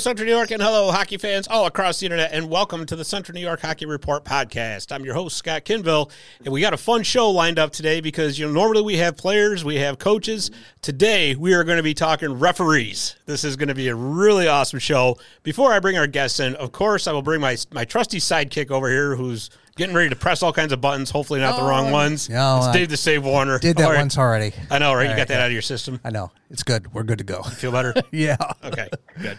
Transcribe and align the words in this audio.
Central 0.00 0.26
New 0.26 0.32
York, 0.32 0.52
and 0.52 0.62
hello, 0.62 0.92
hockey 0.92 1.16
fans 1.16 1.48
all 1.48 1.66
across 1.66 1.98
the 1.98 2.06
internet, 2.06 2.30
and 2.32 2.48
welcome 2.48 2.86
to 2.86 2.94
the 2.94 3.04
Central 3.04 3.34
New 3.34 3.40
York 3.40 3.60
Hockey 3.60 3.84
Report 3.84 4.24
podcast. 4.24 4.92
I'm 4.92 5.04
your 5.04 5.14
host, 5.14 5.36
Scott 5.36 5.64
Kinville, 5.64 6.10
and 6.44 6.52
we 6.52 6.60
got 6.60 6.72
a 6.72 6.76
fun 6.76 7.02
show 7.02 7.30
lined 7.30 7.58
up 7.58 7.72
today 7.72 8.00
because, 8.00 8.38
you 8.38 8.46
know, 8.46 8.52
normally 8.52 8.82
we 8.82 8.98
have 8.98 9.16
players, 9.16 9.64
we 9.64 9.76
have 9.76 9.98
coaches. 9.98 10.52
Today, 10.82 11.34
we 11.34 11.52
are 11.52 11.64
going 11.64 11.78
to 11.78 11.82
be 11.82 11.94
talking 11.94 12.38
referees. 12.38 13.16
This 13.26 13.42
is 13.42 13.56
going 13.56 13.68
to 13.68 13.74
be 13.74 13.88
a 13.88 13.94
really 13.94 14.46
awesome 14.46 14.78
show. 14.78 15.18
Before 15.42 15.72
I 15.72 15.80
bring 15.80 15.98
our 15.98 16.06
guests 16.06 16.38
in, 16.38 16.54
of 16.56 16.70
course, 16.70 17.08
I 17.08 17.12
will 17.12 17.22
bring 17.22 17.40
my, 17.40 17.56
my 17.72 17.84
trusty 17.84 18.18
sidekick 18.18 18.70
over 18.70 18.88
here 18.88 19.16
who's 19.16 19.50
getting 19.78 19.94
ready 19.94 20.10
to 20.10 20.16
press 20.16 20.42
all 20.42 20.52
kinds 20.52 20.72
of 20.72 20.80
buttons, 20.82 21.10
hopefully 21.10 21.40
not 21.40 21.56
the 21.56 21.62
wrong 21.62 21.88
oh, 21.88 21.92
ones. 21.92 22.28
No, 22.28 22.58
it's 22.58 22.66
I 22.66 22.72
Dave 22.72 22.90
the 22.90 22.96
Save 22.96 23.24
Warner. 23.24 23.58
Did 23.58 23.78
that 23.78 23.84
All 23.84 23.92
right. 23.92 23.98
once 23.98 24.18
already. 24.18 24.52
I 24.70 24.78
know, 24.78 24.92
right? 24.92 25.04
you 25.04 25.10
All 25.10 25.14
got 25.14 25.20
right, 25.20 25.28
that 25.28 25.34
yeah. 25.34 25.40
out 25.40 25.46
of 25.46 25.52
your 25.52 25.62
system? 25.62 26.00
I 26.04 26.10
know. 26.10 26.30
It's 26.50 26.62
good. 26.62 26.92
We're 26.92 27.04
good 27.04 27.18
to 27.18 27.24
go. 27.24 27.42
Feel 27.42 27.72
better? 27.72 27.94
Yeah. 28.10 28.36
Okay, 28.64 28.88
good. 29.20 29.38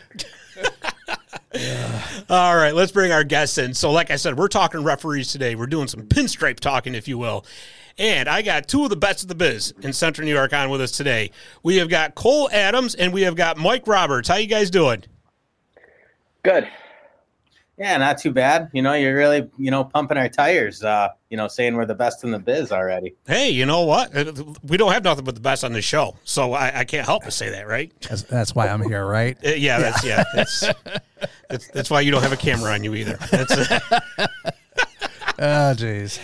All 2.29 2.55
right, 2.55 2.73
let's 2.73 2.91
bring 2.91 3.11
our 3.11 3.23
guests 3.23 3.57
in. 3.57 3.73
So, 3.73 3.91
like 3.91 4.11
I 4.11 4.15
said, 4.15 4.37
we're 4.37 4.47
talking 4.47 4.83
referees 4.83 5.31
today. 5.31 5.55
We're 5.55 5.67
doing 5.67 5.87
some 5.87 6.03
pinstripe 6.03 6.59
talking, 6.59 6.95
if 6.95 7.07
you 7.07 7.17
will. 7.17 7.45
And 7.97 8.29
I 8.29 8.41
got 8.41 8.67
two 8.67 8.83
of 8.83 8.89
the 8.89 8.95
best 8.95 9.23
of 9.23 9.27
the 9.27 9.35
biz 9.35 9.73
in 9.81 9.91
Central 9.91 10.25
New 10.25 10.33
York 10.33 10.53
on 10.53 10.69
with 10.69 10.79
us 10.79 10.91
today. 10.91 11.31
We 11.63 11.77
have 11.77 11.89
got 11.89 12.15
Cole 12.15 12.49
Adams 12.51 12.95
and 12.95 13.11
we 13.11 13.23
have 13.23 13.35
got 13.35 13.57
Mike 13.57 13.87
Roberts. 13.87 14.29
How 14.29 14.35
you 14.35 14.47
guys 14.47 14.69
doing? 14.69 15.03
Good. 16.43 16.69
Yeah, 17.79 17.95
not 17.95 18.17
too 18.17 18.31
bad. 18.31 18.69
You 18.73 18.81
know, 18.81 18.91
you're 18.93 19.15
really, 19.15 19.49
you 19.57 19.71
know, 19.71 19.85
pumping 19.85 20.17
our 20.17 20.27
tires, 20.27 20.83
uh, 20.83 21.07
you 21.29 21.37
know, 21.37 21.47
saying 21.47 21.75
we're 21.77 21.85
the 21.85 21.95
best 21.95 22.25
in 22.25 22.31
the 22.31 22.37
biz 22.39 22.73
already. 22.73 23.15
Hey, 23.25 23.49
you 23.51 23.65
know 23.65 23.83
what? 23.85 24.13
Uh, 24.15 24.33
We 24.67 24.75
don't 24.75 24.91
have 24.91 25.03
nothing 25.05 25.23
but 25.23 25.33
the 25.35 25.39
best 25.41 25.63
on 25.63 25.71
the 25.71 25.81
show, 25.81 26.17
so 26.25 26.51
I, 26.51 26.79
I 26.79 26.83
can't 26.83 27.05
help 27.05 27.23
but 27.23 27.31
say 27.31 27.49
that, 27.51 27.67
right? 27.67 27.89
That's, 28.01 28.23
that's 28.23 28.53
why 28.53 28.67
I'm 28.67 28.81
here, 28.83 29.05
right? 29.05 29.37
Uh, 29.45 29.51
yeah, 29.51 29.79
that's 29.79 30.03
yeah, 30.03 30.23
that's, 30.35 30.65
that's 31.49 31.67
that's 31.69 31.89
why 31.89 32.01
you 32.01 32.11
don't 32.11 32.21
have 32.21 32.33
a 32.33 32.37
camera 32.37 32.73
on 32.73 32.83
you 32.83 32.95
either. 32.95 33.17
That's 33.31 33.55
Oh, 35.41 35.73
jeez. 35.73 36.19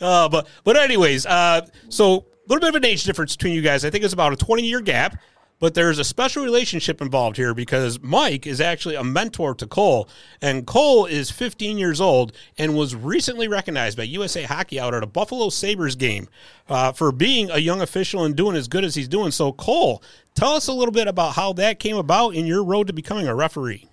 Uh, 0.00 0.28
but 0.28 0.46
but 0.62 0.76
anyways, 0.76 1.26
uh, 1.26 1.66
so 1.88 2.04
a 2.06 2.22
little 2.46 2.60
bit 2.60 2.68
of 2.68 2.74
an 2.76 2.84
age 2.84 3.02
difference 3.04 3.34
between 3.36 3.54
you 3.54 3.62
guys. 3.62 3.84
I 3.84 3.90
think 3.90 4.04
it's 4.04 4.14
about 4.14 4.32
a 4.32 4.36
twenty 4.36 4.62
year 4.64 4.80
gap, 4.80 5.16
but 5.60 5.74
there's 5.74 5.98
a 5.98 6.04
special 6.04 6.42
relationship 6.42 7.00
involved 7.00 7.36
here 7.36 7.54
because 7.54 8.00
Mike 8.00 8.46
is 8.46 8.60
actually 8.60 8.96
a 8.96 9.04
mentor 9.04 9.54
to 9.54 9.66
Cole, 9.66 10.08
and 10.42 10.66
Cole 10.66 11.06
is 11.06 11.30
15 11.30 11.78
years 11.78 12.00
old 12.00 12.32
and 12.58 12.74
was 12.74 12.96
recently 12.96 13.46
recognized 13.46 13.96
by 13.96 14.04
USA 14.04 14.42
Hockey 14.42 14.80
out 14.80 14.94
at 14.94 15.04
a 15.04 15.06
Buffalo 15.06 15.50
Sabres 15.50 15.94
game 15.94 16.28
uh, 16.68 16.90
for 16.92 17.12
being 17.12 17.50
a 17.50 17.58
young 17.58 17.82
official 17.82 18.24
and 18.24 18.34
doing 18.34 18.56
as 18.56 18.66
good 18.66 18.84
as 18.84 18.94
he's 18.94 19.08
doing. 19.08 19.30
So 19.30 19.52
Cole, 19.52 20.02
tell 20.34 20.54
us 20.54 20.66
a 20.66 20.72
little 20.72 20.92
bit 20.92 21.06
about 21.06 21.34
how 21.34 21.52
that 21.52 21.78
came 21.78 21.96
about 21.96 22.34
in 22.34 22.46
your 22.46 22.64
road 22.64 22.86
to 22.86 22.92
becoming 22.92 23.28
a 23.28 23.34
referee. 23.34 23.86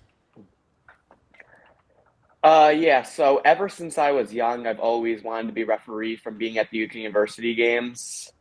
Uh, 2.42 2.72
yeah. 2.74 3.02
So 3.02 3.42
ever 3.44 3.68
since 3.68 3.98
I 3.98 4.12
was 4.12 4.32
young, 4.32 4.66
I've 4.66 4.80
always 4.80 5.22
wanted 5.22 5.48
to 5.48 5.52
be 5.52 5.64
referee 5.64 6.16
from 6.16 6.38
being 6.38 6.56
at 6.56 6.70
the 6.70 6.78
Duke 6.78 6.94
University 6.94 7.54
games. 7.54 8.32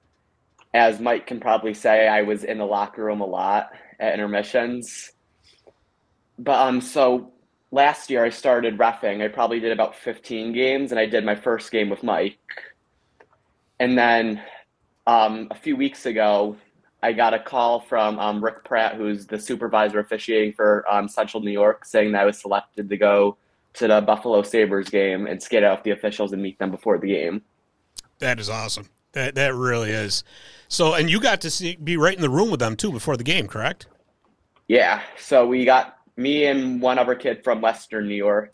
As 0.74 1.00
Mike 1.00 1.28
can 1.28 1.40
probably 1.40 1.74
say, 1.74 2.08
I 2.08 2.22
was 2.24 2.44
in 2.44 2.58
the 2.58 2.66
locker 2.66 3.04
room 3.04 3.22
a 3.22 3.26
lot 3.26 3.72
at 4.00 4.14
intermissions. 4.14 5.12
But 6.38 6.60
um, 6.60 6.82
so 6.82 7.32
last 7.72 8.10
year 8.10 8.24
I 8.24 8.30
started 8.30 8.78
refing. 8.78 9.24
I 9.24 9.28
probably 9.28 9.60
did 9.60 9.72
about 9.72 9.96
15 9.96 10.54
games, 10.54 10.92
and 10.92 11.00
I 11.00 11.06
did 11.06 11.26
my 11.26 11.36
first 11.36 11.72
game 11.72 11.90
with 11.90 12.04
Mike. 12.04 12.40
And 13.80 13.98
then 13.98 14.42
um, 15.06 15.48
a 15.52 15.56
few 15.56 15.76
weeks 15.76 16.06
ago, 16.06 16.58
I 17.02 17.14
got 17.14 17.34
a 17.34 17.40
call 17.40 17.80
from 17.80 18.20
um, 18.20 18.44
Rick 18.44 18.64
Pratt, 18.64 18.96
who's 18.96 19.28
the 19.28 19.40
supervisor 19.40 20.00
officiating 20.00 20.54
for 20.54 20.86
um, 20.92 21.08
Central 21.08 21.44
New 21.44 21.52
York, 21.52 21.86
saying 21.86 22.12
that 22.14 22.22
I 22.22 22.26
was 22.26 22.40
selected 22.40 22.90
to 22.90 22.98
go 22.98 23.38
to 23.74 23.88
the 23.88 24.02
Buffalo 24.02 24.42
Sabres 24.42 24.90
game 24.90 25.28
and 25.28 25.42
skate 25.42 25.64
out 25.64 25.84
the 25.84 25.92
officials 25.92 26.34
and 26.34 26.42
meet 26.42 26.58
them 26.58 26.72
before 26.72 26.98
the 26.98 27.08
game. 27.08 27.44
That 28.20 28.40
is 28.40 28.50
awesome. 28.50 28.90
That 29.18 29.36
that 29.36 29.56
really 29.56 29.90
is. 29.90 30.24
So, 30.68 30.94
and 30.94 31.10
you 31.10 31.20
got 31.20 31.42
to 31.42 31.50
see 31.50 31.76
be 31.76 31.98
right 31.98 32.16
in 32.16 32.22
the 32.22 32.30
room 32.30 32.52
with 32.52 32.60
them 32.60 32.76
too 32.76 32.92
before 32.92 33.18
the 33.18 33.24
game, 33.24 33.48
correct? 33.48 33.88
Yeah, 34.68 35.02
so 35.18 35.48
we 35.48 35.66
got 35.66 35.98
me 36.18 36.46
and 36.46 36.82
one 36.82 37.00
other 37.00 37.16
kid 37.16 37.44
from 37.44 37.62
Western 37.62 38.08
New 38.08 38.16
York 38.16 38.54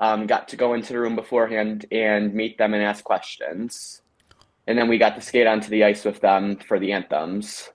um, 0.00 0.26
got 0.26 0.48
to 0.48 0.56
go 0.56 0.74
into 0.74 0.92
the 0.92 1.00
room 1.00 1.14
beforehand 1.14 1.86
and 1.90 2.32
meet 2.34 2.56
them 2.56 2.72
and 2.72 2.82
ask 2.82 3.04
questions. 3.04 4.02
And 4.66 4.78
then 4.78 4.88
we 4.88 4.98
got 4.98 5.14
to 5.16 5.20
skate 5.20 5.46
onto 5.46 5.68
the 5.68 5.84
ice 5.84 6.04
with 6.04 6.20
them 6.20 6.56
for 6.56 6.78
the 6.78 6.92
anthems. 6.92 7.70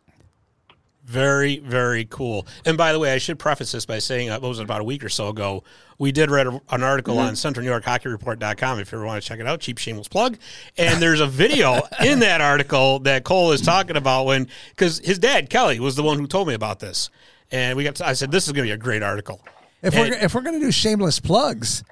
Very, 1.05 1.59
very 1.59 2.05
cool. 2.05 2.47
And 2.66 2.77
by 2.77 2.91
the 2.91 2.97
way, 2.99 3.13
I 3.13 3.19
should 3.19 3.38
preface 3.38 3.71
this 3.71 3.85
by 3.85 3.99
saying, 3.99 4.29
uh, 4.29 4.39
what 4.39 4.49
was 4.49 4.59
it, 4.59 4.63
about 4.63 4.81
a 4.81 4.83
week 4.83 5.03
or 5.03 5.09
so 5.09 5.29
ago, 5.29 5.63
we 5.99 6.11
did 6.11 6.31
read 6.31 6.47
a, 6.47 6.59
an 6.71 6.81
article 6.83 7.19
on 7.19 7.35
Central 7.35 7.63
New 7.63 7.69
York 7.69 7.83
Hockey 7.85 8.09
Report.com 8.09 8.79
if 8.79 8.91
you 8.91 8.97
ever 8.97 9.05
want 9.05 9.21
to 9.21 9.27
check 9.27 9.39
it 9.39 9.45
out. 9.45 9.59
Cheap, 9.59 9.77
shameless 9.77 10.07
plug. 10.07 10.38
And 10.77 10.99
there's 11.01 11.19
a 11.19 11.27
video 11.27 11.81
in 12.03 12.19
that 12.19 12.41
article 12.41 12.99
that 12.99 13.23
Cole 13.23 13.51
is 13.51 13.61
talking 13.61 13.95
about 13.97 14.25
when, 14.25 14.47
because 14.71 14.99
his 14.99 15.19
dad, 15.19 15.49
Kelly, 15.49 15.79
was 15.79 15.95
the 15.95 16.03
one 16.03 16.17
who 16.17 16.25
told 16.27 16.47
me 16.47 16.55
about 16.55 16.79
this. 16.79 17.11
And 17.51 17.77
we 17.77 17.83
got, 17.83 17.95
to, 17.97 18.07
I 18.07 18.13
said, 18.13 18.31
this 18.31 18.47
is 18.47 18.53
going 18.53 18.66
to 18.66 18.69
be 18.69 18.73
a 18.73 18.77
great 18.77 19.03
article. 19.03 19.39
If 19.83 19.93
And- 19.95 20.09
we're 20.09 20.17
if 20.17 20.33
we're 20.33 20.41
gonna 20.41 20.59
do 20.59 20.72
shameless 20.72 21.19
plugs, 21.19 21.83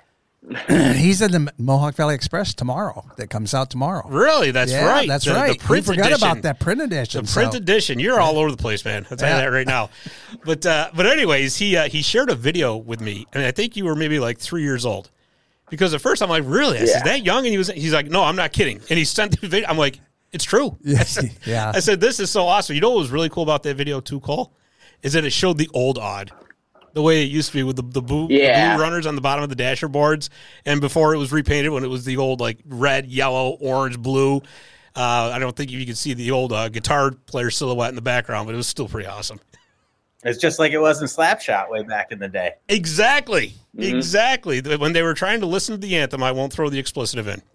he's 0.68 1.22
in 1.22 1.32
the 1.32 1.54
Mohawk 1.58 1.96
Valley 1.96 2.16
Express 2.16 2.54
tomorrow. 2.54 3.06
That 3.18 3.30
comes 3.30 3.54
out 3.54 3.70
tomorrow. 3.70 4.08
Really? 4.10 4.52
That's 4.52 4.72
yeah, 4.72 4.86
right. 4.86 5.08
That's 5.08 5.26
The- 5.26 5.34
right. 5.34 5.58
The 5.60 5.66
print 5.66 5.88
we 5.88 5.94
forgot 5.96 6.08
edition. 6.12 6.28
about 6.28 6.42
that 6.44 6.60
print 6.60 6.82
edition. 6.82 7.26
The 7.26 7.32
print 7.32 7.54
so- 7.54 7.58
edition. 7.58 8.00
You're 8.00 8.20
all 8.20 8.38
over 8.38 8.52
the 8.52 8.58
place, 8.58 8.84
man. 8.84 9.08
I'll 9.10 9.18
tell 9.18 9.30
you 9.30 9.42
that 9.42 9.52
right 9.52 9.68
now. 9.68 9.90
But 10.46 10.66
uh, 10.66 10.90
but 10.94 11.06
anyways, 11.06 11.56
he 11.56 11.78
uh, 11.78 11.88
he 11.88 12.02
shared 12.02 12.30
a 12.30 12.36
video 12.36 12.76
with 12.76 13.00
me, 13.00 13.26
and 13.32 13.42
I 13.44 13.52
think 13.52 13.78
you 13.78 13.86
were 13.86 13.96
maybe 13.96 14.20
like 14.20 14.40
three 14.40 14.64
years 14.64 14.86
old. 14.86 15.10
Because 15.70 15.94
at 15.94 16.02
first 16.02 16.22
I'm 16.22 16.30
like, 16.30 16.44
really? 16.46 16.78
I 16.80 16.86
said, 16.86 16.98
Yeah. 17.06 17.14
that 17.14 17.24
young? 17.24 17.46
And 17.46 17.52
he 17.54 17.58
was 17.58 17.70
he's 17.70 17.94
like, 17.94 18.08
no, 18.08 18.24
I'm 18.24 18.36
not 18.36 18.52
kidding. 18.52 18.82
And 18.90 19.00
he 19.00 19.06
sent 19.06 19.40
the 19.40 19.48
video. 19.48 19.70
I'm 19.70 19.78
like, 19.78 20.02
it's 20.34 20.44
true. 20.44 20.78
I 20.88 21.04
said, 21.04 21.32
yeah. 21.46 21.72
I 21.74 21.80
said, 21.80 22.02
this 22.02 22.20
is 22.20 22.30
so 22.30 22.46
awesome. 22.46 22.76
You 22.76 22.82
know 22.82 22.90
what 22.90 23.00
was 23.00 23.10
really 23.12 23.30
cool 23.30 23.44
about 23.44 23.64
that 23.64 23.76
video 23.78 24.02
too, 24.02 24.20
Cole? 24.20 24.52
Is 25.02 25.14
that 25.14 25.24
it 25.24 25.32
showed 25.32 25.58
the 25.58 25.70
old 25.74 25.98
Aud. 25.98 26.32
The 26.94 27.02
way 27.02 27.24
it 27.24 27.32
used 27.32 27.52
to 27.52 27.58
be 27.58 27.64
with 27.64 27.76
the, 27.76 27.82
the, 27.82 28.02
blue, 28.02 28.28
the 28.28 28.38
blue 28.38 28.82
runners 28.82 29.06
on 29.06 29.16
the 29.16 29.22
bottom 29.22 29.44
of 29.44 29.50
the 29.50 29.56
dasher 29.56 29.88
boards. 29.88 30.30
And 30.66 30.80
before 30.80 31.16
it 31.16 31.18
was 31.18 31.32
repainted 31.32 31.72
when 31.72 31.84
it 31.84 31.90
was 31.90 32.06
the 32.06 32.18
old 32.18 32.40
like 32.40 32.60
red, 32.66 33.08
yellow, 33.08 33.58
orange, 33.60 33.98
blue. 33.98 34.38
Uh, 34.96 35.32
I 35.34 35.40
don't 35.40 35.56
think 35.56 35.72
you 35.72 35.86
could 35.86 35.98
see 35.98 36.14
the 36.14 36.32
old 36.32 36.54
uh, 36.54 36.70
guitar 36.70 37.12
player 37.12 37.50
silhouette 37.50 37.90
in 37.90 37.96
the 37.96 38.02
background, 38.02 38.46
but 38.46 38.54
it 38.54 38.58
was 38.58 38.68
still 38.68 38.88
pretty 38.88 39.08
awesome. 39.08 39.40
It's 40.24 40.38
just 40.38 40.60
like 40.60 40.72
it 40.72 40.80
was 40.80 41.02
in 41.02 41.08
Slap 41.08 41.42
Shot 41.42 41.70
way 41.70 41.84
back 41.84 42.12
in 42.12 42.20
the 42.20 42.30
day. 42.30 42.54
Exactly. 42.70 43.54
Exactly. 43.78 44.62
When 44.62 44.94
they 44.94 45.02
were 45.02 45.14
trying 45.14 45.42
to 45.42 45.48
listen 45.48 45.76
to 45.76 45.82
the 45.82 45.98
anthem, 45.98 46.24
I 46.24 46.32
won't 46.32 46.54
throw 46.54 46.70
the 46.70 46.80
expletive 46.80 47.28
in. 47.28 47.42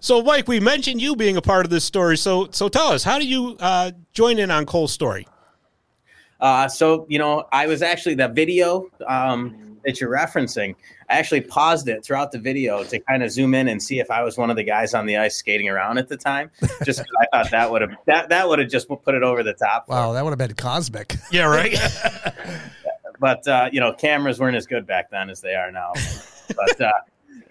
so, 0.00 0.22
Mike, 0.22 0.48
we 0.48 0.58
mentioned 0.58 1.00
you 1.00 1.14
being 1.14 1.36
a 1.36 1.42
part 1.42 1.66
of 1.66 1.70
this 1.70 1.84
story. 1.84 2.16
So, 2.16 2.48
so 2.50 2.68
tell 2.68 2.88
us, 2.88 3.04
how 3.04 3.18
do 3.18 3.26
you 3.26 3.56
uh, 3.60 3.92
join 4.12 4.38
in 4.38 4.50
on 4.50 4.66
Cole's 4.66 4.92
story? 4.92 5.28
Uh, 6.44 6.68
so 6.68 7.06
you 7.08 7.18
know, 7.18 7.46
I 7.52 7.66
was 7.66 7.80
actually 7.80 8.16
the 8.16 8.28
video 8.28 8.90
um, 9.06 9.78
that 9.86 9.98
you're 9.98 10.10
referencing. 10.10 10.74
I 11.08 11.14
actually 11.18 11.40
paused 11.40 11.88
it 11.88 12.04
throughout 12.04 12.32
the 12.32 12.38
video 12.38 12.84
to 12.84 12.98
kind 13.00 13.22
of 13.22 13.30
zoom 13.30 13.54
in 13.54 13.66
and 13.68 13.82
see 13.82 13.98
if 13.98 14.10
I 14.10 14.22
was 14.22 14.36
one 14.36 14.50
of 14.50 14.56
the 14.56 14.62
guys 14.62 14.92
on 14.92 15.06
the 15.06 15.16
ice 15.16 15.36
skating 15.36 15.70
around 15.70 15.96
at 15.96 16.06
the 16.08 16.18
time. 16.18 16.50
Just 16.84 16.98
'cause 16.98 17.08
I 17.22 17.26
thought 17.32 17.50
that 17.50 17.70
would 17.70 17.80
have 17.80 17.92
that 18.06 18.28
that 18.28 18.46
would 18.46 18.58
have 18.58 18.68
just 18.68 18.88
put 18.88 19.14
it 19.14 19.22
over 19.22 19.42
the 19.42 19.54
top. 19.54 19.86
for 19.86 19.92
Wow, 19.92 20.12
that 20.12 20.22
would 20.22 20.32
have 20.32 20.38
been 20.38 20.52
cosmic. 20.52 21.16
Yeah, 21.32 21.44
right. 21.44 21.78
but 23.20 23.48
uh, 23.48 23.70
you 23.72 23.80
know, 23.80 23.94
cameras 23.94 24.38
weren't 24.38 24.56
as 24.56 24.66
good 24.66 24.86
back 24.86 25.10
then 25.10 25.30
as 25.30 25.40
they 25.40 25.54
are 25.54 25.72
now. 25.72 25.92
but 26.54 26.78
uh, 26.78 26.92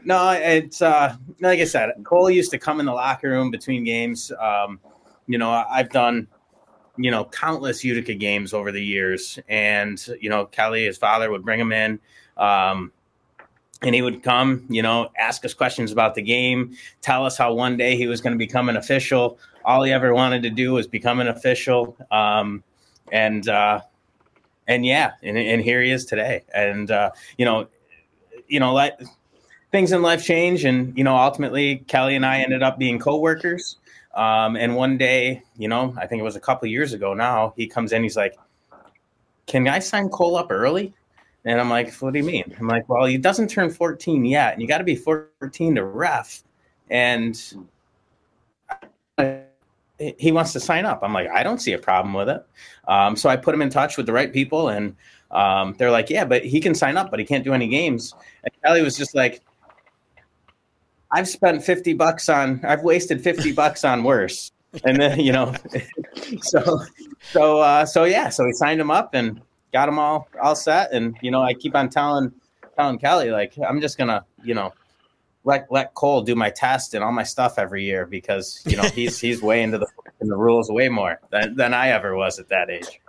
no, 0.06 0.30
it's 0.34 0.84
uh, 0.84 1.16
like 1.42 1.60
I 1.60 1.66
said, 1.66 1.90
Cole 2.04 2.30
used 2.30 2.52
to 2.52 2.60
come 2.60 2.80
in 2.80 2.86
the 2.86 2.94
locker 2.94 3.32
room 3.32 3.50
between 3.50 3.86
games. 3.86 4.32
Um, 4.40 4.80
you 5.26 5.40
know, 5.40 5.50
I've 5.50 5.90
done 5.90 6.28
you 6.98 7.12
know 7.12 7.26
countless 7.26 7.84
Utica 7.84 8.14
games 8.14 8.54
over 8.54 8.72
the 8.72 8.84
years, 8.84 9.40
and 9.48 10.06
you 10.22 10.30
know, 10.30 10.46
Kelly, 10.46 10.86
his 10.86 10.98
father, 10.98 11.32
would 11.32 11.44
bring 11.44 11.60
him 11.60 11.72
in. 11.72 12.00
Um, 12.38 12.92
and 13.84 13.94
he 13.94 14.02
would 14.02 14.24
come, 14.24 14.66
you 14.70 14.82
know, 14.82 15.10
ask 15.18 15.44
us 15.44 15.54
questions 15.54 15.92
about 15.92 16.16
the 16.16 16.22
game, 16.22 16.74
tell 17.02 17.26
us 17.26 17.38
how 17.38 17.54
one 17.54 17.76
day 17.76 17.98
he 17.98 18.08
was 18.08 18.22
going 18.22 18.32
to 18.32 18.38
become 18.38 18.70
an 18.70 18.78
official. 18.78 19.38
All 19.66 19.84
he 19.84 19.92
ever 19.92 20.14
wanted 20.14 20.44
to 20.44 20.50
do 20.50 20.72
was 20.72 20.88
become 20.88 21.20
an 21.20 21.28
official. 21.28 21.98
Um, 22.10 22.64
and 23.12 23.48
uh, 23.48 23.82
and 24.68 24.86
yeah, 24.86 25.12
and, 25.22 25.38
and 25.38 25.62
here 25.62 25.82
he 25.82 25.92
is 25.92 26.06
today. 26.06 26.44
And 26.54 26.90
uh, 26.90 27.12
you 27.38 27.46
know, 27.46 27.68
you 28.48 28.60
know, 28.60 28.74
like 28.74 29.00
things 29.72 29.92
in 29.92 30.02
life 30.02 30.24
change, 30.24 30.64
and 30.64 30.98
you 30.98 31.04
know, 31.04 31.16
ultimately, 31.16 31.84
Kelly 31.88 32.16
and 32.16 32.26
I 32.26 32.40
ended 32.40 32.64
up 32.64 32.80
being 32.80 33.00
coworkers. 33.00 33.78
Um, 34.14 34.56
and 34.56 34.76
one 34.76 34.98
day, 34.98 35.44
you 35.58 35.68
know, 35.68 35.94
I 35.98 36.06
think 36.06 36.20
it 36.20 36.24
was 36.24 36.36
a 36.36 36.40
couple 36.40 36.68
years 36.68 36.94
ago 36.94 37.14
now, 37.14 37.54
he 37.58 37.68
comes 37.68 37.92
in, 37.92 38.04
he's 38.04 38.18
like, 38.18 38.38
"Can 39.48 39.68
I 39.68 39.80
sign 39.80 40.10
Cole 40.10 40.36
up 40.36 40.52
early?" 40.52 40.94
And 41.46 41.60
I'm 41.60 41.70
like, 41.70 41.94
"What 41.96 42.14
do 42.14 42.20
you 42.20 42.26
mean?" 42.26 42.56
I'm 42.60 42.68
like, 42.68 42.88
"Well, 42.88 43.06
he 43.06 43.18
doesn't 43.18 43.50
turn 43.50 43.70
14 43.70 44.26
yet, 44.26 44.54
and 44.54 44.62
you 44.62 44.68
got 44.68 44.78
to 44.78 44.84
be 44.84 44.96
14 44.96 45.76
to 45.76 45.84
ref." 45.84 46.44
And 46.90 47.42
he 50.18 50.32
wants 50.32 50.54
to 50.54 50.60
sign 50.60 50.86
up. 50.86 51.00
I'm 51.04 51.14
like, 51.14 51.30
I 51.30 51.44
don't 51.44 51.60
see 51.60 51.74
a 51.74 51.78
problem 51.78 52.14
with 52.14 52.30
it. 52.30 52.46
Um, 52.88 53.16
so 53.16 53.30
I 53.30 53.36
put 53.36 53.54
him 53.54 53.62
in 53.62 53.70
touch 53.70 53.98
with 53.98 54.06
the 54.06 54.14
right 54.14 54.32
people, 54.32 54.70
and 54.70 54.96
um, 55.32 55.76
they're 55.78 55.92
like, 55.92 56.10
yeah, 56.10 56.26
but 56.26 56.46
he 56.46 56.60
can 56.60 56.76
sign 56.76 56.98
up, 56.98 57.10
but 57.10 57.20
he 57.20 57.26
can't 57.26 57.44
do 57.44 57.54
any 57.54 57.68
games. 57.68 58.14
And 58.44 58.52
Kelly 58.64 58.82
was 58.82 58.98
just 58.98 59.16
like, 59.16 59.42
I've 61.14 61.28
spent 61.28 61.64
50 61.64 61.94
bucks 61.94 62.28
on, 62.28 62.62
I've 62.66 62.82
wasted 62.82 63.24
50 63.24 63.52
bucks 63.54 63.84
on 63.84 64.04
worse. 64.04 64.52
And 64.84 65.00
then, 65.00 65.20
you 65.20 65.32
know, 65.32 65.54
so, 66.42 66.82
so, 67.32 67.60
uh, 67.60 67.86
so 67.86 68.06
yeah, 68.06 68.30
so 68.30 68.46
we 68.46 68.54
signed 68.54 68.82
him 68.82 68.90
up 68.90 69.14
and 69.14 69.40
got 69.72 69.88
him 69.88 70.00
all, 70.00 70.28
all 70.42 70.56
set. 70.56 70.92
And, 70.92 71.16
you 71.22 71.30
know, 71.30 71.44
I 71.44 71.54
keep 71.54 71.76
on 71.76 71.90
telling, 71.90 72.32
telling 72.76 72.98
Kelly, 72.98 73.30
like, 73.30 73.54
I'm 73.60 73.82
just 73.82 74.00
gonna, 74.00 74.26
you 74.44 74.56
know, 74.56 74.74
let 75.46 75.68
let 75.70 75.94
Cole 75.94 76.22
do 76.22 76.36
my 76.36 76.50
test 76.50 76.94
and 76.94 77.04
all 77.04 77.12
my 77.12 77.24
stuff 77.24 77.60
every 77.60 77.84
year 77.84 78.06
because 78.06 78.62
you 78.66 78.78
know 78.78 78.84
he's 78.84 79.20
he's 79.20 79.42
way 79.42 79.62
into 79.62 79.78
the 79.78 79.88
in 80.22 80.30
the 80.30 80.38
rules 80.38 80.70
way 80.72 80.88
more 80.88 81.20
than, 81.32 81.56
than 81.56 81.74
I 81.74 81.90
ever 81.90 82.16
was 82.16 82.40
at 82.40 82.48
that 82.50 82.70
age. 82.70 83.02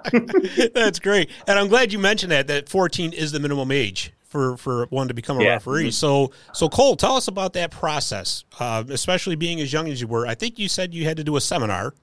That's 0.75 0.99
great, 0.99 1.31
and 1.47 1.59
I'm 1.59 1.69
glad 1.69 1.93
you 1.93 1.99
mentioned 1.99 2.33
that 2.33 2.49
that 2.49 2.69
14 2.69 3.13
is 3.13 3.33
the 3.33 3.41
minimum 3.41 3.71
age 3.71 4.13
for 4.35 4.57
for 4.57 4.87
one 4.91 5.07
to 5.07 5.15
become 5.15 5.39
a 5.39 5.45
Yeah. 5.45 5.51
referee. 5.51 5.93
So 5.93 6.33
so 6.53 6.69
Cole, 6.69 6.97
tell 6.97 7.15
us 7.17 7.29
about 7.29 7.53
that 7.53 7.71
process, 7.71 8.45
uh, 8.59 8.83
especially 8.89 9.37
being 9.37 9.61
as 9.61 9.73
young 9.73 9.89
as 9.89 10.01
you 10.01 10.09
were. 10.09 10.27
I 10.27 10.35
think 10.35 10.59
you 10.59 10.69
said 10.69 10.93
you 10.93 11.05
had 11.05 11.17
to 11.19 11.25
do 11.25 11.37
a 11.37 11.41
seminar. 11.41 11.95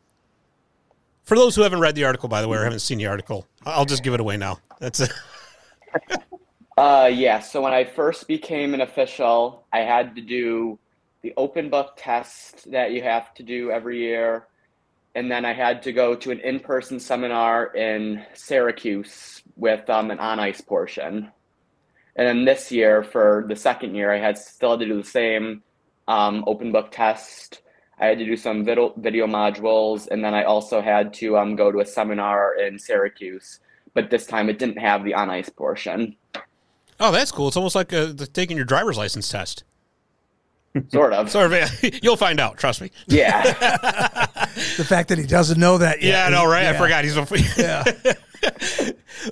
For 1.23 1.35
those 1.35 1.53
who 1.57 1.61
haven't 1.63 1.81
read 1.81 1.95
the 1.95 2.05
article, 2.05 2.29
by 2.29 2.41
the 2.41 2.47
way, 2.47 2.57
or 2.57 2.63
haven't 2.63 2.79
seen 2.79 2.99
the 2.99 3.07
article, 3.07 3.45
I'll 3.65 3.83
just 3.85 4.01
give 4.01 4.13
it 4.13 4.21
away 4.21 4.37
now. 4.37 4.59
That's 4.79 5.01
it. 5.01 5.11
Uh, 6.77 7.11
yeah. 7.13 7.39
So 7.39 7.61
when 7.61 7.73
I 7.73 7.83
first 7.83 8.27
became 8.27 8.73
an 8.73 8.79
official, 8.81 9.67
I 9.73 9.79
had 9.79 10.15
to 10.15 10.21
do 10.21 10.79
the 11.21 11.33
open 11.37 11.69
book 11.69 11.93
test 11.97 12.71
that 12.71 12.91
you 12.91 13.03
have 13.03 13.33
to 13.35 13.43
do 13.43 13.69
every 13.69 13.99
year, 13.99 14.47
and 15.13 15.29
then 15.29 15.43
I 15.45 15.53
had 15.53 15.83
to 15.83 15.91
go 15.91 16.15
to 16.15 16.31
an 16.31 16.39
in-person 16.39 16.99
seminar 16.99 17.75
in 17.75 18.25
Syracuse 18.33 19.43
with 19.57 19.87
um, 19.91 20.09
an 20.09 20.17
on-ice 20.19 20.61
portion. 20.61 21.29
And 22.15 22.27
then 22.27 22.45
this 22.45 22.71
year, 22.71 23.03
for 23.03 23.45
the 23.47 23.55
second 23.55 23.95
year, 23.95 24.11
I 24.11 24.19
had 24.19 24.37
still 24.37 24.71
had 24.71 24.79
to 24.81 24.85
do 24.85 25.01
the 25.01 25.07
same 25.07 25.63
um, 26.07 26.43
open 26.47 26.71
book 26.71 26.91
test. 26.91 27.61
I 27.99 28.07
had 28.07 28.17
to 28.17 28.25
do 28.25 28.35
some 28.35 28.65
video, 28.65 28.93
video 28.97 29.27
modules, 29.27 30.07
and 30.09 30.23
then 30.23 30.33
I 30.33 30.43
also 30.43 30.81
had 30.81 31.13
to 31.15 31.37
um, 31.37 31.55
go 31.55 31.71
to 31.71 31.79
a 31.79 31.85
seminar 31.85 32.55
in 32.55 32.79
Syracuse. 32.79 33.59
But 33.93 34.09
this 34.09 34.25
time, 34.25 34.49
it 34.49 34.57
didn't 34.59 34.79
have 34.79 35.03
the 35.03 35.13
on-ice 35.13 35.49
portion. 35.49 36.15
Oh, 36.99 37.11
that's 37.11 37.31
cool. 37.31 37.47
It's 37.47 37.57
almost 37.57 37.75
like 37.75 37.93
uh, 37.93 38.07
the, 38.07 38.27
taking 38.27 38.57
your 38.57 38.65
driver's 38.65 38.97
license 38.97 39.29
test. 39.29 39.63
Sort 40.89 41.13
of. 41.13 41.29
Sort 41.29 41.51
of. 41.51 41.83
You'll 42.03 42.17
find 42.17 42.39
out. 42.39 42.57
Trust 42.57 42.81
me. 42.81 42.91
Yeah. 43.07 44.27
The 44.77 44.83
fact 44.83 45.09
that 45.09 45.17
he 45.17 45.25
doesn't 45.25 45.59
know 45.59 45.77
that 45.77 46.01
yet. 46.01 46.09
Yeah, 46.11 46.25
I 46.25 46.29
know, 46.29 46.49
right? 46.49 46.65
I 46.65 46.77
forgot 46.77 47.05
he's 47.05 47.15
a. 47.15 47.25
Yeah. 47.57 48.13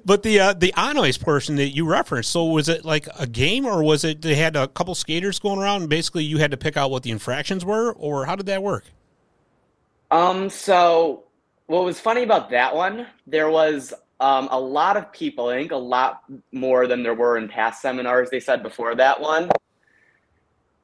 but 0.05 0.23
the 0.23 0.39
uh, 0.39 0.53
the 0.53 0.73
on 0.75 0.97
ice 0.97 1.17
portion 1.17 1.55
that 1.55 1.69
you 1.69 1.85
referenced, 1.85 2.31
so 2.31 2.45
was 2.45 2.69
it 2.69 2.85
like 2.85 3.07
a 3.17 3.25
game, 3.25 3.65
or 3.65 3.83
was 3.83 4.03
it 4.03 4.21
they 4.21 4.35
had 4.35 4.55
a 4.55 4.67
couple 4.67 4.93
skaters 4.95 5.39
going 5.39 5.59
around, 5.59 5.81
and 5.81 5.89
basically 5.89 6.23
you 6.23 6.37
had 6.37 6.51
to 6.51 6.57
pick 6.57 6.77
out 6.77 6.91
what 6.91 7.03
the 7.03 7.11
infractions 7.11 7.65
were, 7.65 7.91
or 7.93 8.25
how 8.25 8.35
did 8.35 8.45
that 8.45 8.61
work? 8.61 8.85
Um, 10.11 10.49
so 10.49 11.23
what 11.67 11.85
was 11.85 11.99
funny 11.99 12.23
about 12.23 12.49
that 12.49 12.75
one, 12.75 13.05
there 13.27 13.49
was 13.49 13.93
um, 14.19 14.49
a 14.51 14.59
lot 14.59 14.97
of 14.97 15.11
people, 15.11 15.49
I 15.49 15.57
think 15.57 15.71
a 15.71 15.77
lot 15.77 16.23
more 16.51 16.87
than 16.87 17.03
there 17.03 17.13
were 17.13 17.37
in 17.37 17.47
past 17.47 17.81
seminars 17.81 18.29
they 18.29 18.39
said 18.39 18.63
before 18.63 18.95
that 18.95 19.21
one. 19.21 19.49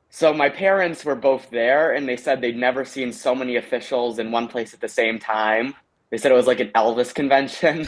So 0.10 0.34
my 0.34 0.48
parents 0.48 1.04
were 1.04 1.16
both 1.16 1.50
there 1.50 1.94
and 1.94 2.08
they 2.08 2.16
said 2.16 2.40
they'd 2.40 2.56
never 2.56 2.86
seen 2.86 3.12
so 3.12 3.36
many 3.36 3.58
officials 3.58 4.20
in 4.20 4.32
one 4.32 4.48
place 4.48 4.74
at 4.74 4.80
the 4.80 4.88
same 4.88 5.20
time. 5.20 5.76
They 6.10 6.18
said 6.18 6.32
it 6.32 6.36
was 6.36 6.48
like 6.48 6.60
an 6.60 6.70
Elvis 6.70 7.14
convention. 7.14 7.88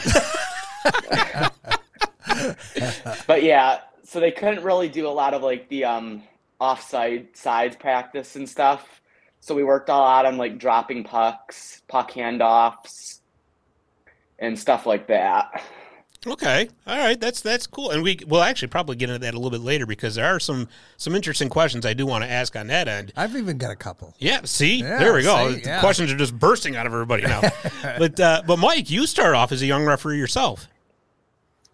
but 3.26 3.42
yeah, 3.42 3.80
so 4.04 4.20
they 4.20 4.30
couldn't 4.30 4.64
really 4.64 4.88
do 4.88 5.06
a 5.06 5.10
lot 5.10 5.34
of 5.34 5.42
like 5.42 5.68
the 5.68 5.84
um 5.84 6.22
offside 6.58 7.36
sides 7.36 7.76
practice 7.76 8.36
and 8.36 8.48
stuff. 8.48 9.00
So 9.40 9.54
we 9.54 9.64
worked 9.64 9.88
a 9.88 9.92
lot 9.92 10.26
on 10.26 10.36
like 10.36 10.58
dropping 10.58 11.04
pucks, 11.04 11.82
puck 11.88 12.10
handoffs, 12.10 13.20
and 14.38 14.58
stuff 14.58 14.86
like 14.86 15.06
that. 15.08 15.62
Okay, 16.26 16.68
all 16.84 16.98
right, 16.98 17.18
that's 17.20 17.40
that's 17.40 17.68
cool, 17.68 17.90
and 17.90 18.02
we 18.02 18.18
will 18.26 18.42
actually 18.42 18.68
probably 18.68 18.96
get 18.96 19.08
into 19.08 19.20
that 19.20 19.34
a 19.34 19.36
little 19.36 19.52
bit 19.52 19.60
later 19.60 19.86
because 19.86 20.16
there 20.16 20.26
are 20.26 20.40
some 20.40 20.68
some 20.96 21.14
interesting 21.14 21.48
questions 21.48 21.86
I 21.86 21.94
do 21.94 22.06
want 22.06 22.24
to 22.24 22.30
ask 22.30 22.56
on 22.56 22.66
that 22.66 22.88
end. 22.88 23.12
I've 23.16 23.36
even 23.36 23.56
got 23.56 23.70
a 23.70 23.76
couple. 23.76 24.14
Yeah, 24.18 24.40
see, 24.44 24.80
Yeah, 24.80 24.98
there 24.98 25.14
we 25.14 25.22
go. 25.22 25.52
see, 25.52 25.60
The 25.60 25.68
yeah. 25.68 25.80
questions 25.80 26.10
are 26.10 26.16
just 26.16 26.36
bursting 26.36 26.74
out 26.74 26.86
of 26.86 26.92
everybody 26.92 27.22
now. 27.22 27.42
but 27.98 28.18
uh, 28.18 28.42
but 28.46 28.58
Mike, 28.58 28.90
you 28.90 29.06
start 29.06 29.36
off 29.36 29.52
as 29.52 29.62
a 29.62 29.66
young 29.66 29.84
referee 29.84 30.18
yourself. 30.18 30.66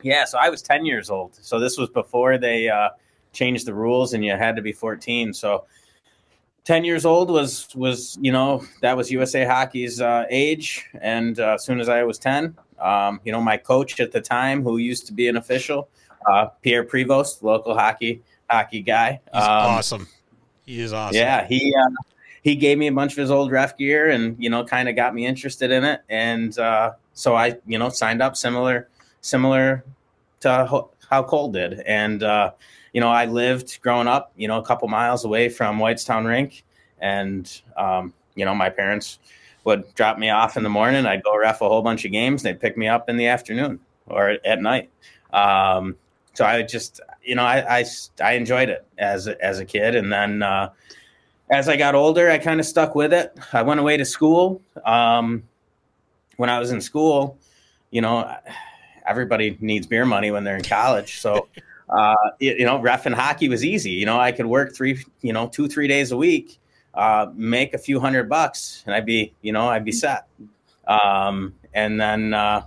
Yeah, 0.03 0.27
so 0.27 0.37
I 0.39 0.51
was 0.51 0.61
10 0.61 0.85
years 0.85 1.09
old. 1.09 1.35
So 1.41 1.59
this 1.59 1.79
was 1.79 1.89
before 1.89 2.37
they 2.37 2.69
uh, 2.69 2.91
changed 3.33 3.67
the 3.67 3.73
rules 3.73 4.13
and 4.13 4.23
you 4.23 4.33
had 4.33 4.57
to 4.57 4.63
be 4.63 4.73
14. 4.73 5.33
So 5.33 5.65
10 6.65 6.85
years 6.85 7.07
old 7.07 7.31
was 7.31 7.69
was 7.75 8.19
you 8.21 8.31
know 8.31 8.63
that 8.83 8.95
was 8.97 9.11
USA 9.11 9.45
Hockey's 9.45 10.01
uh, 10.03 10.25
age, 10.29 10.87
and 11.01 11.41
uh, 11.41 11.55
as 11.55 11.65
soon 11.65 11.81
as 11.81 11.89
I 11.89 12.05
was 12.05 12.19
10, 12.19 12.57
um, 12.81 13.21
you 13.25 13.33
know 13.33 13.41
my 13.41 13.57
coach 13.57 14.01
at 14.01 14.13
the 14.13 14.21
time, 14.21 14.63
who 14.63 14.77
used 14.79 15.07
to 15.07 15.13
be 15.13 15.29
an 15.29 15.37
official, 15.37 15.89
uh, 16.27 16.47
Pierre 16.63 16.85
Prevost, 16.85 17.43
local 17.43 17.75
hockey 17.75 18.23
hockey 18.51 18.83
guy. 18.83 19.21
He's 19.33 19.43
um, 19.43 19.49
awesome. 19.49 20.09
He 20.67 20.81
is 20.81 20.93
awesome. 20.93 21.17
yeah, 21.17 21.47
he 21.47 21.75
uh, 21.75 21.91
he 22.43 22.57
gave 22.57 22.79
me 22.79 22.87
a 22.87 22.93
bunch 22.93 23.13
of 23.13 23.19
his 23.19 23.31
old 23.31 23.51
ref 23.51 23.77
gear, 23.77 24.11
and 24.11 24.37
you 24.39 24.51
know, 24.51 24.65
kind 24.65 24.89
of 24.89 24.97
got 24.97 25.15
me 25.15 25.27
interested 25.27 25.71
in 25.71 25.85
it, 25.85 26.03
and 26.09 26.59
uh, 26.59 26.93
so 27.15 27.35
I, 27.35 27.57
you 27.67 27.79
know, 27.79 27.89
signed 27.89 28.23
up 28.23 28.37
similar 28.37 28.89
similar 29.21 29.85
to 30.41 30.85
how 31.09 31.23
Cole 31.23 31.51
did, 31.51 31.81
and 31.81 32.23
uh, 32.23 32.53
you 32.93 33.01
know, 33.01 33.09
I 33.09 33.27
lived 33.27 33.81
growing 33.83 34.07
up, 34.07 34.33
you 34.37 34.47
know, 34.47 34.59
a 34.59 34.65
couple 34.65 34.89
miles 34.89 35.25
away 35.25 35.49
from 35.49 35.79
Whitestown 35.79 36.27
Rink, 36.27 36.65
and 37.01 37.51
um, 37.77 38.13
you 38.35 38.45
know, 38.45 38.55
my 38.55 38.71
parents 38.71 39.19
would 39.65 39.93
drop 39.95 40.19
me 40.19 40.31
off 40.31 40.57
in 40.57 40.63
the 40.63 40.69
morning. 40.69 41.07
I'd 41.07 41.23
go 41.23 41.37
ref 41.37 41.61
a 41.61 41.69
whole 41.69 41.83
bunch 41.83 42.05
of 42.05 42.13
games. 42.13 42.43
They'd 42.43 42.61
pick 42.61 42.77
me 42.77 42.87
up 42.87 43.09
in 43.09 43.17
the 43.17 43.27
afternoon 43.27 43.81
or 44.07 44.37
at 44.45 44.61
night. 44.61 44.91
Um, 45.33 45.97
so 46.35 46.45
I 46.45 46.63
just, 46.63 47.01
you 47.23 47.35
know, 47.35 47.45
I, 47.45 47.81
I, 47.81 47.85
I 48.23 48.33
enjoyed 48.33 48.69
it 48.69 48.87
as 48.99 49.29
as 49.29 49.59
a 49.59 49.65
kid, 49.65 49.95
and 49.95 50.13
then 50.13 50.43
uh, 50.43 50.71
as 51.51 51.69
I 51.69 51.77
got 51.77 51.95
older, 51.95 52.31
I 52.31 52.39
kind 52.39 52.61
of 52.61 52.67
stuck 52.67 52.95
with 52.95 53.13
it. 53.13 53.37
I 53.53 53.63
went 53.63 53.81
away 53.81 53.97
to 53.97 54.05
school. 54.05 54.61
Um, 54.85 55.45
when 56.37 56.51
I 56.51 56.59
was 56.59 56.73
in 56.73 56.81
school, 56.81 57.39
you 57.91 58.01
know, 58.01 58.35
everybody 59.07 59.57
needs 59.61 59.87
beer 59.87 60.05
money 60.05 60.31
when 60.31 60.45
they're 60.45 60.57
in 60.57 60.65
college, 60.65 61.21
so. 61.21 61.49
Uh, 61.87 62.15
you, 62.41 62.55
you 62.55 62.65
know, 62.65 62.81
ref 62.81 63.05
and 63.05 63.15
hockey 63.15 63.47
was 63.47 63.63
easy. 63.63 63.91
You 63.91 64.07
know, 64.07 64.19
I 64.19 64.33
could 64.33 64.47
work 64.47 64.75
three, 64.75 65.05
you 65.21 65.35
know, 65.35 65.49
two, 65.49 65.69
three 65.69 65.87
days 65.87 66.13
a 66.13 66.17
week, 66.17 66.59
uh, 66.95 67.27
make 67.35 67.75
a 67.75 67.79
few 67.79 68.01
hundred 68.01 68.29
bucks, 68.29 68.83
and 68.87 68.95
I'd 68.95 69.07
be, 69.07 69.35
you 69.43 69.53
know, 69.53 69.69
I'd 69.69 69.85
be 69.85 69.93
set. 69.93 70.27
Um, 70.87 71.55
and 71.73 72.01
then, 72.01 72.35
uh, 72.35 72.63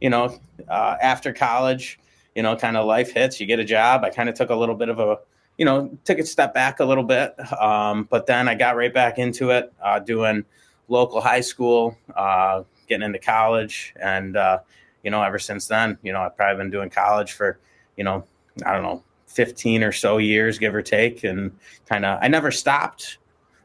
you 0.00 0.10
know, 0.10 0.38
uh, 0.68 0.96
after 1.00 1.32
college, 1.32 1.98
you 2.34 2.42
know, 2.42 2.56
kind 2.56 2.76
of 2.76 2.86
life 2.86 3.12
hits, 3.12 3.40
you 3.40 3.46
get 3.46 3.58
a 3.58 3.64
job. 3.64 4.04
I 4.04 4.10
kind 4.10 4.28
of 4.28 4.34
took 4.34 4.50
a 4.50 4.54
little 4.54 4.74
bit 4.74 4.88
of 4.88 4.98
a, 4.98 5.18
you 5.58 5.64
know, 5.64 5.96
took 6.04 6.18
a 6.18 6.26
step 6.26 6.52
back 6.54 6.80
a 6.80 6.84
little 6.84 7.04
bit. 7.04 7.34
Um, 7.60 8.04
but 8.10 8.26
then 8.26 8.48
I 8.48 8.54
got 8.54 8.76
right 8.76 8.92
back 8.92 9.18
into 9.18 9.50
it, 9.50 9.72
uh, 9.82 9.98
doing 10.00 10.44
local 10.88 11.20
high 11.20 11.40
school, 11.40 11.96
uh, 12.16 12.62
getting 12.88 13.06
into 13.06 13.18
college. 13.18 13.94
And, 14.00 14.36
uh, 14.36 14.58
you 15.02 15.10
know, 15.10 15.22
ever 15.22 15.38
since 15.38 15.66
then, 15.66 15.98
you 16.02 16.12
know, 16.12 16.22
I've 16.22 16.36
probably 16.36 16.62
been 16.62 16.70
doing 16.70 16.90
college 16.90 17.32
for, 17.32 17.58
you 17.96 18.04
know, 18.04 18.24
I 18.64 18.72
don't 18.72 18.82
know, 18.82 19.02
15 19.26 19.82
or 19.82 19.92
so 19.92 20.18
years, 20.18 20.58
give 20.58 20.74
or 20.74 20.82
take. 20.82 21.24
And 21.24 21.56
kind 21.88 22.04
of, 22.04 22.18
I 22.22 22.28
never 22.28 22.50
stopped, 22.50 23.18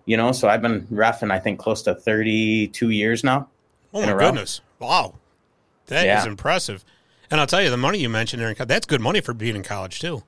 you 0.10 0.18
know, 0.18 0.32
so 0.32 0.48
I've 0.50 0.62
been 0.64 0.88
refing, 0.88 1.32
I 1.32 1.38
think, 1.38 1.60
close 1.60 1.84
to 1.84 1.94
32 1.94 2.90
years 2.90 3.24
now. 3.24 3.48
Oh 3.94 4.02
my 4.02 4.14
goodness! 4.18 4.62
Wow, 4.80 5.14
that 5.86 6.00
is 6.00 6.06
Yeah. 6.06 6.26
impressive. 6.26 6.84
And 7.30 7.40
I'll 7.40 7.46
tell 7.48 7.62
you, 7.62 7.70
the 7.70 7.78
money 7.78 8.00
you 8.00 8.10
mentioned 8.10 8.42
there, 8.42 8.50
in 8.50 8.56
co- 8.56 8.66
that's 8.66 8.88
good 8.88 9.02
money 9.02 9.22
for 9.22 9.36
being 9.36 9.56
in 9.56 9.62
college 9.62 10.00
too. 10.00 10.24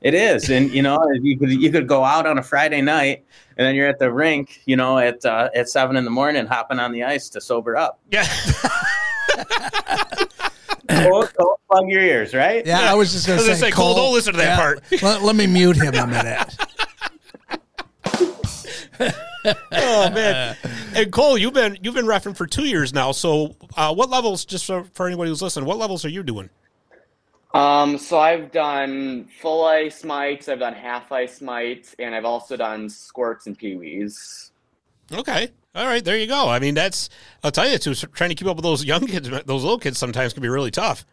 It 0.00 0.14
is, 0.14 0.48
and 0.48 0.70
you 0.72 0.82
know, 0.82 0.98
you 1.20 1.36
could 1.36 1.50
you 1.50 1.72
could 1.72 1.88
go 1.88 2.04
out 2.04 2.24
on 2.26 2.38
a 2.38 2.42
Friday 2.42 2.82
night, 2.82 3.24
and 3.56 3.66
then 3.66 3.74
you're 3.74 3.88
at 3.88 3.98
the 3.98 4.12
rink, 4.12 4.60
you 4.64 4.76
know, 4.76 4.98
at 4.98 5.24
uh, 5.24 5.50
at 5.56 5.68
seven 5.68 5.96
in 5.96 6.04
the 6.04 6.10
morning, 6.10 6.46
hopping 6.46 6.78
on 6.78 6.92
the 6.92 7.02
ice 7.02 7.28
to 7.30 7.40
sober 7.40 7.76
up. 7.76 7.98
Yeah, 8.12 8.26
Don't, 10.88 11.32
don't 11.34 11.60
plug 11.70 11.88
your 11.88 12.02
ears, 12.02 12.34
right? 12.34 12.64
Yeah, 12.64 12.90
I 12.90 12.94
was 12.94 13.12
just 13.12 13.26
going 13.26 13.38
to 13.38 13.44
say, 13.44 13.54
say, 13.54 13.70
Cole, 13.70 13.94
don't 13.96 14.12
listen 14.12 14.34
to 14.34 14.38
that 14.38 14.56
part. 14.58 14.82
Let, 15.02 15.22
let 15.22 15.34
me 15.34 15.46
mute 15.46 15.76
him 15.76 15.94
a 15.94 16.06
minute. 16.06 16.54
oh 19.72 20.10
man. 20.10 20.56
And 20.94 21.12
Cole, 21.12 21.36
you've 21.36 21.54
been 21.54 21.78
you've 21.82 21.94
been 21.94 22.06
refing 22.06 22.36
for 22.36 22.46
two 22.46 22.64
years 22.64 22.92
now. 22.92 23.12
So, 23.12 23.56
uh, 23.76 23.94
what 23.94 24.10
levels? 24.10 24.44
Just 24.44 24.66
for, 24.66 24.84
for 24.94 25.06
anybody 25.06 25.30
who's 25.30 25.42
listening, 25.42 25.66
what 25.66 25.78
levels 25.78 26.04
are 26.04 26.10
you 26.10 26.22
doing? 26.22 26.50
Um, 27.54 27.98
so 27.98 28.18
I've 28.18 28.50
done 28.50 29.28
full 29.40 29.64
ice 29.64 30.02
mites, 30.02 30.48
I've 30.48 30.58
done 30.58 30.74
half 30.74 31.12
ice 31.12 31.40
mites, 31.40 31.94
and 32.00 32.12
I've 32.12 32.24
also 32.24 32.56
done 32.56 32.90
squirts 32.90 33.46
and 33.46 33.56
peewees. 33.56 34.50
Okay. 35.12 35.50
All 35.74 35.86
right. 35.86 36.04
There 36.04 36.16
you 36.16 36.26
go. 36.26 36.48
I 36.48 36.58
mean, 36.58 36.74
that's, 36.74 37.08
I'll 37.44 37.52
tell 37.52 37.68
you, 37.68 37.78
too, 37.78 37.94
trying 37.94 38.30
to 38.30 38.34
keep 38.34 38.48
up 38.48 38.56
with 38.56 38.64
those 38.64 38.84
young 38.84 39.06
kids, 39.06 39.28
those 39.28 39.62
little 39.62 39.78
kids 39.78 39.98
sometimes 39.98 40.32
can 40.32 40.42
be 40.42 40.48
really 40.48 40.72
tough. 40.72 41.06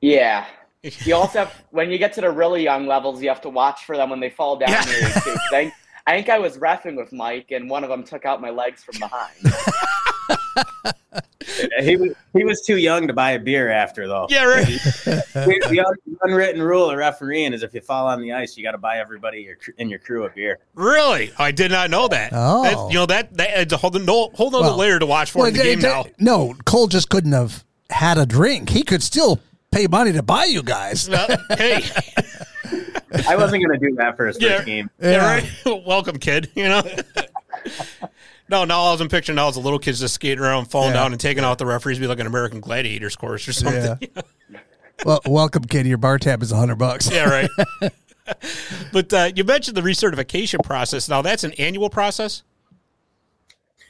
Yeah. 0.00 0.46
You 1.04 1.14
also 1.14 1.40
have, 1.40 1.64
when 1.70 1.90
you 1.90 1.98
get 1.98 2.12
to 2.14 2.20
the 2.22 2.30
really 2.30 2.62
young 2.62 2.86
levels, 2.86 3.22
you 3.22 3.28
have 3.28 3.42
to 3.42 3.50
watch 3.50 3.84
for 3.84 3.96
them 3.96 4.08
when 4.10 4.20
they 4.20 4.30
fall 4.30 4.56
down 4.56 4.70
Yeah. 4.70 4.84
near 4.86 5.00
you, 5.00 5.36
I, 5.52 5.72
I 6.06 6.12
think 6.12 6.28
I 6.30 6.38
was 6.38 6.56
refing 6.56 6.96
with 6.96 7.12
Mike, 7.12 7.50
and 7.50 7.68
one 7.68 7.84
of 7.84 7.90
them 7.90 8.02
took 8.02 8.24
out 8.24 8.40
my 8.40 8.50
legs 8.50 8.82
from 8.82 8.98
behind. 8.98 9.34
He 11.80 11.96
was 11.96 12.12
he 12.32 12.44
was 12.44 12.62
too 12.62 12.76
young 12.76 13.06
to 13.08 13.12
buy 13.12 13.32
a 13.32 13.38
beer 13.38 13.70
after 13.70 14.06
though. 14.06 14.26
Yeah, 14.30 14.44
right. 14.44 14.64
the, 14.66 15.66
the 15.68 15.80
un- 15.80 16.16
unwritten 16.22 16.62
rule 16.62 16.90
of 16.90 16.96
refereeing 16.96 17.52
is 17.52 17.62
if 17.62 17.74
you 17.74 17.80
fall 17.80 18.06
on 18.06 18.20
the 18.22 18.32
ice, 18.32 18.56
you 18.56 18.62
got 18.62 18.72
to 18.72 18.78
buy 18.78 18.98
everybody 18.98 19.40
your, 19.42 19.56
in 19.76 19.90
your 19.90 19.98
crew 19.98 20.24
a 20.24 20.30
beer. 20.30 20.58
Really? 20.74 21.32
I 21.38 21.50
did 21.50 21.70
not 21.70 21.90
know 21.90 22.08
that. 22.08 22.30
Oh. 22.34 22.62
That's- 22.62 22.88
you 22.92 22.94
know, 22.94 23.06
that, 23.06 23.34
that 23.36 23.50
adds 23.58 23.72
a 23.72 23.76
whole, 23.76 23.90
no, 23.90 24.30
whole 24.34 24.54
other 24.54 24.68
Well, 24.68 24.76
layer 24.76 24.98
to 24.98 25.06
watch 25.06 25.32
for 25.32 25.48
in 25.48 25.54
the 25.54 25.60
it- 25.60 25.64
game 25.64 25.78
it- 25.80 25.82
now. 25.82 26.04
No, 26.18 26.54
Cole 26.64 26.86
just 26.86 27.10
couldn't 27.10 27.32
have 27.32 27.64
had 27.90 28.16
a 28.16 28.24
drink. 28.26 28.70
He 28.70 28.82
could 28.82 29.02
still 29.02 29.40
pay 29.70 29.86
money 29.86 30.12
to 30.12 30.22
buy 30.22 30.44
you 30.44 30.62
guys. 30.62 31.08
Well, 31.08 31.26
hey, 31.56 31.82
I 33.28 33.36
wasn't 33.36 33.64
going 33.64 33.78
to 33.78 33.88
do 33.88 33.94
that 33.96 34.16
for 34.16 34.26
his 34.26 34.38
first 34.38 34.66
game. 34.66 34.90
yeah, 35.00 35.10
Yeah. 35.10 35.26
right. 35.66 35.84
Welcome, 35.86 36.18
kid. 36.18 36.50
You 36.54 36.64
know. 36.68 36.82
no, 38.48 38.64
now 38.64 38.78
all 38.78 39.00
I'm 39.00 39.08
picturing 39.08 39.36
now 39.36 39.48
is 39.48 39.54
the 39.54 39.60
little 39.60 39.78
kids 39.78 40.00
just 40.00 40.14
skating 40.14 40.40
around, 40.42 40.66
falling 40.66 40.88
Yeah. 40.90 40.94
down, 41.02 41.12
and 41.12 41.20
taking 41.20 41.44
out 41.44 41.58
the 41.58 41.66
referees, 41.66 41.98
be 41.98 42.06
like 42.06 42.18
an 42.20 42.26
American 42.26 42.60
Gladiators 42.60 43.16
course 43.16 43.46
or 43.48 43.52
something. 43.52 44.08
Yeah. 44.14 44.22
Well, 45.02 45.20
welcome, 45.24 45.64
kid. 45.64 45.86
Your 45.86 45.96
bar 45.96 46.18
tab 46.18 46.42
is 46.42 46.52
a 46.52 46.56
hundred 46.56 46.76
bucks. 46.76 47.10
Yeah, 47.10 47.24
right. 47.30 47.48
but 48.92 49.10
uh, 49.14 49.30
you 49.34 49.44
mentioned 49.44 49.74
the 49.74 49.80
recertification 49.80 50.62
process. 50.62 51.08
Now 51.08 51.22
that's 51.22 51.42
an 51.42 51.52
annual 51.54 51.88
process. 51.88 52.42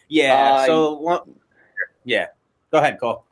Yeah. 0.06 0.34
Uh, 0.54 0.66
so 0.66 0.92
one- 1.00 1.34
yeah, 2.04 2.26
go 2.70 2.78
ahead, 2.78 3.00
Cole. 3.00 3.24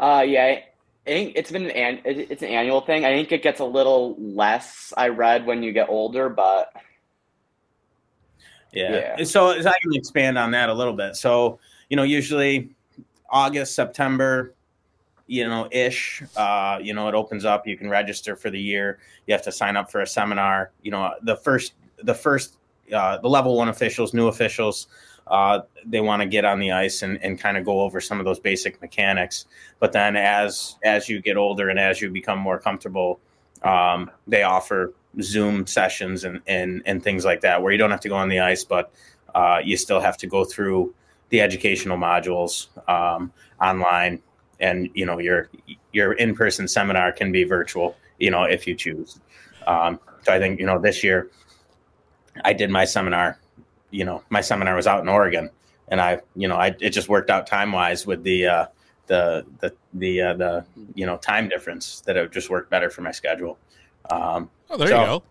Uh, 0.00 0.24
yeah, 0.26 0.62
I 1.06 1.10
think 1.10 1.32
it's 1.34 1.50
been 1.50 1.70
an, 1.70 2.00
it's 2.04 2.42
an 2.42 2.48
annual 2.48 2.82
thing. 2.82 3.04
I 3.04 3.08
think 3.08 3.32
it 3.32 3.42
gets 3.42 3.60
a 3.60 3.64
little 3.64 4.16
less. 4.18 4.92
I 4.96 5.08
read 5.08 5.46
when 5.46 5.62
you 5.62 5.72
get 5.72 5.88
older, 5.88 6.28
but 6.28 6.72
Yeah. 8.72 9.14
Yeah. 9.18 9.24
So, 9.24 9.60
so 9.60 9.68
I 9.68 9.74
can 9.82 9.94
expand 9.94 10.38
on 10.38 10.50
that 10.52 10.68
a 10.68 10.74
little 10.74 10.92
bit. 10.92 11.16
So, 11.16 11.58
you 11.88 11.96
know, 11.96 12.02
usually 12.02 12.70
August, 13.28 13.74
September, 13.74 14.54
you 15.26 15.46
know, 15.46 15.68
ish, 15.70 16.22
uh, 16.36 16.78
you 16.82 16.94
know, 16.94 17.08
it 17.08 17.14
opens 17.14 17.44
up. 17.44 17.66
You 17.66 17.76
can 17.76 17.88
register 17.88 18.36
for 18.36 18.50
the 18.50 18.60
year. 18.60 18.98
You 19.26 19.34
have 19.34 19.42
to 19.42 19.52
sign 19.52 19.76
up 19.76 19.90
for 19.90 20.00
a 20.00 20.06
seminar. 20.06 20.72
You 20.82 20.90
know, 20.90 21.14
the 21.22 21.36
first, 21.36 21.74
the 22.02 22.14
first, 22.14 22.56
uh, 22.92 23.18
the 23.18 23.28
level 23.28 23.56
one 23.56 23.68
officials, 23.68 24.12
new 24.12 24.26
officials, 24.26 24.88
uh, 25.30 25.60
they 25.86 26.00
want 26.00 26.20
to 26.20 26.26
get 26.26 26.44
on 26.44 26.58
the 26.58 26.72
ice 26.72 27.02
and, 27.02 27.22
and 27.22 27.38
kind 27.40 27.56
of 27.56 27.64
go 27.64 27.80
over 27.80 28.00
some 28.00 28.18
of 28.18 28.26
those 28.26 28.40
basic 28.40 28.80
mechanics. 28.82 29.46
But 29.78 29.92
then 29.92 30.16
as 30.16 30.76
as 30.84 31.08
you 31.08 31.20
get 31.22 31.36
older 31.36 31.68
and 31.68 31.78
as 31.78 32.02
you 32.02 32.10
become 32.10 32.38
more 32.38 32.58
comfortable, 32.58 33.20
um, 33.62 34.10
they 34.26 34.42
offer 34.42 34.92
Zoom 35.22 35.66
sessions 35.66 36.24
and, 36.24 36.40
and 36.46 36.82
and 36.84 37.02
things 37.02 37.24
like 37.24 37.42
that 37.42 37.62
where 37.62 37.70
you 37.72 37.78
don't 37.78 37.92
have 37.92 38.00
to 38.00 38.08
go 38.08 38.16
on 38.16 38.28
the 38.28 38.40
ice, 38.40 38.64
but 38.64 38.92
uh, 39.34 39.60
you 39.62 39.76
still 39.76 40.00
have 40.00 40.16
to 40.18 40.26
go 40.26 40.44
through 40.44 40.92
the 41.28 41.40
educational 41.40 41.96
modules 41.96 42.66
um, 42.88 43.32
online, 43.62 44.20
and 44.58 44.90
you 44.94 45.06
know 45.06 45.20
your 45.20 45.48
your 45.92 46.12
in 46.14 46.34
person 46.34 46.66
seminar 46.66 47.12
can 47.12 47.30
be 47.30 47.44
virtual, 47.44 47.96
you 48.18 48.32
know 48.32 48.42
if 48.42 48.66
you 48.66 48.74
choose. 48.74 49.20
Um, 49.66 50.00
so 50.22 50.32
I 50.32 50.40
think 50.40 50.58
you 50.58 50.66
know 50.66 50.80
this 50.80 51.04
year 51.04 51.30
I 52.44 52.52
did 52.52 52.70
my 52.70 52.84
seminar. 52.84 53.38
You 53.90 54.04
know 54.04 54.22
my 54.30 54.40
seminar 54.40 54.74
was 54.76 54.86
out 54.86 55.00
in 55.02 55.08
Oregon, 55.08 55.50
and 55.88 56.00
I 56.00 56.20
you 56.36 56.48
know 56.48 56.56
I 56.56 56.74
it 56.80 56.90
just 56.90 57.08
worked 57.08 57.30
out 57.30 57.46
time 57.46 57.72
wise 57.72 58.06
with 58.06 58.22
the 58.22 58.46
uh, 58.46 58.66
the 59.06 59.44
the 59.60 59.74
the 59.94 60.20
uh, 60.22 60.34
the 60.34 60.64
you 60.94 61.06
know 61.06 61.16
time 61.18 61.48
difference 61.48 62.00
that 62.02 62.16
it 62.16 62.30
just 62.32 62.50
worked 62.50 62.70
better 62.70 62.90
for 62.90 63.02
my 63.02 63.10
schedule. 63.12 63.58
Um, 64.10 64.50
Oh, 64.72 64.76
there 64.76 64.88
So- 64.88 65.00
you 65.00 65.06
go. 65.06 65.22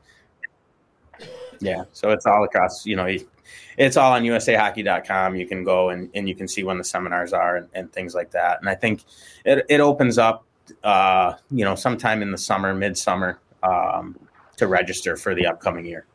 yeah, 1.61 1.83
so 1.93 2.09
it's 2.11 2.25
all 2.25 2.43
across, 2.43 2.85
you 2.85 2.95
know, 2.95 3.07
it's 3.77 3.97
all 3.97 4.11
on 4.13 4.23
usahockey.com. 4.23 5.35
You 5.35 5.47
can 5.47 5.63
go 5.63 5.89
and, 5.89 6.09
and 6.13 6.27
you 6.27 6.35
can 6.35 6.47
see 6.47 6.63
when 6.63 6.77
the 6.77 6.83
seminars 6.83 7.33
are 7.33 7.57
and, 7.57 7.67
and 7.73 7.91
things 7.91 8.13
like 8.15 8.31
that. 8.31 8.59
And 8.59 8.69
I 8.69 8.75
think 8.75 9.03
it, 9.45 9.65
it 9.69 9.79
opens 9.81 10.17
up, 10.17 10.45
uh, 10.83 11.33
you 11.51 11.65
know, 11.65 11.75
sometime 11.75 12.21
in 12.21 12.31
the 12.31 12.37
summer, 12.37 12.73
midsummer, 12.73 13.39
um, 13.63 14.17
to 14.57 14.67
register 14.67 15.15
for 15.17 15.33
the 15.35 15.45
upcoming 15.47 15.85
year. 15.85 16.05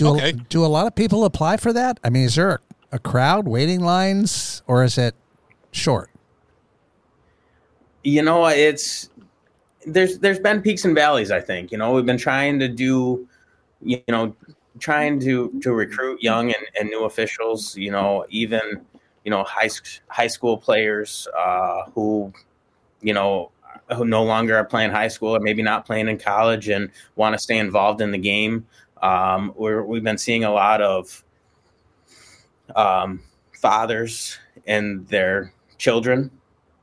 Do 0.00 0.14
Okay. 0.16 0.32
do 0.32 0.64
a 0.64 0.66
lot 0.68 0.86
of 0.86 0.94
people 0.94 1.24
apply 1.26 1.58
for 1.58 1.72
that? 1.74 2.00
I 2.02 2.08
mean, 2.10 2.24
is 2.24 2.34
there 2.34 2.50
a, 2.52 2.58
a 2.92 2.98
crowd 2.98 3.46
waiting 3.46 3.80
lines, 3.80 4.62
or 4.66 4.82
is 4.82 4.96
it 4.96 5.14
short? 5.72 6.08
You 8.02 8.22
know, 8.22 8.46
it's 8.46 9.10
there's 9.86 10.18
there's 10.18 10.38
been 10.38 10.62
peaks 10.62 10.84
and 10.86 10.94
valleys. 10.94 11.30
I 11.30 11.40
think 11.40 11.70
you 11.70 11.78
know 11.78 11.92
we've 11.92 12.06
been 12.06 12.16
trying 12.18 12.58
to 12.60 12.68
do, 12.68 13.28
you 13.82 14.00
know, 14.08 14.34
trying 14.78 15.20
to 15.20 15.52
to 15.62 15.72
recruit 15.72 16.22
young 16.22 16.46
and, 16.46 16.64
and 16.78 16.88
new 16.88 17.04
officials. 17.04 17.76
You 17.76 17.90
know, 17.90 18.24
even 18.30 18.80
you 19.24 19.30
know 19.30 19.44
high 19.44 19.66
s- 19.66 20.00
high 20.08 20.28
school 20.28 20.56
players 20.56 21.28
uh, 21.38 21.82
who, 21.94 22.32
you 23.02 23.12
know, 23.12 23.50
who 23.94 24.06
no 24.06 24.24
longer 24.24 24.56
are 24.56 24.64
playing 24.64 24.92
high 24.92 25.08
school 25.08 25.36
or 25.36 25.40
maybe 25.40 25.62
not 25.62 25.84
playing 25.84 26.08
in 26.08 26.16
college 26.16 26.70
and 26.70 26.90
want 27.16 27.34
to 27.34 27.38
stay 27.38 27.58
involved 27.58 28.00
in 28.00 28.12
the 28.12 28.18
game. 28.18 28.66
Um, 29.02 29.52
we're, 29.56 29.82
we've 29.82 30.04
been 30.04 30.18
seeing 30.18 30.44
a 30.44 30.52
lot 30.52 30.82
of 30.82 31.24
um, 32.76 33.22
fathers 33.52 34.38
and 34.66 35.06
their 35.08 35.52
children 35.78 36.30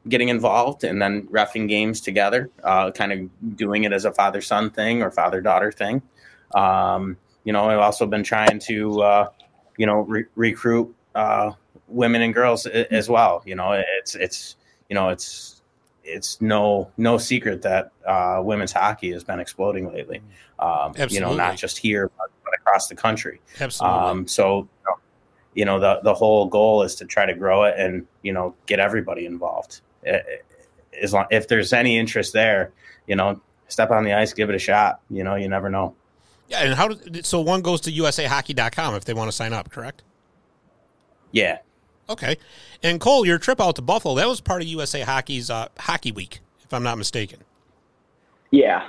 getting 0.10 0.30
involved 0.30 0.84
and 0.84 1.02
then 1.02 1.28
refing 1.28 1.68
games 1.68 2.02
together, 2.02 2.50
uh, 2.64 2.92
kind 2.92 3.12
of 3.12 3.58
doing 3.58 3.84
it 3.84 3.92
as 3.92 4.06
a 4.06 4.12
father 4.12 4.42
son 4.42 4.70
thing 4.70 5.02
or 5.02 5.12
father 5.12 5.42
daughter 5.42 5.72
thing. 5.72 6.02
Um, 6.56 7.18
you 7.44 7.54
know, 7.54 7.70
I've 7.70 7.80
also 7.80 8.06
been 8.06 8.24
trying 8.24 8.60
to, 8.60 9.02
uh, 9.02 9.30
you 9.78 9.86
know, 9.86 10.02
re- 10.02 10.26
recruit 10.36 10.94
uh, 11.16 11.52
women 11.88 12.22
and 12.22 12.34
girls 12.34 12.66
as 12.66 13.10
well. 13.10 13.44
You 13.46 13.56
know, 13.56 13.82
it's 14.00 14.16
it's 14.16 14.56
you 14.90 14.96
know 14.96 15.10
it's 15.10 15.57
it's 16.08 16.42
no 16.42 16.90
no 16.98 17.18
secret 17.18 17.62
that 17.64 17.92
uh, 18.06 18.42
women's 18.44 18.72
hockey 18.72 19.12
has 19.12 19.24
been 19.24 19.40
exploding 19.40 19.92
lately. 19.92 20.22
Um, 20.60 20.94
you 21.10 21.20
know, 21.20 21.36
not 21.36 21.58
just 21.58 21.78
here 21.78 22.10
but, 22.18 22.30
but 22.44 22.54
across 22.56 22.88
the 22.88 22.96
country. 22.96 23.42
Absolutely. 23.60 24.00
Um, 24.00 24.28
so, 24.28 24.68
you 25.54 25.66
know, 25.66 25.80
the 25.80 26.00
the 26.04 26.14
whole 26.14 26.48
goal 26.48 26.84
is 26.84 26.96
to 26.96 27.06
try 27.06 27.26
to 27.26 27.34
grow 27.34 27.66
it 27.66 27.76
and 27.78 28.08
you 28.24 28.34
know 28.34 28.56
get 28.66 28.80
everybody 28.80 29.26
involved. 29.26 29.82
As 31.02 31.14
long 31.14 31.26
if 31.30 31.48
there's 31.48 31.74
any 31.74 31.98
interest 31.98 32.34
there, 32.34 32.72
you 33.06 33.16
know, 33.16 33.40
step 33.68 33.92
on 33.92 34.04
the 34.04 34.14
ice, 34.14 34.34
give 34.34 34.50
it 34.50 34.56
a 34.56 34.60
shot. 34.60 35.02
You 35.10 35.24
know, 35.24 35.36
you 35.36 35.50
never 35.50 35.70
know. 35.70 35.96
yeah, 36.48 36.64
and 36.64 36.74
how? 36.74 36.88
Did, 36.88 37.26
so 37.26 37.42
one 37.42 37.62
goes 37.62 37.82
to 37.82 37.92
USAHockey.com 37.92 38.96
if 38.96 39.06
they 39.06 39.14
want 39.14 39.30
to 39.30 39.36
sign 39.36 39.54
up, 39.54 39.70
correct? 39.70 40.04
Yeah, 41.32 41.60
Okay. 42.10 42.38
And 42.84 43.00
Cole, 43.00 43.26
your 43.26 43.38
trip 43.38 43.60
out 43.60 43.76
to 43.76 43.82
Buffalo 43.82 44.16
that 44.16 44.28
was 44.28 44.42
part 44.42 44.62
of 44.62 44.68
USA 44.68 45.02
Hockey's 45.02 45.50
uh, 45.50 45.68
Hockey 45.78 46.12
Week, 46.12 46.40
if 46.64 46.74
I'm 46.74 46.84
not 46.84 46.98
mistaken. 46.98 47.40
yeah, 48.52 48.88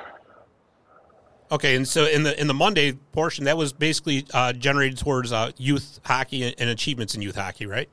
Okay, 1.51 1.77
and 1.77 1.89
so 1.89 2.05
in 2.05 2.25
the 2.25 2.39
in 2.39 2.47
the 2.47 2.55
Monday 2.55 2.93
portion, 3.13 3.47
that 3.47 3.57
was 3.57 3.73
basically 3.73 4.27
uh, 4.35 4.53
generated 4.53 4.99
towards 4.99 5.33
uh, 5.33 5.51
youth 5.57 5.99
hockey 6.05 6.55
and, 6.59 6.69
achievements 6.69 7.15
in 7.15 7.23
youth 7.23 7.37
hockey, 7.37 7.67
right? 7.67 7.89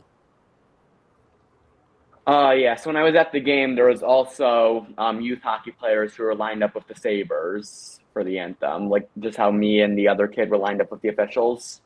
uh, 2.28 2.52
yeah. 2.52 2.76
So 2.76 2.90
when 2.90 2.98
I 2.98 3.04
was 3.04 3.16
at 3.16 3.32
the 3.32 3.40
game, 3.40 3.76
there 3.76 3.86
was 3.86 4.04
also 4.04 4.88
um, 4.98 5.22
youth 5.22 5.42
hockey 5.42 5.72
players 5.72 6.16
who 6.16 6.24
were 6.24 6.36
lined 6.36 6.64
up 6.64 6.76
with 6.76 6.88
the 6.88 6.96
Sabres 6.96 8.00
for 8.12 8.26
the 8.26 8.40
anthem, 8.40 8.90
like 8.90 9.10
just 9.20 9.38
how 9.38 9.52
me 9.52 9.82
and 9.82 9.98
the 9.98 10.08
other 10.10 10.28
kid 10.28 10.50
were 10.50 10.58
lined 10.58 10.82
up 10.82 10.92
with 10.92 11.02
the 11.02 11.10
officials. 11.10 11.82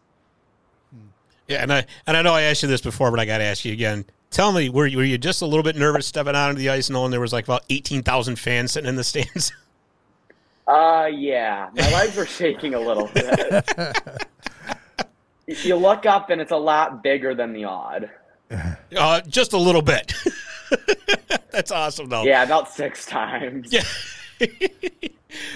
Yeah, 1.49 1.63
and 1.63 1.73
I 1.73 1.85
and 2.05 2.15
I 2.15 2.21
know 2.21 2.33
I 2.33 2.43
asked 2.43 2.61
you 2.61 2.69
this 2.69 2.79
before, 2.81 3.09
but 3.09 3.19
I 3.19 3.25
got 3.25 3.39
to 3.39 3.43
ask 3.43 3.65
you 3.65 3.73
again. 3.73 4.05
Tell 4.29 4.51
me, 4.51 4.69
were 4.69 4.85
you, 4.85 4.97
were 4.97 5.03
you 5.03 5.17
just 5.17 5.41
a 5.41 5.47
little 5.47 5.63
bit 5.63 5.75
nervous 5.75 6.05
stepping 6.05 6.35
out 6.35 6.49
onto 6.49 6.59
the 6.59 6.69
ice, 6.69 6.91
knowing 6.91 7.09
there 7.09 7.19
was 7.19 7.33
like 7.33 7.45
about 7.45 7.65
eighteen 7.71 8.03
thousand 8.03 8.37
fans 8.37 8.71
sitting 8.71 8.87
in 8.87 8.95
the 8.95 9.03
stands? 9.03 9.51
Uh, 10.67 11.07
yeah, 11.07 11.67
my 11.73 11.91
legs 11.93 12.15
were 12.15 12.27
shaking 12.27 12.75
a 12.75 12.79
little 12.79 13.07
bit. 13.07 13.67
you 15.65 15.75
look 15.75 16.05
up 16.05 16.29
and 16.29 16.39
it's 16.39 16.51
a 16.51 16.55
lot 16.55 17.01
bigger 17.01 17.33
than 17.33 17.53
the 17.53 17.65
Aud. 17.65 18.07
uh, 18.95 19.19
just 19.21 19.53
a 19.53 19.57
little 19.57 19.81
bit. 19.81 20.13
That's 21.51 21.71
awesome, 21.71 22.07
though. 22.09 22.21
Yeah, 22.21 22.43
about 22.43 22.69
six 22.69 23.07
times. 23.07 23.73
Yeah. 23.73 23.81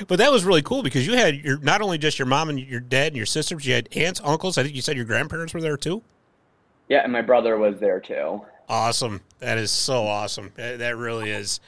But 0.07 0.17
that 0.17 0.31
was 0.31 0.45
really 0.45 0.61
cool 0.61 0.83
because 0.83 1.05
you 1.07 1.13
had 1.13 1.35
your 1.35 1.59
not 1.59 1.81
only 1.81 1.97
just 1.97 2.19
your 2.19 2.25
mom 2.25 2.49
and 2.49 2.59
your 2.59 2.79
dad 2.79 3.07
and 3.07 3.17
your 3.17 3.25
sister, 3.25 3.55
but 3.55 3.65
you 3.65 3.73
had 3.73 3.89
aunts, 3.95 4.21
uncles. 4.23 4.57
I 4.57 4.63
think 4.63 4.75
you 4.75 4.81
said 4.81 4.95
your 4.95 5.05
grandparents 5.05 5.53
were 5.53 5.61
there 5.61 5.77
too. 5.77 6.01
Yeah, 6.89 7.03
and 7.03 7.11
my 7.11 7.21
brother 7.21 7.57
was 7.57 7.79
there 7.79 7.99
too. 7.99 8.41
Awesome. 8.69 9.21
That 9.39 9.57
is 9.57 9.71
so 9.71 10.05
awesome. 10.05 10.51
That, 10.55 10.79
that 10.79 10.97
really 10.97 11.29
is. 11.29 11.59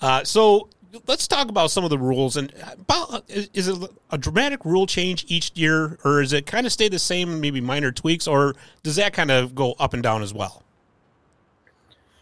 Uh, 0.00 0.24
so 0.24 0.68
let's 1.06 1.26
talk 1.26 1.48
about 1.48 1.70
some 1.70 1.84
of 1.84 1.90
the 1.90 1.98
rules 1.98 2.36
and 2.36 2.52
about 2.72 3.24
is, 3.28 3.48
is 3.54 3.68
it 3.68 3.90
a 4.10 4.18
dramatic 4.18 4.64
rule 4.64 4.86
change 4.86 5.24
each 5.28 5.52
year, 5.54 5.98
or 6.04 6.20
is 6.20 6.32
it 6.32 6.46
kind 6.46 6.66
of 6.66 6.72
stay 6.72 6.88
the 6.88 6.98
same, 6.98 7.40
maybe 7.40 7.60
minor 7.60 7.92
tweaks, 7.92 8.26
or 8.26 8.54
does 8.82 8.96
that 8.96 9.12
kind 9.12 9.30
of 9.30 9.54
go 9.54 9.74
up 9.78 9.94
and 9.94 10.02
down 10.02 10.22
as 10.22 10.32
well? 10.32 10.62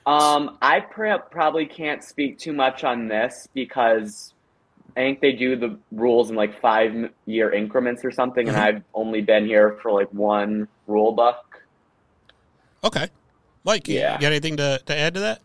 Um, 0.05 0.59
I 0.61 0.81
pr- 0.81 1.23
probably 1.31 1.67
can't 1.67 2.03
speak 2.03 2.39
too 2.39 2.53
much 2.53 2.83
on 2.83 3.07
this 3.07 3.49
because 3.55 4.35
I 4.97 5.01
think 5.01 5.21
they 5.21 5.33
do 5.33 5.57
the 5.57 5.79
rules 5.91 6.31
in 6.31 6.37
like 6.37 6.61
five 6.61 7.11
year 7.27 7.53
increments 7.53 8.05
or 8.05 8.11
something, 8.11 8.47
and 8.49 8.57
Mhm. 8.57 8.61
I've 8.61 8.83
only 8.95 9.23
been 9.23 9.47
here 9.47 9.79
for 9.83 9.91
like 9.93 10.13
one 10.13 10.69
rule 10.87 11.13
book. 11.13 11.63
Okay, 12.85 13.09
Mike, 13.65 13.89
you 13.89 13.99
Yeah. 13.99 14.15
got 14.19 14.27
anything 14.27 14.57
to, 14.59 14.81
to 14.85 14.97
add 14.97 15.15
to 15.15 15.21
that? 15.21 15.41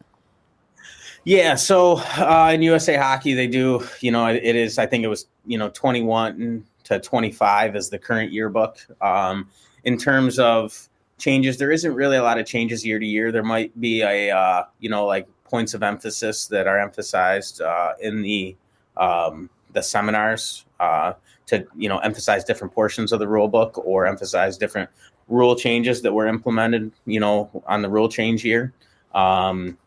Yeah, 1.24 1.56
so 1.56 1.98
uh, 2.18 2.52
in 2.54 2.62
USA 2.62 2.96
Hockey, 2.96 3.34
they 3.34 3.48
do, 3.48 3.86
you 4.00 4.12
know, 4.12 4.28
it 4.28 4.44
is, 4.56 4.78
I 4.78 4.86
think 4.86 5.04
it 5.04 5.08
was, 5.08 5.28
you 5.46 5.58
know, 5.58 5.70
21 5.70 6.66
to 6.86 7.00
25 7.00 7.76
is 7.76 7.90
the 7.90 8.00
current 8.00 8.32
yearbook. 8.32 8.78
Um, 9.02 9.50
in 9.84 9.98
terms 9.98 10.40
of 10.40 10.88
changes, 11.18 11.58
there 11.58 11.72
isn't 11.72 11.94
really 11.94 12.18
a 12.18 12.24
lot 12.24 12.38
of 12.40 12.46
changes 12.46 12.86
year 12.86 12.98
to 12.98 13.06
year. 13.06 13.32
There 13.32 13.44
might 13.44 13.78
be 13.80 14.02
a, 14.02 14.32
uh, 14.32 14.64
you 14.80 14.90
know, 14.90 15.06
like 15.06 15.28
points 15.44 15.74
of 15.74 15.84
emphasis 15.84 16.48
that 16.48 16.66
are 16.66 16.80
emphasized 16.80 17.62
uh, 17.62 17.94
in 18.02 18.22
the 18.22 18.56
um, 19.00 19.50
the 19.74 19.82
seminars 19.82 20.66
uh, 20.80 21.14
to, 21.48 21.66
you 21.76 21.90
know, 21.90 21.98
emphasize 22.00 22.44
different 22.44 22.74
portions 22.74 23.12
of 23.12 23.20
the 23.20 23.28
rule 23.28 23.48
book 23.48 23.78
or 23.86 24.06
emphasize 24.06 24.58
different 24.58 24.90
rule 25.28 25.56
changes 25.56 26.02
that 26.04 26.14
were 26.14 26.28
implemented, 26.28 26.92
you 27.06 27.20
know, 27.20 27.50
on 27.68 27.82
the 27.82 27.90
rule 27.90 28.10
change 28.10 28.44
year. 28.46 28.74
Um, 29.14 29.78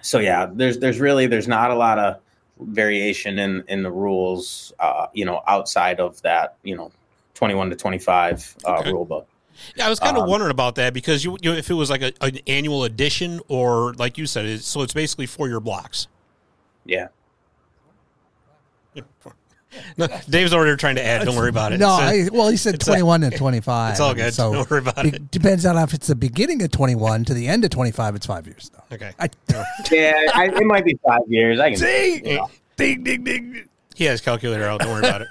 so 0.00 0.18
yeah, 0.18 0.46
there's 0.52 0.78
there's 0.78 1.00
really 1.00 1.26
there's 1.26 1.48
not 1.48 1.70
a 1.70 1.74
lot 1.74 1.98
of 1.98 2.20
variation 2.60 3.38
in 3.38 3.64
in 3.68 3.82
the 3.82 3.90
rules, 3.90 4.72
uh, 4.78 5.06
you 5.12 5.24
know, 5.24 5.42
outside 5.46 6.00
of 6.00 6.20
that, 6.22 6.56
you 6.62 6.76
know, 6.76 6.92
21 7.34 7.70
to 7.70 7.76
25 7.76 8.56
uh, 8.64 8.70
Okay. 8.80 8.90
rule 8.90 9.04
book. 9.04 9.28
Yeah, 9.76 9.86
I 9.86 9.90
was 9.90 10.00
kind 10.00 10.16
of 10.16 10.24
Um, 10.24 10.30
wondering 10.30 10.50
about 10.50 10.76
that 10.76 10.94
because 10.94 11.24
you, 11.24 11.36
you 11.42 11.52
if 11.52 11.70
it 11.70 11.74
was 11.74 11.90
like 11.90 12.02
a, 12.02 12.12
an 12.20 12.38
annual 12.46 12.84
edition 12.84 13.40
or 13.48 13.94
like 13.94 14.18
you 14.18 14.26
said, 14.26 14.46
it's, 14.46 14.66
so 14.66 14.82
it's 14.82 14.94
basically 14.94 15.26
for 15.26 15.48
your 15.48 15.60
blocks. 15.60 16.08
Yeah. 16.84 17.08
No, 19.96 20.06
Dave's 20.28 20.52
over 20.52 20.64
there 20.66 20.76
trying 20.76 20.96
to 20.96 21.04
add. 21.04 21.24
Don't 21.24 21.34
worry 21.34 21.48
about 21.48 21.72
it. 21.72 21.78
No, 21.80 21.86
So- 21.96 22.02
I, 22.02 22.28
well, 22.30 22.48
he 22.50 22.58
said 22.58 22.74
it's 22.74 22.86
a- 22.86 22.90
21 22.90 23.22
and 23.22 23.34
25. 23.34 23.92
it's 23.92 24.00
all 24.00 24.12
good. 24.14 24.34
So 24.34 24.52
Don't 24.52 24.70
worry 24.70 24.80
about 24.80 25.06
it 25.06 25.14
it. 25.14 25.30
depends 25.30 25.64
on 25.64 25.78
if 25.78 25.94
it's 25.94 26.08
the 26.08 26.14
beginning 26.14 26.60
of 26.62 26.70
21 26.70 27.24
to 27.24 27.32
the 27.34 27.48
end 27.48 27.64
of 27.64 27.70
25. 27.70 28.14
It's 28.16 28.26
five 28.26 28.46
years 28.46 28.70
though. 28.74 28.94
okay. 28.96 29.12
I, 29.18 29.30
Yeah, 29.90 30.12
I, 30.34 30.48
it 30.48 30.66
might 30.66 30.84
be 30.84 30.98
five 31.06 31.22
years. 31.26 31.58
I 31.58 31.70
can. 31.70 31.78
see, 31.78 32.20
Yeah. 32.22 32.44
ding, 32.76 33.02
ding, 33.02 33.24
ding. 33.24 33.68
He 33.94 34.04
has 34.04 34.20
calculator 34.20 34.64
out. 34.64 34.80
Don't 34.80 34.90
worry 34.90 35.08
about 35.08 35.22
it. 35.22 35.28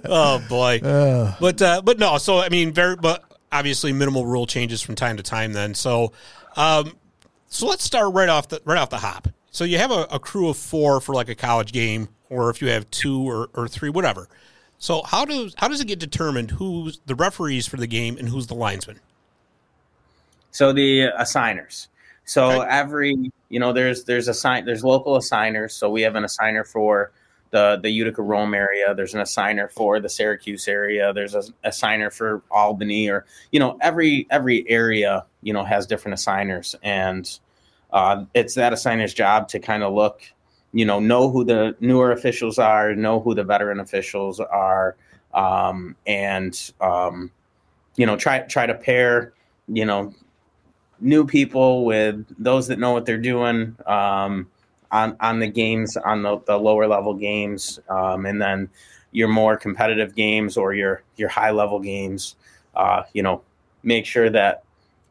oh 0.04 0.42
boy. 0.48 0.78
Uh, 0.78 1.34
But 1.40 1.60
uh, 1.62 1.82
but 1.82 1.98
no. 1.98 2.18
So 2.18 2.38
I 2.38 2.48
mean, 2.48 2.72
very 2.72 2.96
but 2.96 3.22
obviously 3.52 3.92
minimal 3.92 4.26
rule 4.26 4.46
changes 4.46 4.80
from 4.82 4.94
time 4.94 5.16
to 5.18 5.22
time. 5.22 5.52
Then 5.52 5.74
so 5.74 6.12
um, 6.56 6.96
so 7.48 7.66
let's 7.66 7.84
start 7.84 8.12
right 8.14 8.28
off 8.28 8.48
the 8.48 8.60
right 8.64 8.78
off 8.78 8.90
the 8.90 8.98
hop. 8.98 9.28
So 9.54 9.62
you 9.62 9.78
have 9.78 9.92
a, 9.92 10.08
a 10.10 10.18
crew 10.18 10.48
of 10.48 10.56
four 10.56 11.00
for 11.00 11.14
like 11.14 11.28
a 11.28 11.34
college 11.36 11.70
game, 11.70 12.08
or 12.28 12.50
if 12.50 12.60
you 12.60 12.68
have 12.70 12.90
two 12.90 13.22
or, 13.22 13.50
or 13.54 13.68
three, 13.68 13.88
whatever. 13.88 14.28
So 14.78 15.02
how 15.02 15.24
does 15.24 15.54
how 15.56 15.68
does 15.68 15.80
it 15.80 15.86
get 15.86 16.00
determined 16.00 16.50
who's 16.50 17.00
the 17.06 17.14
referees 17.14 17.64
for 17.64 17.76
the 17.76 17.86
game 17.86 18.16
and 18.18 18.28
who's 18.28 18.48
the 18.48 18.56
linesman? 18.56 18.98
So 20.50 20.72
the 20.72 21.02
assigners. 21.16 21.86
So 22.24 22.62
Okay. 22.62 22.68
every 22.68 23.30
you 23.48 23.60
know 23.60 23.72
there's 23.72 24.02
there's 24.02 24.26
a 24.26 24.32
assign 24.32 24.64
there's 24.64 24.82
local 24.82 25.14
assigners. 25.14 25.72
So 25.72 25.88
we 25.88 26.02
have 26.02 26.16
an 26.16 26.24
assigner 26.24 26.66
for 26.66 27.12
the 27.50 27.78
the 27.80 27.90
Utica 27.90 28.22
Rome 28.22 28.54
area. 28.54 28.92
There's 28.92 29.14
an 29.14 29.20
assigner 29.20 29.70
for 29.70 30.00
the 30.00 30.08
Syracuse 30.08 30.66
area. 30.66 31.12
There's 31.12 31.36
a 31.36 31.44
assigner 31.64 32.12
for 32.12 32.42
Albany 32.50 33.08
or 33.08 33.24
you 33.52 33.60
know 33.60 33.78
every 33.80 34.26
every 34.32 34.68
area 34.68 35.24
you 35.42 35.52
know 35.52 35.62
has 35.62 35.86
different 35.86 36.14
assigners 36.14 36.74
and 36.82 37.38
uh, 37.94 38.24
it's 38.34 38.54
that 38.56 38.72
assigner's 38.72 39.14
job 39.14 39.48
to 39.48 39.58
kind 39.58 39.82
of 39.82 39.94
look 39.94 40.20
you 40.72 40.84
know 40.84 40.98
know 40.98 41.30
who 41.30 41.44
the 41.44 41.74
newer 41.80 42.12
officials 42.12 42.58
are, 42.58 42.94
know 42.94 43.20
who 43.20 43.34
the 43.34 43.44
veteran 43.44 43.78
officials 43.80 44.40
are, 44.40 44.96
um, 45.32 45.96
and 46.06 46.72
um, 46.80 47.30
you 47.96 48.04
know 48.04 48.16
try 48.16 48.40
try 48.40 48.66
to 48.66 48.74
pair 48.74 49.32
you 49.68 49.86
know 49.86 50.12
new 51.00 51.24
people 51.24 51.84
with 51.84 52.26
those 52.38 52.66
that 52.66 52.78
know 52.78 52.92
what 52.92 53.06
they're 53.06 53.16
doing 53.16 53.76
um, 53.86 54.50
on 54.90 55.16
on 55.20 55.38
the 55.38 55.48
games 55.48 55.96
on 55.96 56.22
the, 56.22 56.38
the 56.46 56.56
lower 56.58 56.88
level 56.88 57.14
games 57.14 57.78
um, 57.88 58.26
and 58.26 58.42
then 58.42 58.68
your 59.12 59.28
more 59.28 59.56
competitive 59.56 60.16
games 60.16 60.56
or 60.56 60.74
your 60.74 61.02
your 61.16 61.28
high 61.28 61.52
level 61.52 61.78
games. 61.78 62.34
Uh, 62.74 63.04
you 63.12 63.22
know 63.22 63.40
make 63.84 64.04
sure 64.04 64.28
that 64.28 64.64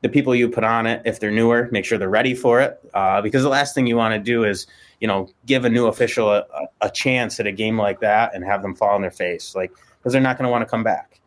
the 0.03 0.09
people 0.09 0.35
you 0.35 0.47
put 0.47 0.63
on 0.63 0.85
it 0.85 1.01
if 1.05 1.19
they're 1.19 1.31
newer 1.31 1.67
make 1.71 1.83
sure 1.83 1.97
they're 1.97 2.09
ready 2.09 2.35
for 2.35 2.61
it 2.61 2.79
uh, 2.93 3.21
because 3.21 3.41
the 3.41 3.49
last 3.49 3.73
thing 3.73 3.87
you 3.87 3.97
want 3.97 4.13
to 4.13 4.19
do 4.19 4.43
is 4.43 4.67
you 4.99 5.07
know 5.07 5.27
give 5.47 5.65
a 5.65 5.69
new 5.69 5.87
official 5.87 6.31
a, 6.31 6.45
a, 6.81 6.91
chance 6.91 7.39
at 7.39 7.47
a 7.47 7.51
game 7.51 7.77
like 7.77 7.99
that 7.99 8.35
and 8.35 8.43
have 8.43 8.61
them 8.61 8.75
fall 8.75 8.93
on 8.93 9.01
their 9.01 9.11
face 9.11 9.55
like 9.55 9.71
because 9.97 10.13
they're 10.13 10.21
not 10.21 10.37
going 10.37 10.45
to 10.45 10.51
want 10.51 10.61
to 10.61 10.69
come 10.69 10.83
back 10.83 11.19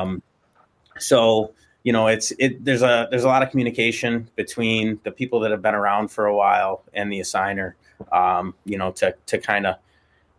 um, 0.00 0.22
so 0.98 1.54
you 1.82 1.92
know, 1.92 2.08
it's 2.08 2.32
it. 2.38 2.64
There's 2.64 2.82
a 2.82 3.08
there's 3.10 3.24
a 3.24 3.28
lot 3.28 3.42
of 3.42 3.50
communication 3.50 4.28
between 4.36 5.00
the 5.04 5.10
people 5.10 5.40
that 5.40 5.50
have 5.50 5.62
been 5.62 5.74
around 5.74 6.08
for 6.08 6.26
a 6.26 6.34
while 6.34 6.82
and 6.92 7.10
the 7.10 7.20
assigner. 7.20 7.74
Um, 8.12 8.54
you 8.64 8.76
know, 8.76 8.92
to 8.92 9.14
to 9.26 9.38
kind 9.38 9.66
of 9.66 9.76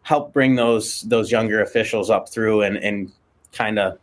help 0.03 0.33
bring 0.33 0.55
those 0.55 1.01
those 1.01 1.31
younger 1.31 1.61
officials 1.61 2.09
up 2.09 2.29
through 2.29 2.61
and 2.61 2.77
and 2.77 3.11
kind 3.53 3.79
of 3.79 3.97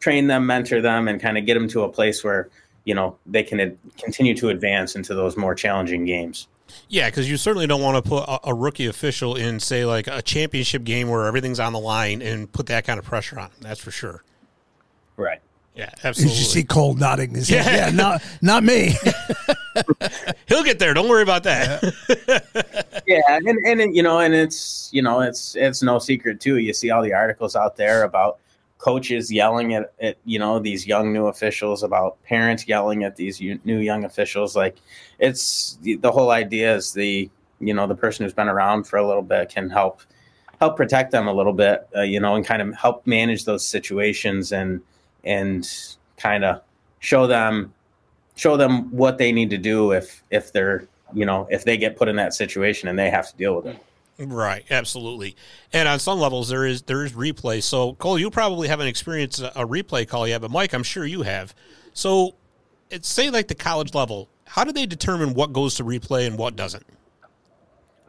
train 0.00 0.26
them, 0.26 0.46
mentor 0.46 0.82
them, 0.82 1.08
and 1.08 1.20
kind 1.20 1.38
of 1.38 1.46
get 1.46 1.54
them 1.54 1.68
to 1.68 1.82
a 1.82 1.88
place 1.88 2.22
where 2.22 2.50
you 2.84 2.94
know 2.94 3.16
they 3.26 3.42
can 3.42 3.60
ad- 3.60 3.78
continue 3.98 4.34
to 4.36 4.48
advance 4.48 4.96
into 4.96 5.14
those 5.14 5.36
more 5.36 5.54
challenging 5.54 6.04
games. 6.04 6.48
Yeah, 6.88 7.10
because 7.10 7.30
you 7.30 7.36
certainly 7.36 7.66
don't 7.66 7.82
want 7.82 8.02
to 8.02 8.08
put 8.08 8.24
a, 8.24 8.48
a 8.50 8.54
rookie 8.54 8.86
official 8.86 9.36
in, 9.36 9.60
say, 9.60 9.84
like 9.84 10.06
a 10.06 10.22
championship 10.22 10.84
game 10.84 11.10
where 11.10 11.26
everything's 11.26 11.60
on 11.60 11.74
the 11.74 11.78
line 11.78 12.22
and 12.22 12.50
put 12.50 12.66
that 12.66 12.84
kind 12.84 12.98
of 12.98 13.04
pressure 13.04 13.38
on 13.38 13.50
him. 13.50 13.58
That's 13.60 13.80
for 13.80 13.90
sure. 13.90 14.24
Right. 15.18 15.40
Yeah, 15.74 15.90
absolutely. 16.02 16.02
Did 16.02 16.08
absolutely. 16.08 16.38
you 16.38 16.44
see 16.44 16.64
Cole 16.64 16.94
nodding 16.94 17.34
his 17.34 17.48
head? 17.48 17.66
Yeah. 17.66 17.86
Yeah, 17.88 17.90
not, 17.90 18.22
not 18.40 18.64
me. 18.64 18.94
He'll 20.46 20.64
get 20.64 20.78
there. 20.78 20.94
Don't 20.94 21.08
worry 21.08 21.22
about 21.22 21.42
that. 21.42 21.82
yeah 23.06 23.20
and, 23.28 23.58
and 23.66 23.96
you 23.96 24.02
know 24.02 24.20
and 24.20 24.34
it's 24.34 24.88
you 24.92 25.02
know 25.02 25.20
it's 25.20 25.56
it's 25.56 25.82
no 25.82 25.98
secret 25.98 26.40
too 26.40 26.58
you 26.58 26.72
see 26.72 26.90
all 26.90 27.02
the 27.02 27.12
articles 27.12 27.56
out 27.56 27.76
there 27.76 28.04
about 28.04 28.38
coaches 28.82 29.30
yelling 29.30 29.74
at, 29.74 29.92
at 30.00 30.16
you 30.24 30.40
know 30.40 30.58
these 30.58 30.88
young 30.88 31.12
new 31.12 31.26
officials 31.26 31.84
about 31.84 32.20
parents 32.24 32.66
yelling 32.66 33.04
at 33.04 33.14
these 33.14 33.40
new 33.40 33.78
young 33.78 34.04
officials 34.04 34.56
like 34.56 34.76
it's 35.20 35.78
the, 35.82 35.94
the 35.96 36.10
whole 36.10 36.32
idea 36.32 36.74
is 36.74 36.92
the 36.92 37.30
you 37.60 37.72
know 37.72 37.86
the 37.86 37.94
person 37.94 38.24
who's 38.24 38.34
been 38.34 38.48
around 38.48 38.82
for 38.82 38.96
a 38.96 39.06
little 39.06 39.22
bit 39.22 39.48
can 39.48 39.70
help 39.70 40.00
help 40.58 40.76
protect 40.76 41.12
them 41.12 41.28
a 41.28 41.32
little 41.32 41.52
bit 41.52 41.86
uh, 41.96 42.00
you 42.00 42.18
know 42.18 42.34
and 42.34 42.44
kind 42.44 42.60
of 42.60 42.74
help 42.74 43.06
manage 43.06 43.44
those 43.44 43.64
situations 43.64 44.50
and 44.50 44.80
and 45.22 45.96
kind 46.16 46.44
of 46.44 46.60
show 46.98 47.28
them 47.28 47.72
show 48.34 48.56
them 48.56 48.90
what 48.90 49.16
they 49.16 49.30
need 49.30 49.50
to 49.50 49.58
do 49.58 49.92
if 49.92 50.24
if 50.32 50.52
they're 50.52 50.88
you 51.14 51.24
know 51.24 51.46
if 51.52 51.64
they 51.64 51.76
get 51.76 51.96
put 51.96 52.08
in 52.08 52.16
that 52.16 52.34
situation 52.34 52.88
and 52.88 52.98
they 52.98 53.10
have 53.10 53.30
to 53.30 53.36
deal 53.36 53.54
with 53.54 53.66
it 53.66 53.76
right, 54.18 54.64
absolutely. 54.70 55.36
And 55.72 55.88
on 55.88 55.98
some 55.98 56.18
levels, 56.18 56.48
there 56.48 56.64
is 56.66 56.82
there 56.82 57.04
is 57.04 57.12
replay. 57.12 57.62
So 57.62 57.94
Cole, 57.94 58.18
you 58.18 58.30
probably 58.30 58.68
haven't 58.68 58.86
experienced 58.86 59.40
a, 59.40 59.66
replay 59.66 60.06
call 60.06 60.28
yet, 60.28 60.40
but 60.40 60.50
Mike, 60.50 60.72
I'm 60.72 60.82
sure 60.82 61.04
you 61.04 61.22
have. 61.22 61.54
So, 61.94 62.34
it's 62.90 63.08
say 63.08 63.30
like 63.30 63.48
the 63.48 63.54
college 63.54 63.94
level. 63.94 64.28
How 64.44 64.64
do 64.64 64.72
they 64.72 64.86
determine 64.86 65.34
what 65.34 65.52
goes 65.52 65.74
to 65.76 65.84
replay 65.84 66.26
and 66.26 66.36
what 66.36 66.56
doesn't? 66.56 66.84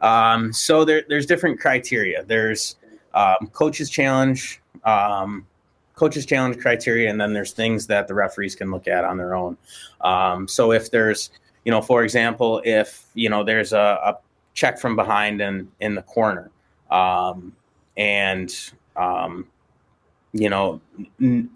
um, 0.04 0.52
so 0.52 0.84
there, 0.84 1.02
there's 1.08 1.26
different 1.26 1.58
criteria 1.58 2.22
there's 2.24 2.76
um, 3.14 3.48
coaches 3.52 3.90
challenge 3.90 4.60
um, 4.84 5.46
coaches 5.94 6.26
challenge 6.26 6.58
criteria 6.58 7.10
and 7.10 7.20
then 7.20 7.32
there's 7.32 7.52
things 7.52 7.86
that 7.86 8.06
the 8.06 8.14
referees 8.14 8.54
can 8.54 8.70
look 8.70 8.86
at 8.86 9.04
on 9.04 9.16
their 9.16 9.34
own 9.34 9.56
um, 10.02 10.46
so 10.46 10.72
if 10.72 10.90
there's 10.90 11.30
you 11.64 11.72
know 11.72 11.80
for 11.80 12.04
example 12.04 12.60
if 12.64 13.06
you 13.14 13.28
know 13.28 13.42
there's 13.42 13.72
a, 13.72 13.98
a 14.04 14.18
check 14.54 14.78
from 14.78 14.96
behind 14.96 15.40
and 15.40 15.70
in 15.80 15.94
the 15.94 16.02
corner. 16.02 16.50
Um, 16.90 17.54
and 17.96 18.54
um, 18.96 19.46
you 20.34 20.50
know 20.50 20.80
n- 21.20 21.48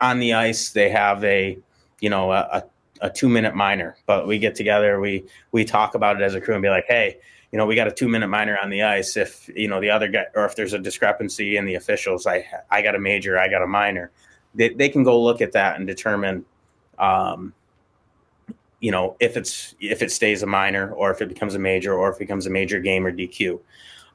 on 0.00 0.18
the 0.20 0.34
ice 0.34 0.70
they 0.70 0.90
have 0.90 1.24
a 1.24 1.58
you 2.00 2.10
know 2.10 2.30
a, 2.30 2.40
a, 2.52 2.64
a 3.02 3.10
two 3.10 3.28
minute 3.28 3.54
minor 3.54 3.96
but 4.06 4.26
we 4.26 4.38
get 4.38 4.54
together 4.54 5.00
we 5.00 5.24
we 5.52 5.64
talk 5.64 5.94
about 5.94 6.20
it 6.20 6.22
as 6.22 6.34
a 6.34 6.40
crew 6.40 6.54
and 6.54 6.62
be 6.62 6.68
like 6.68 6.84
hey 6.86 7.16
you 7.50 7.58
know 7.58 7.66
we 7.66 7.74
got 7.74 7.88
a 7.88 7.92
two 7.92 8.08
minute 8.08 8.28
minor 8.28 8.58
on 8.62 8.68
the 8.68 8.82
ice. 8.82 9.16
If 9.16 9.48
you 9.54 9.68
know 9.68 9.80
the 9.80 9.90
other 9.90 10.08
guy 10.08 10.26
or 10.34 10.44
if 10.44 10.56
there's 10.56 10.74
a 10.74 10.78
discrepancy 10.78 11.56
in 11.56 11.64
the 11.64 11.74
officials 11.74 12.26
i 12.26 12.44
i 12.70 12.82
got 12.82 12.94
a 12.94 12.98
major 12.98 13.38
i 13.38 13.48
got 13.48 13.62
a 13.62 13.66
minor 13.66 14.10
they, 14.54 14.68
they 14.68 14.88
can 14.88 15.02
go 15.02 15.20
look 15.20 15.40
at 15.40 15.52
that 15.52 15.78
and 15.78 15.86
determine 15.86 16.44
um 16.98 17.54
you 18.84 18.90
know, 18.90 19.16
if 19.18 19.38
it's 19.38 19.74
if 19.80 20.02
it 20.02 20.12
stays 20.12 20.42
a 20.42 20.46
minor 20.46 20.92
or 20.92 21.10
if 21.10 21.22
it 21.22 21.28
becomes 21.30 21.54
a 21.54 21.58
major 21.58 21.94
or 21.94 22.10
if 22.10 22.16
it 22.16 22.18
becomes 22.18 22.44
a 22.44 22.50
major 22.50 22.80
game 22.80 23.06
or 23.06 23.12
DQ. 23.12 23.58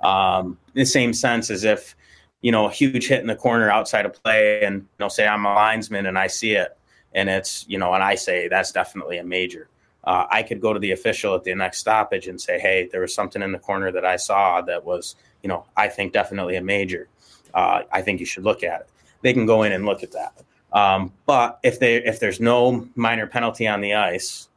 Um, 0.04 0.60
in 0.76 0.82
the 0.82 0.86
same 0.86 1.12
sense 1.12 1.50
as 1.50 1.64
if 1.64 1.96
you 2.42 2.52
know 2.52 2.68
a 2.68 2.72
huge 2.72 3.08
hit 3.08 3.20
in 3.20 3.26
the 3.26 3.36
corner 3.36 3.72
outside 3.72 4.06
of 4.06 4.14
play, 4.22 4.64
and 4.64 4.76
you 4.76 4.88
know, 5.00 5.08
say 5.08 5.26
I'm 5.28 5.44
a 5.44 5.56
linesman 5.56 6.06
and 6.06 6.20
I 6.20 6.28
see 6.28 6.52
it, 6.52 6.78
and 7.16 7.30
it's 7.30 7.66
you 7.68 7.80
know, 7.80 7.96
and 7.96 8.04
I 8.04 8.14
say 8.14 8.48
that's 8.48 8.72
definitely 8.72 9.18
a 9.18 9.24
major. 9.24 9.70
Uh, 10.04 10.28
I 10.30 10.44
could 10.44 10.62
go 10.62 10.72
to 10.72 10.80
the 10.80 10.92
official 10.92 11.34
at 11.34 11.44
the 11.44 11.56
next 11.56 11.80
stoppage 11.80 12.28
and 12.28 12.40
say, 12.40 12.60
hey, 12.60 12.88
there 12.92 13.02
was 13.02 13.12
something 13.12 13.42
in 13.42 13.52
the 13.52 13.58
corner 13.58 13.92
that 13.92 14.06
I 14.06 14.18
saw 14.18 14.62
that 14.62 14.86
was, 14.86 15.16
you 15.42 15.50
know, 15.50 15.66
I 15.76 15.88
think 15.88 16.14
definitely 16.14 16.58
a 16.58 16.62
major. 16.62 17.10
Uh, 17.56 17.82
I 17.92 18.04
think 18.04 18.20
you 18.20 18.26
should 18.28 18.44
look 18.44 18.64
at 18.64 18.82
it. 18.82 18.90
They 19.24 19.34
can 19.34 19.48
go 19.48 19.64
in 19.64 19.72
and 19.72 19.88
look 19.88 20.04
at 20.04 20.12
that. 20.12 20.44
Um, 20.72 21.12
but 21.26 21.60
if 21.64 21.80
they 21.80 21.96
if 21.96 22.20
there's 22.20 22.40
no 22.40 22.88
minor 22.94 23.26
penalty 23.26 23.68
on 23.68 23.82
the 23.82 23.96
ice, 23.96 24.49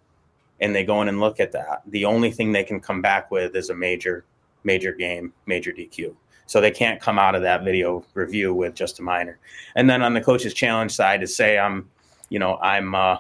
and 0.63 0.75
they 0.75 0.85
go 0.85 1.03
in 1.03 1.09
and 1.09 1.21
look 1.21 1.41
at 1.41 1.53
that, 1.53 1.83
the 1.89 2.05
only 2.05 2.31
thing 2.31 2.53
they 2.53 2.63
can 2.65 2.81
come 2.81 3.03
back 3.03 3.31
with 3.31 3.55
is 3.57 3.69
a 3.69 3.75
major 3.75 4.25
major 4.65 4.93
game, 4.93 5.33
major 5.47 5.73
DQ. 5.73 6.15
So 6.47 6.61
they 6.61 6.71
can't 6.71 7.01
come 7.01 7.19
out 7.19 7.35
of 7.35 7.43
that 7.43 7.65
video 7.65 8.05
review 8.15 8.55
with 8.55 8.75
just 8.75 9.01
a 9.01 9.03
minor. 9.03 9.39
And 9.75 9.91
then 9.91 10.03
on 10.03 10.15
the 10.15 10.21
coach's 10.21 10.55
challenge 10.55 10.93
side, 10.93 11.23
is 11.23 11.35
say 11.35 11.59
I'm, 11.59 11.91
you 12.29 12.39
know, 12.39 12.59
I'm 12.59 12.95
uh, 12.95 13.19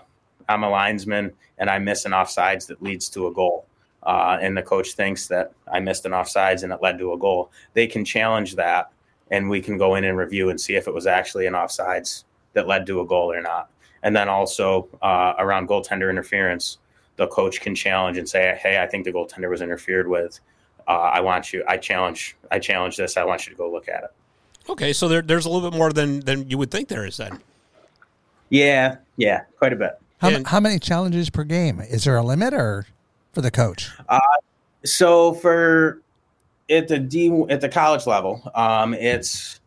I'm 0.48 0.62
a 0.62 0.70
linesman 0.70 1.32
and 1.58 1.68
I 1.68 1.78
miss 1.78 2.04
an 2.04 2.12
offsides 2.12 2.66
that 2.68 2.80
leads 2.80 3.08
to 3.10 3.26
a 3.26 3.32
goal. 3.32 3.66
Uh, 4.04 4.38
and 4.40 4.56
the 4.56 4.62
coach 4.62 4.92
thinks 4.92 5.26
that 5.28 5.52
I 5.72 5.80
missed 5.80 6.06
an 6.06 6.12
offsides 6.12 6.62
and 6.62 6.72
it 6.72 6.80
led 6.80 6.98
to 6.98 7.12
a 7.12 7.18
goal. 7.18 7.50
They 7.74 7.86
can 7.86 8.04
challenge 8.04 8.54
that, 8.56 8.90
and 9.30 9.50
we 9.50 9.60
can 9.60 9.78
go 9.78 9.96
in 9.96 10.04
and 10.04 10.16
review 10.16 10.50
and 10.50 10.60
see 10.60 10.74
if 10.74 10.86
it 10.86 10.94
was 10.94 11.06
actually 11.06 11.46
an 11.46 11.54
offsides 11.54 12.24
that 12.52 12.68
led 12.68 12.86
to 12.86 13.00
a 13.00 13.06
goal 13.06 13.32
or 13.32 13.40
not. 13.40 13.70
And 14.02 14.14
then 14.14 14.28
also 14.28 14.88
uh, 15.02 15.34
around 15.38 15.68
goaltender 15.68 16.10
interference, 16.10 16.78
the 17.22 17.28
coach 17.28 17.60
can 17.60 17.74
challenge 17.74 18.18
and 18.18 18.28
say, 18.28 18.58
"Hey, 18.60 18.82
I 18.82 18.86
think 18.86 19.04
the 19.04 19.12
goaltender 19.12 19.48
was 19.48 19.62
interfered 19.62 20.08
with. 20.08 20.40
Uh, 20.88 20.90
I 20.90 21.20
want 21.20 21.52
you. 21.52 21.64
I 21.68 21.76
challenge. 21.76 22.36
I 22.50 22.58
challenge 22.58 22.96
this. 22.96 23.16
I 23.16 23.24
want 23.24 23.46
you 23.46 23.52
to 23.52 23.56
go 23.56 23.70
look 23.70 23.88
at 23.88 24.04
it." 24.04 24.10
Okay, 24.68 24.92
so 24.92 25.08
there, 25.08 25.22
there's 25.22 25.46
a 25.46 25.50
little 25.50 25.70
bit 25.70 25.78
more 25.78 25.92
than 25.92 26.20
than 26.20 26.50
you 26.50 26.58
would 26.58 26.70
think 26.70 26.88
there 26.88 27.06
is 27.06 27.16
then. 27.16 27.40
Yeah, 28.50 28.96
yeah, 29.16 29.42
quite 29.58 29.72
a 29.72 29.76
bit. 29.76 29.98
How, 30.18 30.28
And- 30.28 30.46
how 30.46 30.60
many 30.60 30.78
challenges 30.78 31.30
per 31.30 31.44
game? 31.44 31.80
Is 31.80 32.04
there 32.04 32.16
a 32.16 32.22
limit 32.22 32.54
or 32.54 32.86
for 33.32 33.40
the 33.40 33.50
coach? 33.50 33.90
So 34.84 35.34
for 35.34 36.02
at 36.68 36.88
the 36.88 36.98
D 36.98 37.44
at 37.48 37.60
the 37.60 37.68
college 37.68 38.06
level, 38.06 38.42
um, 38.54 38.94
it's 38.94 39.60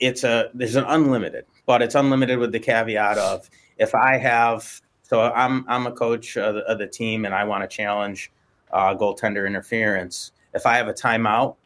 it's 0.00 0.24
a 0.24 0.50
there's 0.54 0.76
an 0.76 0.84
unlimited, 0.88 1.44
but 1.66 1.82
it's 1.82 1.94
unlimited 1.94 2.38
with 2.38 2.52
the 2.52 2.60
caveat 2.60 3.18
of 3.18 3.50
if 3.78 3.94
I 3.94 4.16
have 4.16 4.80
so 5.10 5.22
I'm 5.22 5.64
I'm 5.66 5.88
a 5.88 5.92
coach 5.92 6.36
of 6.36 6.54
the, 6.54 6.60
of 6.70 6.78
the 6.78 6.86
team 6.86 7.24
and 7.24 7.34
I 7.34 7.42
want 7.42 7.68
to 7.68 7.76
challenge 7.76 8.30
uh, 8.70 8.94
goaltender 8.94 9.44
interference. 9.44 10.30
If 10.54 10.66
I 10.66 10.76
have 10.76 10.86
a 10.86 10.92
timeout 10.92 11.56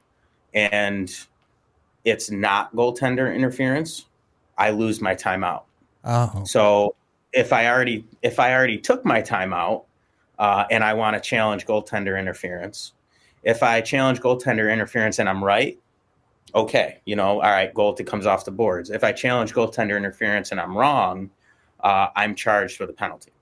and 0.55 1.15
it's 2.07 2.31
not 2.31 2.75
goaltender 2.75 3.35
interference, 3.35 4.07
I 4.57 4.71
lose 4.71 5.03
my 5.03 5.15
timeout. 5.15 5.65
Oh, 6.05 6.45
So 6.47 6.95
if 7.35 7.53
I 7.53 7.69
already 7.69 8.07
if 8.23 8.41
I 8.41 8.55
already 8.55 8.79
took 8.79 9.05
my 9.05 9.21
timeout 9.21 9.85
uh, 10.39 10.65
and 10.71 10.83
I 10.83 10.95
want 10.95 11.13
to 11.15 11.21
challenge 11.21 11.67
goaltender 11.67 12.19
interference, 12.19 12.95
if 13.43 13.63
I 13.63 13.83
challenge 13.83 14.21
goaltender 14.21 14.73
interference 14.73 15.19
and 15.19 15.29
I'm 15.29 15.45
right, 15.45 15.79
okay, 16.55 17.03
you 17.05 17.15
know, 17.15 17.43
all 17.43 17.51
right, 17.51 17.75
goaltender 17.75 18.07
comes 18.07 18.25
off 18.25 18.47
the 18.47 18.53
boards. 18.53 18.89
If 18.89 19.05
I 19.05 19.13
challenge 19.13 19.53
goaltender 19.53 19.99
interference 19.99 20.51
and 20.51 20.59
I'm 20.59 20.75
wrong, 20.75 21.29
uh, 21.81 22.07
I'm 22.17 22.35
charged 22.35 22.81
with 22.81 22.89
a 22.89 22.95
penalty. 22.95 23.33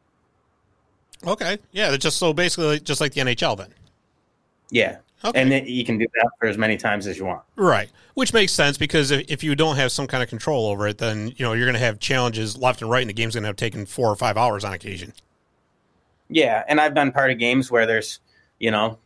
Okay, 1.27 1.59
yeah, 1.73 1.97
just 1.97 2.17
so 2.19 2.33
basically 2.33 2.81
just 2.81 3.01
like 3.01 3.13
the 3.13 3.21
NHL 3.21 3.57
then. 3.57 3.69
Yeah, 4.71 4.99
Okay. 5.25 5.41
and 5.41 5.53
then 5.53 5.67
you 5.67 5.85
can 5.85 5.99
do 5.99 6.07
that 6.15 6.31
for 6.41 6.47
as 6.49 6.59
many 6.59 6.77
times 6.77 7.07
as 7.07 7.17
you 7.19 7.25
want. 7.25 7.43
Right, 7.57 7.89
which 8.15 8.33
makes 8.33 8.53
sense 8.53 8.77
because 8.77 9.11
if, 9.11 9.31
if 9.31 9.45
you 9.45 9.55
don't 9.55 9.77
have 9.77 9.93
some 9.93 10.07
kind 10.07 10.23
of 10.23 10.29
control 10.29 10.67
over 10.67 10.89
it, 10.89 10.99
then 10.99 11.29
you 11.37 11.45
know 11.45 11.53
you're 11.53 11.67
going 11.67 11.75
to 11.75 11.79
have 11.81 12.01
challenges 12.01 12.57
left 12.57 12.83
and 12.83 12.91
right, 12.91 13.03
and 13.03 13.11
the 13.11 13.15
game's 13.15 13.35
going 13.35 13.43
to 13.45 13.49
have 13.49 13.57
taken 13.57 13.87
four 13.87 14.09
or 14.09 14.17
five 14.17 14.37
hours 14.37 14.65
on 14.65 14.73
occasion. 14.73 15.13
Yeah, 16.29 16.65
and 16.67 16.81
I've 16.81 16.95
been 16.95 17.13
part 17.13 17.31
of 17.31 17.39
games 17.39 17.71
where 17.71 17.87
there's, 17.87 18.21
you 18.59 18.71
know, 18.71 18.99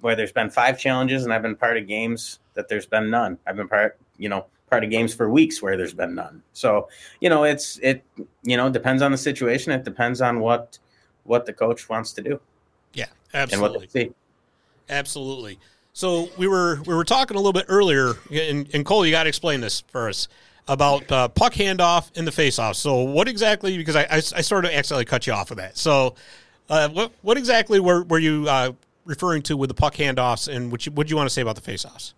where 0.00 0.14
there's 0.14 0.32
been 0.32 0.48
five 0.48 0.78
challenges, 0.78 1.24
and 1.24 1.32
I've 1.32 1.42
been 1.42 1.56
part 1.56 1.76
of 1.76 1.86
games 1.86 2.38
that 2.54 2.68
there's 2.68 2.86
been 2.86 3.10
none. 3.10 3.36
I've 3.46 3.56
been 3.56 3.68
part, 3.68 3.98
you 4.16 4.28
know, 4.28 4.46
part 4.70 4.84
of 4.84 4.90
games 4.90 5.12
for 5.12 5.28
weeks 5.28 5.60
where 5.60 5.76
there's 5.76 5.94
been 5.94 6.14
none. 6.14 6.42
So, 6.52 6.88
you 7.20 7.28
know, 7.28 7.44
it's 7.44 7.78
it, 7.82 8.04
you 8.42 8.56
know, 8.56 8.70
depends 8.70 9.02
on 9.02 9.10
the 9.10 9.18
situation. 9.18 9.72
It 9.72 9.84
depends 9.84 10.20
on 10.20 10.38
what 10.40 10.78
what 11.26 11.46
the 11.46 11.52
coach 11.52 11.88
wants 11.88 12.12
to 12.12 12.22
do 12.22 12.40
Yeah, 12.94 13.06
and 13.32 13.42
absolutely. 13.42 13.78
what 13.78 13.92
they 13.92 14.04
see. 14.04 14.12
Absolutely. 14.88 15.58
So 15.92 16.28
we 16.36 16.46
were 16.46 16.80
we 16.86 16.94
were 16.94 17.04
talking 17.04 17.36
a 17.36 17.40
little 17.40 17.52
bit 17.52 17.66
earlier, 17.68 18.14
and, 18.30 18.68
and 18.74 18.84
Cole, 18.84 19.06
you 19.06 19.12
got 19.12 19.22
to 19.24 19.28
explain 19.28 19.60
this 19.60 19.80
for 19.88 20.08
us 20.08 20.28
about 20.68 21.10
uh, 21.10 21.28
puck 21.28 21.54
handoff 21.54 22.16
in 22.16 22.24
the 22.24 22.30
faceoff. 22.30 22.74
So 22.74 23.02
what 23.02 23.28
exactly? 23.28 23.76
Because 23.78 23.96
I, 23.96 24.02
I, 24.02 24.16
I 24.16 24.20
sort 24.20 24.64
of 24.64 24.72
accidentally 24.72 25.04
cut 25.04 25.26
you 25.26 25.32
off 25.32 25.50
of 25.50 25.56
that. 25.56 25.78
So 25.78 26.14
uh, 26.68 26.88
what 26.90 27.12
what 27.22 27.38
exactly 27.38 27.80
were 27.80 28.02
were 28.04 28.18
you 28.18 28.46
uh, 28.48 28.72
referring 29.04 29.42
to 29.42 29.56
with 29.56 29.68
the 29.68 29.74
puck 29.74 29.94
handoffs, 29.94 30.54
and 30.54 30.70
what 30.70 30.84
you 30.84 30.92
what 30.92 31.08
you 31.08 31.16
want 31.16 31.28
to 31.28 31.32
say 31.32 31.42
about 31.42 31.56
the 31.56 31.72
faceoffs? 31.72 32.12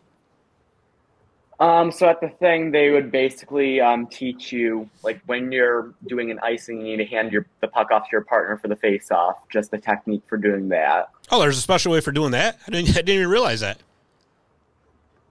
Um, 1.61 1.91
so 1.91 2.09
at 2.09 2.21
the 2.21 2.29
thing, 2.29 2.71
they 2.71 2.91
would 2.91 3.11
basically 3.11 3.81
um, 3.81 4.07
teach 4.07 4.53
you, 4.53 4.89
like 5.03 5.21
when 5.27 5.51
you're 5.51 5.93
doing 6.07 6.31
an 6.31 6.39
icing, 6.41 6.79
you 6.79 6.97
need 6.97 7.05
to 7.05 7.05
hand 7.05 7.33
your 7.33 7.47
the 7.61 7.67
puck 7.67 7.91
off 7.91 8.05
to 8.05 8.09
your 8.13 8.21
partner 8.21 8.57
for 8.57 8.69
the 8.69 8.77
face 8.77 9.11
off. 9.11 9.37
Just 9.51 9.73
the 9.73 9.79
technique 9.79 10.23
for 10.29 10.37
doing 10.37 10.69
that. 10.69 11.09
Oh, 11.31 11.41
there's 11.41 11.59
a 11.59 11.63
special 11.63 11.91
way 11.93 12.01
for 12.01 12.13
doing 12.13 12.31
that. 12.31 12.59
I 12.67 12.71
didn't 12.71 12.89
I 12.91 12.93
didn't 13.03 13.17
even 13.17 13.29
realize 13.29 13.61
that. 13.61 13.79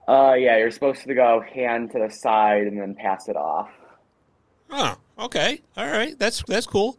Uh, 0.06 0.34
yeah, 0.34 0.56
you're 0.58 0.70
supposed 0.70 1.02
to 1.02 1.14
go 1.14 1.40
hand 1.40 1.92
to 1.92 1.98
the 1.98 2.10
side 2.10 2.66
and 2.66 2.78
then 2.78 2.94
pass 2.94 3.28
it 3.28 3.36
off. 3.36 3.70
Oh, 4.70 4.96
okay, 5.18 5.62
all 5.78 5.86
right, 5.86 6.18
that's 6.18 6.42
that's 6.46 6.66
cool. 6.66 6.98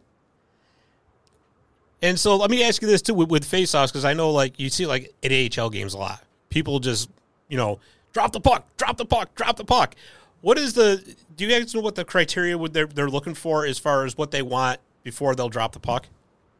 And 2.02 2.18
so 2.18 2.36
let 2.36 2.50
me 2.50 2.64
ask 2.64 2.82
you 2.82 2.88
this 2.88 3.02
too 3.02 3.14
with, 3.14 3.28
with 3.28 3.44
face-offs 3.44 3.92
because 3.92 4.04
I 4.04 4.14
know 4.14 4.30
like 4.30 4.58
you 4.58 4.70
see 4.70 4.86
like 4.86 5.14
at 5.22 5.30
AHL 5.30 5.70
games 5.70 5.94
a 5.94 5.98
lot. 5.98 6.24
People 6.48 6.80
just 6.80 7.10
you 7.48 7.56
know 7.56 7.78
drop 8.12 8.32
the 8.32 8.40
puck, 8.40 8.66
drop 8.76 8.96
the 8.96 9.04
puck, 9.04 9.34
drop 9.34 9.56
the 9.56 9.64
puck. 9.64 9.94
What 10.40 10.58
is 10.58 10.72
the? 10.74 11.14
Do 11.36 11.44
you 11.46 11.50
guys 11.50 11.74
know 11.74 11.80
what 11.80 11.94
the 11.94 12.04
criteria 12.04 12.56
would 12.56 12.72
they're 12.72 12.86
they're 12.86 13.10
looking 13.10 13.34
for 13.34 13.66
as 13.66 13.78
far 13.78 14.04
as 14.04 14.16
what 14.16 14.30
they 14.30 14.42
want 14.42 14.80
before 15.02 15.34
they'll 15.34 15.48
drop 15.48 15.72
the 15.72 15.80
puck? 15.80 16.06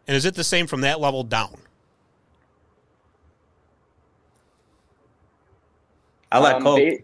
And 0.06 0.16
is 0.16 0.24
it 0.24 0.34
the 0.34 0.44
same 0.44 0.66
from 0.66 0.80
that 0.82 1.00
level 1.00 1.22
down? 1.22 1.56
I 6.32 6.38
like 6.38 6.54
let 6.54 6.56
Um, 6.56 6.62
Cole. 6.62 6.98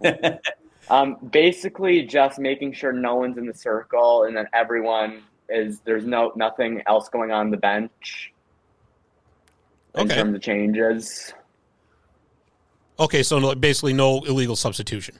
ba- 0.00 0.40
Um, 0.88 1.16
basically, 1.32 2.02
just 2.02 2.38
making 2.38 2.72
sure 2.72 2.92
no 2.92 3.16
one's 3.16 3.38
in 3.38 3.46
the 3.46 3.54
circle 3.54 4.22
and 4.22 4.36
that 4.36 4.46
everyone 4.52 5.22
is. 5.48 5.80
There's 5.80 6.04
no 6.04 6.30
nothing 6.36 6.80
else 6.86 7.08
going 7.08 7.32
on 7.32 7.50
the 7.50 7.56
bench. 7.56 8.32
okay. 9.96 10.02
In 10.02 10.08
terms 10.08 10.34
of 10.36 10.42
changes. 10.42 11.34
Okay, 12.98 13.22
so 13.22 13.38
no, 13.38 13.54
basically 13.54 13.92
no 13.92 14.22
illegal 14.24 14.56
substitution. 14.56 15.18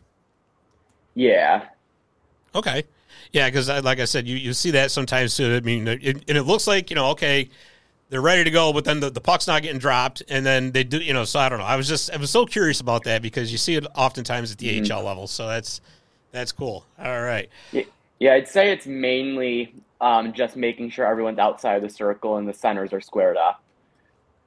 Yeah. 1.15 1.67
Okay. 2.55 2.85
Yeah, 3.33 3.49
because 3.49 3.69
like 3.69 4.01
I 4.01 4.05
said, 4.05 4.27
you, 4.27 4.37
you 4.37 4.53
see 4.53 4.71
that 4.73 4.91
sometimes 4.91 5.37
too. 5.37 5.57
I 5.57 5.61
mean, 5.61 5.87
it, 5.89 6.25
and 6.29 6.39
it 6.39 6.45
looks 6.45 6.67
like, 6.67 6.91
you 6.91 6.97
know, 6.97 7.09
okay, 7.11 7.51
they're 8.09 8.23
ready 8.23 8.45
to 8.45 8.51
go, 8.51 8.73
but 8.73 8.85
then 8.85 9.01
the, 9.01 9.11
the 9.11 9.21
puck's 9.21 9.47
not 9.47 9.63
getting 9.63 9.79
dropped. 9.79 10.23
And 10.29 10.47
then 10.47 10.73
they 10.73 10.85
do, 10.85 10.99
you 10.99 11.13
know, 11.13 11.25
so 11.25 11.41
I 11.41 11.49
don't 11.49 11.59
know. 11.59 11.65
I 11.65 11.77
was 11.77 11.89
just, 11.89 12.11
I 12.11 12.17
was 12.17 12.31
so 12.31 12.47
curious 12.47 12.81
about 12.81 13.05
that 13.05 13.21
because 13.21 13.51
you 13.53 13.59
see 13.59 13.75
it 13.75 13.87
oftentimes 13.95 14.53
at 14.53 14.59
the 14.59 14.81
AHL 14.81 15.03
level. 15.03 15.27
So 15.27 15.47
that's, 15.49 15.81
that's 16.31 16.53
cool. 16.53 16.87
All 16.99 17.23
right. 17.23 17.49
Yeah, 18.19 18.35
I'd 18.35 18.49
say 18.49 18.71
it's 18.73 18.87
mainly 18.87 19.75
um, 20.01 20.33
just 20.33 20.57
making 20.57 20.91
sure 20.91 21.07
everyone's 21.07 21.39
outside 21.39 21.83
the 21.83 21.91
circle 21.91 22.37
and 22.37 22.49
the 22.49 22.55
centers 22.55 22.93
are 22.93 23.01
squared 23.01 23.37
up. 23.37 23.63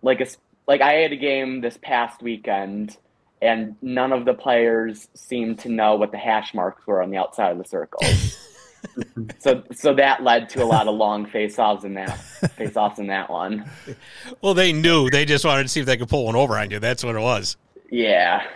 Like 0.02 0.22
a, 0.22 0.28
like 0.68 0.82
I 0.82 0.94
had 0.94 1.12
a 1.12 1.18
game 1.18 1.62
this 1.62 1.78
past 1.82 2.22
weekend, 2.22 2.98
and 3.42 3.76
none 3.82 4.12
of 4.12 4.26
the 4.26 4.34
players 4.34 5.08
seemed 5.14 5.60
to 5.60 5.70
know 5.70 5.96
what 5.96 6.12
the 6.12 6.18
hash 6.18 6.54
marks 6.54 6.86
were 6.86 7.02
on 7.02 7.10
the 7.10 7.18
outside 7.18 7.52
of 7.52 7.58
the 7.58 7.64
circle. 7.66 8.02
so 9.40 9.64
so 9.74 9.94
that 9.94 10.24
led 10.24 10.50
to 10.50 10.64
a 10.64 10.66
lot 10.66 10.88
of 10.88 10.96
long 10.96 11.26
face-offs 11.26 11.84
in 11.84 11.94
that 11.96 12.18
face-offs 12.56 13.00
in 13.00 13.08
that 13.08 13.30
one. 13.30 13.70
Well, 14.42 14.54
they 14.54 14.72
knew. 14.74 15.10
They 15.10 15.26
just 15.26 15.44
wanted 15.46 15.64
to 15.64 15.70
see 15.70 15.80
if 15.82 15.86
they 15.86 15.98
could 15.98 16.10
pull 16.10 16.26
one 16.26 16.36
over 16.36 16.58
on 16.58 16.70
you. 16.72 16.80
That's 16.80 17.04
what 17.04 17.16
it 17.16 17.22
was. 17.22 17.58
Yeah. 17.90 18.46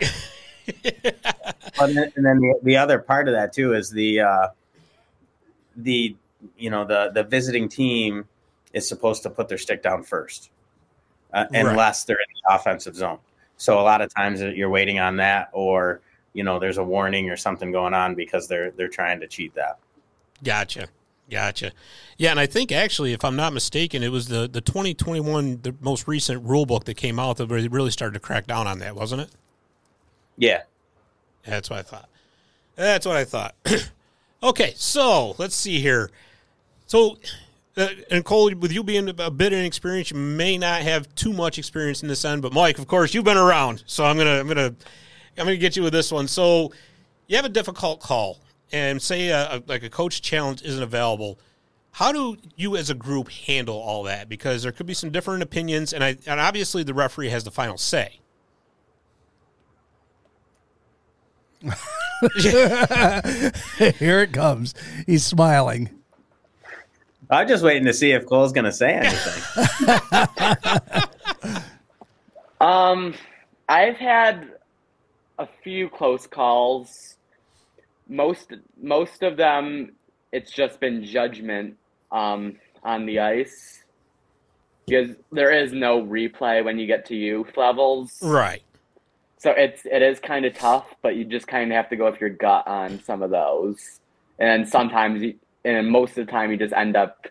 But 1.76 1.92
then, 1.92 2.12
and 2.16 2.24
then 2.24 2.38
the, 2.38 2.54
the 2.62 2.76
other 2.78 2.98
part 3.00 3.28
of 3.28 3.34
that 3.34 3.52
too 3.52 3.74
is 3.74 3.90
the 3.90 4.20
uh, 4.20 4.48
the 5.76 6.16
you 6.56 6.70
know 6.70 6.84
the 6.84 7.10
the 7.12 7.22
visiting 7.24 7.68
team 7.68 8.26
is 8.72 8.88
supposed 8.88 9.22
to 9.24 9.30
put 9.30 9.48
their 9.48 9.58
stick 9.58 9.82
down 9.82 10.02
first, 10.04 10.50
uh, 11.32 11.46
Right. 11.52 11.66
unless 11.66 12.04
they're 12.04 12.16
in 12.16 12.26
the 12.48 12.54
offensive 12.54 12.94
zone. 12.96 13.18
So 13.64 13.80
a 13.80 13.82
lot 13.82 14.02
of 14.02 14.14
times 14.14 14.42
you're 14.42 14.68
waiting 14.68 14.98
on 14.98 15.16
that, 15.16 15.48
or 15.52 16.02
you 16.34 16.44
know 16.44 16.58
there's 16.58 16.76
a 16.76 16.84
warning 16.84 17.30
or 17.30 17.36
something 17.36 17.72
going 17.72 17.94
on 17.94 18.14
because 18.14 18.46
they're 18.46 18.70
they're 18.72 18.88
trying 18.88 19.20
to 19.20 19.26
cheat 19.26 19.54
that. 19.54 19.78
Gotcha. 20.42 20.88
Gotcha. 21.30 21.72
Yeah, 22.18 22.32
and 22.32 22.38
I 22.38 22.44
think 22.44 22.70
actually, 22.70 23.14
if 23.14 23.24
I'm 23.24 23.36
not 23.36 23.54
mistaken, 23.54 24.02
it 24.02 24.10
was 24.10 24.28
the 24.28 24.46
the 24.46 24.60
2021, 24.60 25.60
the 25.62 25.74
most 25.80 26.06
recent 26.06 26.44
rule 26.44 26.66
book 26.66 26.84
that 26.84 26.98
came 26.98 27.18
out 27.18 27.38
that 27.38 27.46
really 27.46 27.90
started 27.90 28.12
to 28.12 28.20
crack 28.20 28.46
down 28.46 28.66
on 28.66 28.80
that, 28.80 28.94
wasn't 28.94 29.22
it? 29.22 29.30
Yeah. 30.36 30.64
That's 31.46 31.70
what 31.70 31.78
I 31.78 31.82
thought. 31.82 32.10
That's 32.76 33.06
what 33.06 33.16
I 33.16 33.24
thought. 33.24 33.54
okay, 34.42 34.74
so 34.76 35.34
let's 35.38 35.54
see 35.54 35.80
here. 35.80 36.10
So, 36.86 37.16
uh, 37.76 37.88
and 38.10 38.24
Cole, 38.24 38.54
with 38.54 38.72
you 38.72 38.84
being 38.84 39.08
a 39.18 39.30
bit 39.30 39.52
inexperienced, 39.52 40.12
you 40.12 40.16
may 40.16 40.56
not 40.56 40.82
have 40.82 41.12
too 41.14 41.32
much 41.32 41.58
experience 41.58 42.02
in 42.02 42.08
this 42.08 42.24
end. 42.24 42.42
But 42.42 42.52
Mike, 42.52 42.78
of 42.78 42.86
course, 42.86 43.14
you've 43.14 43.24
been 43.24 43.36
around, 43.36 43.82
so 43.86 44.04
I'm 44.04 44.16
gonna, 44.16 44.38
I'm 44.38 44.46
gonna, 44.46 44.74
I'm 45.36 45.44
gonna 45.44 45.56
get 45.56 45.76
you 45.76 45.82
with 45.82 45.92
this 45.92 46.12
one. 46.12 46.28
So, 46.28 46.72
you 47.26 47.36
have 47.36 47.44
a 47.44 47.50
difficult 47.50 48.00
call, 48.00 48.38
and 48.72 49.02
say 49.02 49.28
a, 49.28 49.56
a, 49.56 49.62
like 49.66 49.82
a 49.82 49.90
coach 49.90 50.22
challenge 50.22 50.62
isn't 50.62 50.82
available. 50.82 51.38
How 51.92 52.12
do 52.12 52.36
you, 52.56 52.76
as 52.76 52.90
a 52.90 52.94
group, 52.94 53.28
handle 53.30 53.76
all 53.76 54.04
that? 54.04 54.28
Because 54.28 54.62
there 54.62 54.72
could 54.72 54.86
be 54.86 54.94
some 54.94 55.10
different 55.10 55.42
opinions, 55.42 55.92
and 55.92 56.02
I, 56.02 56.16
and 56.26 56.40
obviously 56.40 56.82
the 56.82 56.94
referee 56.94 57.28
has 57.30 57.44
the 57.44 57.50
final 57.50 57.78
say. 57.78 58.20
Here 62.38 64.20
it 64.20 64.32
comes. 64.32 64.74
He's 65.06 65.24
smiling. 65.24 65.90
I'm 67.30 67.48
just 67.48 67.64
waiting 67.64 67.84
to 67.86 67.92
see 67.92 68.12
if 68.12 68.26
Cole's 68.26 68.52
going 68.52 68.64
to 68.64 68.72
say 68.72 68.94
anything. 68.94 69.42
um, 72.60 73.14
I've 73.68 73.96
had 73.96 74.50
a 75.38 75.48
few 75.62 75.88
close 75.88 76.26
calls. 76.26 77.16
Most 78.08 78.52
most 78.80 79.22
of 79.22 79.36
them, 79.36 79.92
it's 80.32 80.50
just 80.52 80.80
been 80.80 81.04
judgment 81.04 81.76
um, 82.12 82.56
on 82.82 83.06
the 83.06 83.20
ice 83.20 83.82
because 84.86 85.16
there 85.32 85.50
is 85.50 85.72
no 85.72 86.02
replay 86.02 86.62
when 86.64 86.78
you 86.78 86.86
get 86.86 87.06
to 87.06 87.16
youth 87.16 87.56
levels. 87.56 88.18
Right. 88.22 88.62
So 89.38 89.50
it's 89.50 89.86
it 89.86 90.02
is 90.02 90.20
kind 90.20 90.44
of 90.44 90.54
tough, 90.54 90.86
but 91.02 91.16
you 91.16 91.24
just 91.24 91.46
kind 91.46 91.70
of 91.70 91.76
have 91.76 91.88
to 91.90 91.96
go 91.96 92.10
with 92.10 92.20
your 92.20 92.30
gut 92.30 92.66
on 92.66 93.02
some 93.02 93.22
of 93.22 93.30
those. 93.30 94.00
And 94.38 94.68
sometimes, 94.68 95.22
you, 95.22 95.34
and 95.64 95.90
most 95.90 96.18
of 96.18 96.26
the 96.26 96.32
time, 96.32 96.50
you 96.50 96.56
just 96.56 96.74
end 96.74 96.96
up 96.96 97.26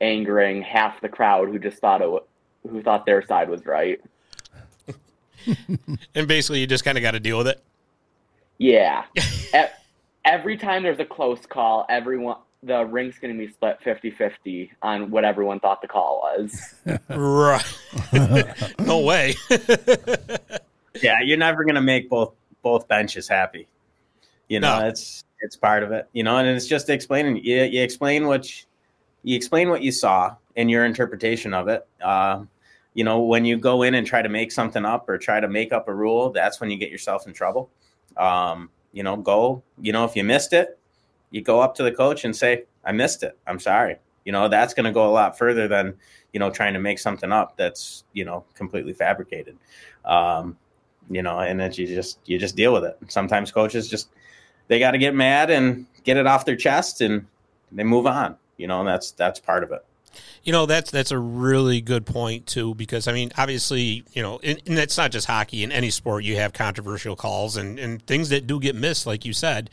angering 0.00 0.62
half 0.62 1.00
the 1.00 1.08
crowd 1.08 1.48
who 1.48 1.58
just 1.58 1.78
thought 1.78 2.02
it, 2.02 2.22
who 2.68 2.82
thought 2.82 3.06
their 3.06 3.24
side 3.24 3.48
was 3.48 3.64
right. 3.66 4.00
and 6.14 6.28
basically, 6.28 6.60
you 6.60 6.66
just 6.66 6.84
kind 6.84 6.98
of 6.98 7.02
got 7.02 7.12
to 7.12 7.20
deal 7.20 7.38
with 7.38 7.48
it. 7.48 7.62
Yeah. 8.58 9.04
Every 10.24 10.56
time 10.56 10.82
there's 10.82 10.98
a 10.98 11.04
close 11.04 11.46
call, 11.46 11.86
everyone 11.88 12.36
the 12.62 12.84
ring's 12.84 13.18
going 13.18 13.32
to 13.32 13.38
be 13.38 13.50
split 13.50 13.78
50-50 13.84 14.70
on 14.82 15.10
what 15.10 15.24
everyone 15.24 15.60
thought 15.60 15.80
the 15.80 15.86
call 15.88 16.20
was. 16.22 16.74
right. 17.08 18.74
no 18.80 18.98
way. 18.98 19.36
yeah, 21.00 21.20
you're 21.22 21.38
never 21.38 21.62
going 21.64 21.76
to 21.76 21.80
make 21.80 22.10
both 22.10 22.34
both 22.62 22.88
benches 22.88 23.28
happy. 23.28 23.68
You 24.48 24.60
know, 24.60 24.80
no. 24.80 24.88
it's 24.88 25.24
it's 25.40 25.56
part 25.56 25.82
of 25.82 25.92
it. 25.92 26.08
You 26.12 26.22
know, 26.22 26.38
and 26.38 26.48
it's 26.48 26.66
just 26.66 26.90
explaining. 26.90 27.36
You, 27.44 27.62
you 27.64 27.82
explain 27.82 28.26
what 28.26 28.48
you, 28.48 28.66
you 29.22 29.36
explain 29.36 29.70
what 29.70 29.82
you 29.82 29.92
saw 29.92 30.34
and 30.56 30.70
your 30.70 30.84
interpretation 30.84 31.54
of 31.54 31.68
it. 31.68 31.86
Uh, 32.02 32.44
you 32.94 33.04
know, 33.04 33.20
when 33.20 33.44
you 33.44 33.56
go 33.56 33.82
in 33.82 33.94
and 33.94 34.06
try 34.06 34.22
to 34.22 34.28
make 34.28 34.50
something 34.50 34.84
up 34.84 35.08
or 35.08 35.18
try 35.18 35.40
to 35.40 35.48
make 35.48 35.72
up 35.72 35.88
a 35.88 35.94
rule, 35.94 36.30
that's 36.30 36.60
when 36.60 36.70
you 36.70 36.78
get 36.78 36.90
yourself 36.90 37.26
in 37.26 37.32
trouble. 37.32 37.70
Um, 38.16 38.70
you 38.92 39.02
know, 39.02 39.16
go. 39.16 39.62
You 39.80 39.92
know, 39.92 40.04
if 40.04 40.16
you 40.16 40.24
missed 40.24 40.52
it, 40.52 40.78
you 41.30 41.42
go 41.42 41.60
up 41.60 41.74
to 41.76 41.82
the 41.82 41.92
coach 41.92 42.24
and 42.24 42.34
say, 42.34 42.64
"I 42.84 42.92
missed 42.92 43.22
it. 43.22 43.38
I'm 43.46 43.60
sorry." 43.60 43.98
You 44.24 44.32
know, 44.32 44.48
that's 44.48 44.74
going 44.74 44.84
to 44.84 44.92
go 44.92 45.08
a 45.08 45.12
lot 45.12 45.38
further 45.38 45.68
than 45.68 45.94
you 46.32 46.40
know 46.40 46.50
trying 46.50 46.74
to 46.74 46.80
make 46.80 46.98
something 46.98 47.32
up 47.32 47.56
that's 47.56 48.04
you 48.12 48.24
know 48.24 48.44
completely 48.54 48.92
fabricated. 48.92 49.56
Um, 50.04 50.56
you 51.10 51.22
know, 51.22 51.38
and 51.40 51.58
then 51.58 51.72
you 51.74 51.86
just 51.86 52.18
you 52.26 52.38
just 52.38 52.56
deal 52.56 52.72
with 52.72 52.84
it. 52.84 52.98
Sometimes 53.08 53.52
coaches 53.52 53.88
just 53.88 54.10
they 54.68 54.78
got 54.78 54.92
to 54.92 54.98
get 54.98 55.14
mad 55.14 55.50
and 55.50 55.86
get 56.04 56.16
it 56.16 56.26
off 56.26 56.44
their 56.44 56.56
chest 56.56 57.00
and 57.00 57.26
they 57.72 57.84
move 57.84 58.06
on. 58.06 58.36
You 58.56 58.66
know, 58.66 58.80
and 58.80 58.88
that's 58.88 59.12
that's 59.12 59.40
part 59.40 59.62
of 59.62 59.72
it. 59.72 59.84
You 60.42 60.52
know, 60.52 60.66
that's 60.66 60.90
that's 60.90 61.10
a 61.10 61.18
really 61.18 61.80
good 61.80 62.06
point 62.06 62.46
too, 62.46 62.74
because 62.74 63.06
I 63.06 63.12
mean, 63.12 63.30
obviously, 63.36 64.04
you 64.12 64.22
know, 64.22 64.40
and, 64.42 64.60
and 64.66 64.78
it's 64.78 64.96
not 64.96 65.10
just 65.10 65.26
hockey. 65.26 65.62
In 65.62 65.72
any 65.72 65.90
sport, 65.90 66.24
you 66.24 66.36
have 66.36 66.52
controversial 66.52 67.16
calls 67.16 67.56
and 67.56 67.78
and 67.78 68.04
things 68.06 68.28
that 68.30 68.46
do 68.46 68.58
get 68.60 68.74
missed, 68.74 69.06
like 69.06 69.24
you 69.24 69.32
said. 69.32 69.70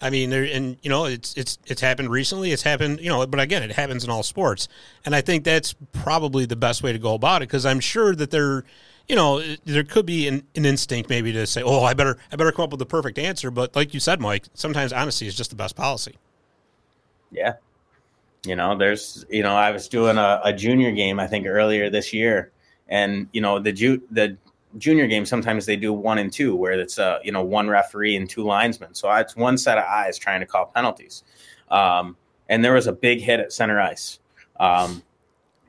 I 0.00 0.10
mean, 0.10 0.28
there 0.28 0.44
and 0.44 0.76
you 0.82 0.90
know, 0.90 1.06
it's 1.06 1.34
it's 1.34 1.58
it's 1.66 1.80
happened 1.80 2.10
recently. 2.10 2.52
It's 2.52 2.62
happened, 2.62 3.00
you 3.00 3.08
know, 3.08 3.26
but 3.26 3.40
again, 3.40 3.62
it 3.62 3.72
happens 3.72 4.04
in 4.04 4.10
all 4.10 4.22
sports, 4.22 4.68
and 5.04 5.14
I 5.14 5.22
think 5.22 5.44
that's 5.44 5.74
probably 5.92 6.44
the 6.44 6.56
best 6.56 6.82
way 6.82 6.92
to 6.92 6.98
go 6.98 7.14
about 7.14 7.42
it 7.42 7.48
because 7.48 7.64
I'm 7.64 7.80
sure 7.80 8.14
that 8.14 8.30
there 8.30 8.64
you 9.08 9.14
know, 9.14 9.40
there 9.64 9.84
could 9.84 10.06
be 10.06 10.26
an, 10.26 10.42
an, 10.54 10.64
instinct 10.64 11.08
maybe 11.08 11.32
to 11.32 11.46
say, 11.46 11.62
"Oh, 11.62 11.82
I 11.84 11.94
better, 11.94 12.18
I 12.32 12.36
better 12.36 12.52
come 12.52 12.64
up 12.64 12.70
with 12.70 12.80
the 12.80 12.86
perfect 12.86 13.18
answer." 13.18 13.50
But 13.50 13.76
like 13.76 13.94
you 13.94 14.00
said, 14.00 14.20
Mike, 14.20 14.46
sometimes 14.54 14.92
honesty 14.92 15.26
is 15.26 15.34
just 15.34 15.50
the 15.50 15.56
best 15.56 15.76
policy. 15.76 16.16
Yeah, 17.30 17.54
you 18.44 18.56
know, 18.56 18.76
there's, 18.76 19.24
you 19.30 19.42
know, 19.42 19.54
I 19.54 19.70
was 19.70 19.88
doing 19.88 20.18
a, 20.18 20.40
a 20.44 20.52
junior 20.52 20.92
game 20.92 21.20
I 21.20 21.26
think 21.26 21.46
earlier 21.46 21.88
this 21.90 22.12
year, 22.12 22.52
and 22.88 23.28
you 23.32 23.40
know, 23.40 23.58
the 23.58 23.72
ju- 23.72 24.02
the 24.10 24.36
junior 24.78 25.06
game 25.06 25.24
sometimes 25.24 25.66
they 25.66 25.76
do 25.76 25.92
one 25.92 26.18
and 26.18 26.32
two 26.32 26.54
where 26.54 26.72
it's 26.72 26.98
uh 26.98 27.18
you 27.24 27.32
know 27.32 27.42
one 27.42 27.68
referee 27.68 28.16
and 28.16 28.28
two 28.28 28.42
linesmen, 28.42 28.94
so 28.94 29.10
it's 29.12 29.36
one 29.36 29.56
set 29.56 29.78
of 29.78 29.84
eyes 29.84 30.18
trying 30.18 30.40
to 30.40 30.46
call 30.46 30.66
penalties. 30.66 31.22
Um, 31.70 32.16
and 32.48 32.64
there 32.64 32.74
was 32.74 32.86
a 32.86 32.92
big 32.92 33.20
hit 33.20 33.40
at 33.40 33.52
center 33.52 33.80
ice. 33.80 34.18
Um, 34.58 35.02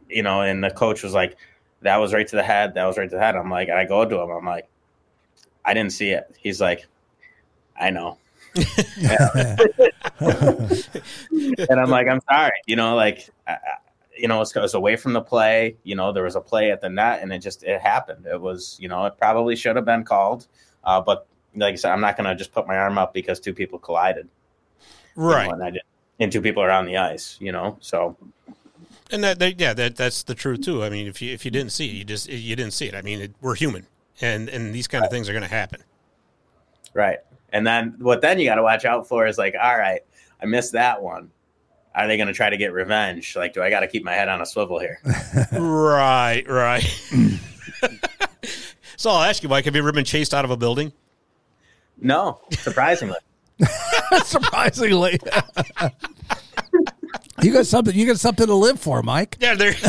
you 0.10 0.23
know, 0.23 0.41
and 0.41 0.63
the 0.63 0.71
coach 0.71 1.04
was 1.04 1.13
like, 1.13 1.38
that 1.82 1.98
was 1.98 2.13
right 2.13 2.28
to 2.28 2.36
the 2.36 2.44
head. 2.44 2.76
That 2.76 2.86
was 2.86 2.98
right 2.98 3.10
to 3.10 3.16
the 3.16 3.22
head. 3.22 3.36
I'm 3.36 3.50
like, 3.50 3.70
and 3.70 3.78
I 3.78 3.86
go 3.86 4.06
to 4.06 4.20
him. 4.20 4.30
I'm 4.30 4.46
like, 4.46 4.68
I 5.63 5.74
didn't 5.74 5.92
see 5.92 6.12
it. 6.12 6.34
He's 6.38 6.62
like, 6.62 6.86
I 7.80 7.92
know. 7.92 8.18
and 8.56 9.60
I'm 11.80 11.90
like, 11.90 12.08
I'm 12.08 12.22
sorry. 12.30 12.54
You 12.66 12.76
know, 12.76 12.96
like, 12.96 13.30
I, 13.48 13.58
you 14.18 14.28
know, 14.28 14.42
it 14.42 14.52
was 14.56 14.74
away 14.74 14.96
from 14.96 15.13
the 15.13 15.22
play. 15.22 15.78
You 15.84 15.96
know, 15.96 16.12
there 16.12 16.24
was 16.24 16.36
a 16.36 16.42
play 16.42 16.72
at 16.72 16.82
the 16.82 16.90
net, 16.90 17.22
and 17.22 17.32
it 17.32 17.40
just 17.40 17.63
it 17.63 17.82
happened. 17.82 18.26
It 18.26 18.42
was, 18.42 18.78
you 18.80 18.90
know, 18.90 19.06
it 19.06 19.18
probably 19.18 19.56
should 19.56 19.76
have 19.76 19.86
been 19.86 20.04
called, 20.04 20.48
uh, 20.84 21.02
but 21.02 21.28
like 21.56 21.74
I 21.74 21.76
said, 21.76 21.92
I'm 21.92 22.02
not 22.02 22.18
going 22.18 22.30
to 22.30 22.36
just 22.36 22.52
put 22.52 22.68
my 22.68 22.78
arm 22.78 22.98
up 22.98 23.13
because 23.13 23.40
two 23.40 23.54
people 23.54 23.80
collided, 23.80 24.28
right? 25.16 25.50
You 25.50 25.56
know, 25.56 25.66
and 25.66 25.82
and 26.20 26.32
two 26.32 26.42
people 26.42 26.63
are 26.63 26.72
on 26.72 26.86
the 26.86 26.98
ice. 26.98 27.38
You 27.40 27.52
know, 27.52 27.78
so 27.80 28.18
and 29.12 29.24
that, 29.24 29.39
that, 29.39 29.60
yeah, 29.60 29.74
that 29.74 29.96
that's 29.96 30.24
the 30.24 30.36
truth 30.36 30.62
too. 30.62 30.84
I 30.84 30.89
mean, 30.89 31.08
if 31.08 31.22
you 31.22 31.34
if 31.34 31.46
you 31.46 31.52
didn't 31.52 31.72
see 31.72 31.89
it, 31.89 31.93
you 31.93 32.04
just 32.04 32.30
you 32.30 32.56
didn't 32.56 32.74
see 32.74 32.88
it. 32.88 32.96
I 32.96 33.02
mean, 33.02 33.22
it, 33.22 33.32
we're 33.41 33.56
human, 33.56 33.86
and 34.22 34.50
and 34.50 34.74
these 34.74 34.88
kind 34.88 35.04
of 35.04 35.12
things 35.12 35.30
are 35.30 35.34
going 35.34 35.43
to 35.43 35.50
happen. 35.50 35.84
Right, 36.93 37.20
and 37.52 37.65
then 37.65 37.96
what 38.00 38.22
then 38.22 38.39
you 38.39 38.46
got 38.46 38.56
to 38.56 38.63
watch 38.63 38.86
out 38.86 39.08
for 39.08 39.28
is 39.28 39.38
like, 39.38 39.56
all 39.62 39.78
right, 39.78 40.02
I 40.41 40.46
missed 40.46 40.74
that 40.74 41.02
one. 41.02 41.32
Are 41.96 42.08
they 42.08 42.15
going 42.15 42.28
to 42.28 42.34
try 42.34 42.50
to 42.50 42.58
get 42.58 42.74
revenge? 42.74 43.36
Like, 43.36 43.54
do 43.54 43.63
I 43.63 43.72
got 43.72 43.80
to 43.80 43.88
keep 43.88 44.04
my 44.04 44.13
head 44.13 44.30
on 44.30 44.39
a 44.39 44.46
swivel 44.46 44.80
here? 44.80 45.00
right, 45.52 46.43
right. 46.48 46.84
so 48.98 49.10
I'll 49.10 49.24
ask 49.24 49.41
you, 49.41 49.50
Mike, 49.50 49.65
have 49.65 49.76
you 49.76 49.82
ever 49.82 49.91
been 49.91 50.06
chased 50.06 50.32
out 50.32 50.46
of 50.46 50.52
a 50.52 50.58
building? 50.58 50.93
No, 52.00 52.41
surprisingly. 52.52 53.17
surprisingly. 54.24 55.20
You 57.41 57.54
got 57.54 57.65
something. 57.65 57.95
You 57.95 58.08
got 58.08 58.19
something 58.19 58.47
to 58.47 58.56
live 58.56 58.80
for, 58.80 59.04
Mike. 59.04 59.38
Yeah, 59.39 59.56
there. 59.56 59.76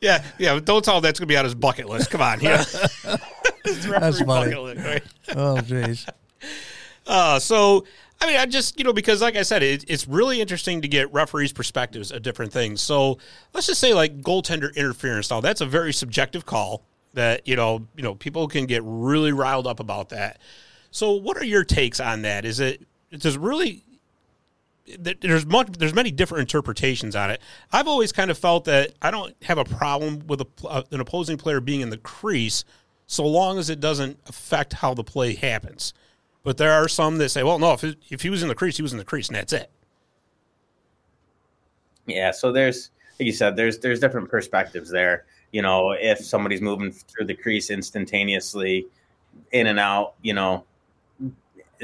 Yeah, 0.00 0.22
yeah, 0.38 0.54
yeah. 0.54 0.60
Don't 0.60 0.84
tell 0.84 0.96
him 0.96 1.02
that's 1.02 1.18
going 1.18 1.26
to 1.26 1.32
be 1.32 1.36
on 1.36 1.44
his 1.44 1.54
bucket 1.54 1.88
list. 1.88 2.10
Come 2.10 2.20
on, 2.20 2.40
yeah. 2.40 2.64
that's 3.04 4.20
funny. 4.22 4.54
List, 4.54 4.84
right? 4.84 5.02
oh, 5.30 5.56
jeez. 5.56 6.08
Uh, 7.06 7.38
so, 7.40 7.84
I 8.20 8.26
mean, 8.26 8.36
I 8.36 8.46
just 8.46 8.78
you 8.78 8.84
know 8.84 8.92
because 8.92 9.22
like 9.22 9.36
I 9.36 9.42
said, 9.42 9.62
it, 9.62 9.84
it's 9.88 10.06
really 10.06 10.40
interesting 10.40 10.82
to 10.82 10.88
get 10.88 11.12
referees' 11.12 11.52
perspectives 11.52 12.12
of 12.12 12.22
different 12.22 12.52
things. 12.52 12.80
So 12.80 13.18
let's 13.54 13.66
just 13.66 13.80
say 13.80 13.94
like 13.94 14.20
goaltender 14.20 14.74
interference. 14.76 15.30
Now 15.30 15.40
that's 15.40 15.60
a 15.60 15.66
very 15.66 15.92
subjective 15.92 16.46
call 16.46 16.84
that 17.14 17.48
you 17.48 17.56
know 17.56 17.86
you 17.96 18.02
know 18.02 18.14
people 18.14 18.46
can 18.46 18.66
get 18.66 18.82
really 18.84 19.32
riled 19.32 19.66
up 19.66 19.80
about 19.80 20.10
that. 20.10 20.40
So, 20.90 21.12
what 21.12 21.36
are 21.36 21.44
your 21.44 21.64
takes 21.64 22.00
on 22.00 22.22
that? 22.22 22.44
Is 22.44 22.60
it 22.60 22.82
does 23.10 23.36
really 23.36 23.84
there's 24.98 25.46
much 25.46 25.68
there's 25.78 25.94
many 25.94 26.10
different 26.10 26.42
interpretations 26.42 27.16
on 27.16 27.30
it. 27.30 27.40
I've 27.72 27.88
always 27.88 28.12
kind 28.12 28.30
of 28.30 28.38
felt 28.38 28.64
that 28.64 28.92
I 29.02 29.10
don't 29.10 29.34
have 29.42 29.58
a 29.58 29.64
problem 29.64 30.26
with 30.26 30.40
a, 30.40 30.46
uh, 30.66 30.82
an 30.90 31.00
opposing 31.00 31.36
player 31.36 31.60
being 31.60 31.80
in 31.80 31.90
the 31.90 31.98
crease 31.98 32.64
so 33.06 33.26
long 33.26 33.58
as 33.58 33.70
it 33.70 33.80
doesn't 33.80 34.18
affect 34.26 34.74
how 34.74 34.94
the 34.94 35.04
play 35.04 35.34
happens. 35.34 35.94
But 36.42 36.56
there 36.56 36.72
are 36.72 36.88
some 36.88 37.18
that 37.18 37.30
say, 37.30 37.42
well, 37.42 37.58
no, 37.58 37.72
if 37.72 37.84
it, 37.84 37.98
if 38.10 38.22
he 38.22 38.30
was 38.30 38.42
in 38.42 38.48
the 38.48 38.54
crease, 38.54 38.76
he 38.76 38.82
was 38.82 38.92
in 38.92 38.98
the 38.98 39.04
crease, 39.04 39.28
and 39.28 39.36
that's 39.36 39.52
it. 39.52 39.70
Yeah, 42.06 42.30
so 42.30 42.52
there's 42.52 42.90
like 43.18 43.26
you 43.26 43.32
said, 43.32 43.56
there's 43.56 43.78
there's 43.78 44.00
different 44.00 44.30
perspectives 44.30 44.90
there. 44.90 45.24
You 45.52 45.62
know, 45.62 45.92
if 45.92 46.18
somebody's 46.18 46.60
moving 46.60 46.92
through 46.92 47.26
the 47.26 47.34
crease 47.34 47.70
instantaneously, 47.70 48.86
in 49.52 49.66
and 49.66 49.78
out, 49.78 50.14
you 50.22 50.34
know, 50.34 50.64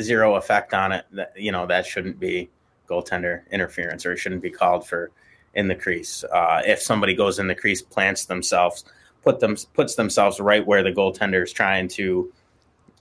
zero 0.01 0.37
effect 0.37 0.75
on 0.75 0.93
it. 0.93 1.07
That 1.13 1.33
you 1.37 1.53
know 1.53 1.67
that 1.67 1.87
shouldn't 1.87 2.19
be 2.19 2.49
goaltender 2.89 3.43
interference, 3.51 4.05
or 4.07 4.13
it 4.13 4.19
shouldn't 4.19 4.43
be 4.43 4.51
called 4.51 4.87
for 4.87 5.11
in 5.55 5.69
the 5.69 5.75
crease. 5.75 6.25
Uh, 6.25 6.63
if 6.67 6.81
somebody 6.81 7.15
goes 7.15 7.39
in 7.39 7.47
the 7.47 7.55
crease, 7.55 7.83
plants 7.83 8.27
themselves, 8.27 8.85
put 9.23 9.41
them 9.41 9.57
puts 9.73 9.95
themselves 9.95 10.41
right 10.41 10.67
where 10.67 10.83
the 10.83 10.93
goaltender 10.93 11.43
is 11.43 11.53
trying 11.53 11.89
to, 11.89 12.33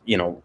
you 0.06 0.18
know, 0.18 0.42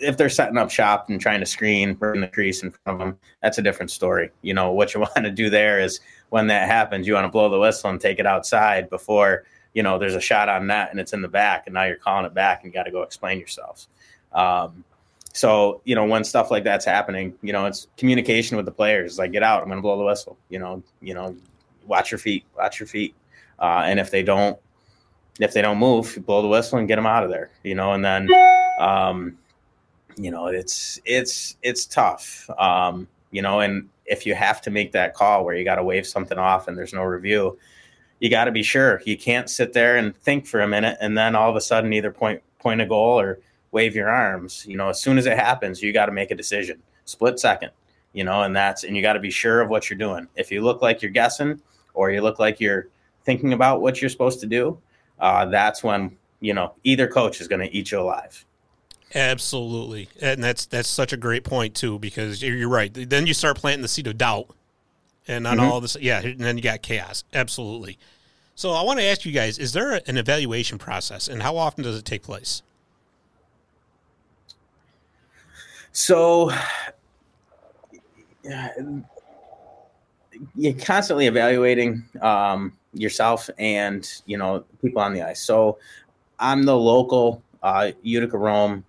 if 0.00 0.16
they're 0.16 0.28
setting 0.28 0.58
up 0.58 0.70
shop 0.70 1.08
and 1.08 1.20
trying 1.20 1.40
to 1.40 1.46
screen 1.46 1.96
in 2.14 2.20
the 2.20 2.28
crease 2.28 2.62
in 2.62 2.72
front 2.72 3.00
of 3.00 3.06
them, 3.06 3.18
that's 3.40 3.58
a 3.58 3.62
different 3.62 3.90
story. 3.90 4.30
You 4.42 4.54
know, 4.54 4.72
what 4.72 4.94
you 4.94 5.00
want 5.00 5.24
to 5.24 5.30
do 5.30 5.48
there 5.48 5.80
is 5.80 6.00
when 6.30 6.48
that 6.48 6.68
happens, 6.68 7.06
you 7.06 7.14
want 7.14 7.24
to 7.24 7.30
blow 7.30 7.48
the 7.48 7.58
whistle 7.58 7.90
and 7.90 8.00
take 8.00 8.18
it 8.18 8.26
outside 8.26 8.90
before, 8.90 9.44
you 9.74 9.82
know, 9.82 9.98
there's 9.98 10.14
a 10.14 10.20
shot 10.20 10.48
on 10.48 10.66
net 10.66 10.88
and 10.90 10.98
it's 10.98 11.12
in 11.12 11.22
the 11.22 11.28
back 11.28 11.66
and 11.66 11.74
now 11.74 11.84
you're 11.84 11.96
calling 11.96 12.26
it 12.26 12.34
back 12.34 12.62
and 12.62 12.72
you 12.72 12.74
got 12.74 12.84
to 12.84 12.90
go 12.90 13.02
explain 13.02 13.38
yourselves. 13.38 13.88
Um, 14.32 14.84
so, 15.32 15.80
you 15.84 15.94
know, 15.94 16.04
when 16.04 16.24
stuff 16.24 16.50
like 16.50 16.64
that's 16.64 16.84
happening, 16.84 17.34
you 17.42 17.52
know, 17.52 17.64
it's 17.66 17.86
communication 17.96 18.56
with 18.56 18.66
the 18.66 18.72
players. 18.72 19.18
Like, 19.18 19.32
get 19.32 19.42
out. 19.42 19.62
I'm 19.62 19.68
going 19.68 19.78
to 19.78 19.82
blow 19.82 19.96
the 19.96 20.04
whistle. 20.04 20.36
You 20.50 20.58
know, 20.58 20.82
you 21.00 21.14
know, 21.14 21.34
watch 21.86 22.10
your 22.10 22.18
feet. 22.18 22.44
Watch 22.56 22.78
your 22.78 22.86
feet. 22.86 23.14
Uh, 23.58 23.82
and 23.86 23.98
if 23.98 24.10
they 24.10 24.22
don't, 24.22 24.58
if 25.40 25.54
they 25.54 25.62
don't 25.62 25.78
move, 25.78 26.18
blow 26.26 26.42
the 26.42 26.48
whistle 26.48 26.78
and 26.78 26.86
get 26.86 26.96
them 26.96 27.06
out 27.06 27.24
of 27.24 27.30
there. 27.30 27.50
You 27.62 27.74
know, 27.74 27.92
and 27.92 28.04
then, 28.04 28.28
um, 28.78 29.38
you 30.16 30.30
know, 30.30 30.48
it's 30.48 31.00
it's 31.06 31.56
it's 31.62 31.86
tough. 31.86 32.50
Um, 32.58 33.08
you 33.30 33.40
know, 33.40 33.60
and 33.60 33.88
if 34.04 34.26
you 34.26 34.34
have 34.34 34.60
to 34.62 34.70
make 34.70 34.92
that 34.92 35.14
call 35.14 35.44
where 35.44 35.54
you 35.54 35.64
got 35.64 35.76
to 35.76 35.82
wave 35.82 36.06
something 36.06 36.36
off 36.36 36.68
and 36.68 36.76
there's 36.76 36.92
no 36.92 37.02
review, 37.02 37.58
you 38.20 38.28
got 38.28 38.44
to 38.44 38.52
be 38.52 38.62
sure. 38.62 39.00
You 39.06 39.16
can't 39.16 39.48
sit 39.48 39.72
there 39.72 39.96
and 39.96 40.14
think 40.14 40.46
for 40.46 40.60
a 40.60 40.68
minute 40.68 40.98
and 41.00 41.16
then 41.16 41.34
all 41.34 41.48
of 41.48 41.56
a 41.56 41.60
sudden 41.62 41.92
either 41.94 42.12
point 42.12 42.42
point 42.58 42.82
a 42.82 42.86
goal 42.86 43.18
or 43.18 43.38
wave 43.72 43.96
your 43.96 44.08
arms. 44.08 44.64
You 44.66 44.76
know, 44.76 44.88
as 44.88 45.00
soon 45.00 45.18
as 45.18 45.26
it 45.26 45.36
happens, 45.36 45.82
you 45.82 45.92
got 45.92 46.06
to 46.06 46.12
make 46.12 46.30
a 46.30 46.36
decision, 46.36 46.80
split 47.04 47.40
second. 47.40 47.70
You 48.12 48.24
know, 48.24 48.42
and 48.42 48.54
that's 48.54 48.84
and 48.84 48.94
you 48.94 49.02
got 49.02 49.14
to 49.14 49.20
be 49.20 49.30
sure 49.30 49.60
of 49.60 49.70
what 49.70 49.88
you're 49.90 49.98
doing. 49.98 50.28
If 50.36 50.52
you 50.52 50.60
look 50.60 50.82
like 50.82 51.02
you're 51.02 51.10
guessing, 51.10 51.60
or 51.94 52.10
you 52.10 52.20
look 52.20 52.38
like 52.38 52.60
you're 52.60 52.88
thinking 53.24 53.52
about 53.52 53.80
what 53.80 54.00
you're 54.00 54.10
supposed 54.10 54.40
to 54.40 54.46
do, 54.46 54.78
uh, 55.18 55.46
that's 55.46 55.82
when 55.82 56.16
you 56.40 56.52
know 56.52 56.74
either 56.84 57.08
coach 57.08 57.40
is 57.40 57.48
going 57.48 57.66
to 57.66 57.74
eat 57.74 57.90
you 57.90 58.00
alive. 58.00 58.44
Absolutely, 59.14 60.08
and 60.20 60.44
that's 60.44 60.66
that's 60.66 60.88
such 60.88 61.12
a 61.12 61.16
great 61.16 61.44
point 61.44 61.74
too 61.74 61.98
because 61.98 62.42
you're 62.42 62.68
right. 62.68 62.92
Then 62.92 63.26
you 63.26 63.34
start 63.34 63.56
planting 63.56 63.82
the 63.82 63.88
seed 63.88 64.06
of 64.06 64.18
doubt, 64.18 64.54
and 65.26 65.46
on 65.46 65.56
mm-hmm. 65.56 65.66
all 65.66 65.80
this, 65.80 65.96
yeah, 66.00 66.20
and 66.20 66.40
then 66.40 66.58
you 66.58 66.62
got 66.62 66.82
chaos. 66.82 67.24
Absolutely. 67.32 67.98
So 68.54 68.72
I 68.72 68.82
want 68.82 68.98
to 69.00 69.06
ask 69.06 69.24
you 69.24 69.32
guys: 69.32 69.58
Is 69.58 69.72
there 69.72 70.00
an 70.06 70.18
evaluation 70.18 70.78
process, 70.78 71.28
and 71.28 71.42
how 71.42 71.56
often 71.56 71.82
does 71.82 71.96
it 71.96 72.04
take 72.04 72.22
place? 72.22 72.62
So 75.92 76.50
you're 80.54 80.74
constantly 80.74 81.26
evaluating 81.26 82.04
um, 82.20 82.72
yourself 82.94 83.48
and 83.58 84.08
you 84.26 84.36
know 84.36 84.64
people 84.80 85.02
on 85.02 85.12
the 85.12 85.22
ice. 85.22 85.42
So 85.42 85.78
I'm 86.38 86.64
the 86.64 86.76
local 86.76 87.42
uh, 87.62 87.92
Utica 88.02 88.38
Rome 88.38 88.84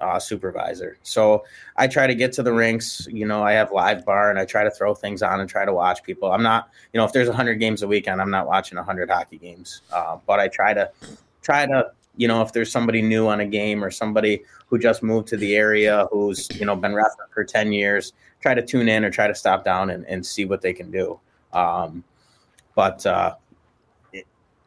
uh, 0.00 0.18
supervisor. 0.18 0.98
So 1.02 1.44
I 1.76 1.86
try 1.86 2.06
to 2.06 2.14
get 2.14 2.32
to 2.34 2.42
the 2.42 2.52
rinks. 2.52 3.06
You 3.10 3.26
know, 3.26 3.42
I 3.42 3.52
have 3.52 3.70
LiveBarn 3.70 4.30
and 4.30 4.38
I 4.38 4.44
try 4.44 4.64
to 4.64 4.70
throw 4.70 4.94
things 4.94 5.22
on 5.22 5.40
and 5.40 5.48
try 5.48 5.64
to 5.64 5.72
watch 5.72 6.02
people. 6.02 6.32
I'm 6.32 6.42
not, 6.42 6.70
you 6.92 6.98
know, 6.98 7.04
if 7.04 7.12
there's 7.12 7.28
100 7.28 7.54
games 7.54 7.82
a 7.82 7.88
weekend, 7.88 8.20
I'm 8.20 8.30
not 8.30 8.46
watching 8.46 8.76
100 8.76 9.08
hockey 9.08 9.38
games. 9.38 9.82
Uh, 9.92 10.18
but 10.26 10.40
I 10.40 10.48
try 10.48 10.74
to 10.74 10.90
try 11.40 11.66
to 11.66 11.92
you 12.16 12.28
know, 12.28 12.42
if 12.42 12.52
there's 12.52 12.70
somebody 12.70 13.02
new 13.02 13.28
on 13.28 13.40
a 13.40 13.46
game 13.46 13.82
or 13.82 13.90
somebody 13.90 14.42
who 14.66 14.78
just 14.78 15.02
moved 15.02 15.28
to 15.28 15.36
the 15.36 15.56
area 15.56 16.06
who's, 16.10 16.48
you 16.58 16.66
know, 16.66 16.76
been 16.76 16.94
wrestling 16.94 17.28
for 17.32 17.44
10 17.44 17.72
years, 17.72 18.12
try 18.40 18.54
to 18.54 18.62
tune 18.62 18.88
in 18.88 19.04
or 19.04 19.10
try 19.10 19.26
to 19.26 19.34
stop 19.34 19.64
down 19.64 19.90
and, 19.90 20.06
and 20.06 20.24
see 20.24 20.44
what 20.44 20.60
they 20.60 20.72
can 20.72 20.90
do. 20.90 21.18
Um, 21.52 22.04
but 22.74 23.04
uh, 23.06 23.34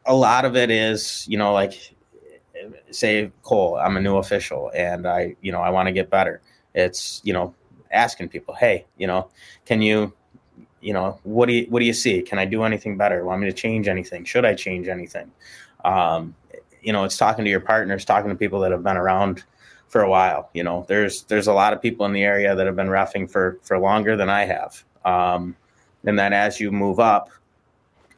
a 0.06 0.14
lot 0.14 0.44
of 0.44 0.56
it 0.56 0.70
is, 0.70 1.26
you 1.28 1.38
know, 1.38 1.52
like 1.52 1.94
say 2.90 3.30
Cole, 3.42 3.76
I'm 3.76 3.96
a 3.96 4.00
new 4.00 4.16
official 4.16 4.70
and 4.74 5.06
I, 5.06 5.36
you 5.40 5.52
know, 5.52 5.60
I 5.60 5.70
want 5.70 5.86
to 5.86 5.92
get 5.92 6.10
better. 6.10 6.40
It's, 6.74 7.20
you 7.24 7.32
know, 7.32 7.54
asking 7.90 8.28
people, 8.28 8.54
hey, 8.54 8.86
you 8.96 9.06
know, 9.06 9.28
can 9.64 9.82
you, 9.82 10.12
you 10.80 10.92
know, 10.92 11.18
what 11.24 11.46
do 11.46 11.54
you, 11.54 11.66
what 11.68 11.80
do 11.80 11.86
you 11.86 11.92
see? 11.92 12.22
Can 12.22 12.38
I 12.38 12.44
do 12.44 12.62
anything 12.62 12.96
better? 12.96 13.24
Want 13.24 13.40
me 13.40 13.46
to 13.48 13.52
change 13.52 13.88
anything? 13.88 14.24
Should 14.24 14.44
I 14.44 14.54
change 14.54 14.88
anything? 14.88 15.30
Um, 15.84 16.34
you 16.86 16.92
know, 16.92 17.02
it's 17.02 17.18
talking 17.18 17.44
to 17.44 17.50
your 17.50 17.60
partners, 17.60 18.04
talking 18.04 18.30
to 18.30 18.36
people 18.36 18.60
that 18.60 18.70
have 18.70 18.84
been 18.84 18.96
around 18.96 19.42
for 19.88 20.02
a 20.02 20.08
while. 20.08 20.50
You 20.54 20.62
know, 20.62 20.86
there's 20.88 21.24
there's 21.24 21.48
a 21.48 21.52
lot 21.52 21.72
of 21.72 21.82
people 21.82 22.06
in 22.06 22.12
the 22.12 22.22
area 22.22 22.54
that 22.54 22.64
have 22.64 22.76
been 22.76 22.88
roughing 22.88 23.26
for 23.26 23.58
for 23.62 23.76
longer 23.76 24.16
than 24.16 24.30
I 24.30 24.44
have. 24.44 24.84
Um, 25.04 25.56
and 26.04 26.16
then 26.16 26.32
as 26.32 26.60
you 26.60 26.70
move 26.70 27.00
up 27.00 27.28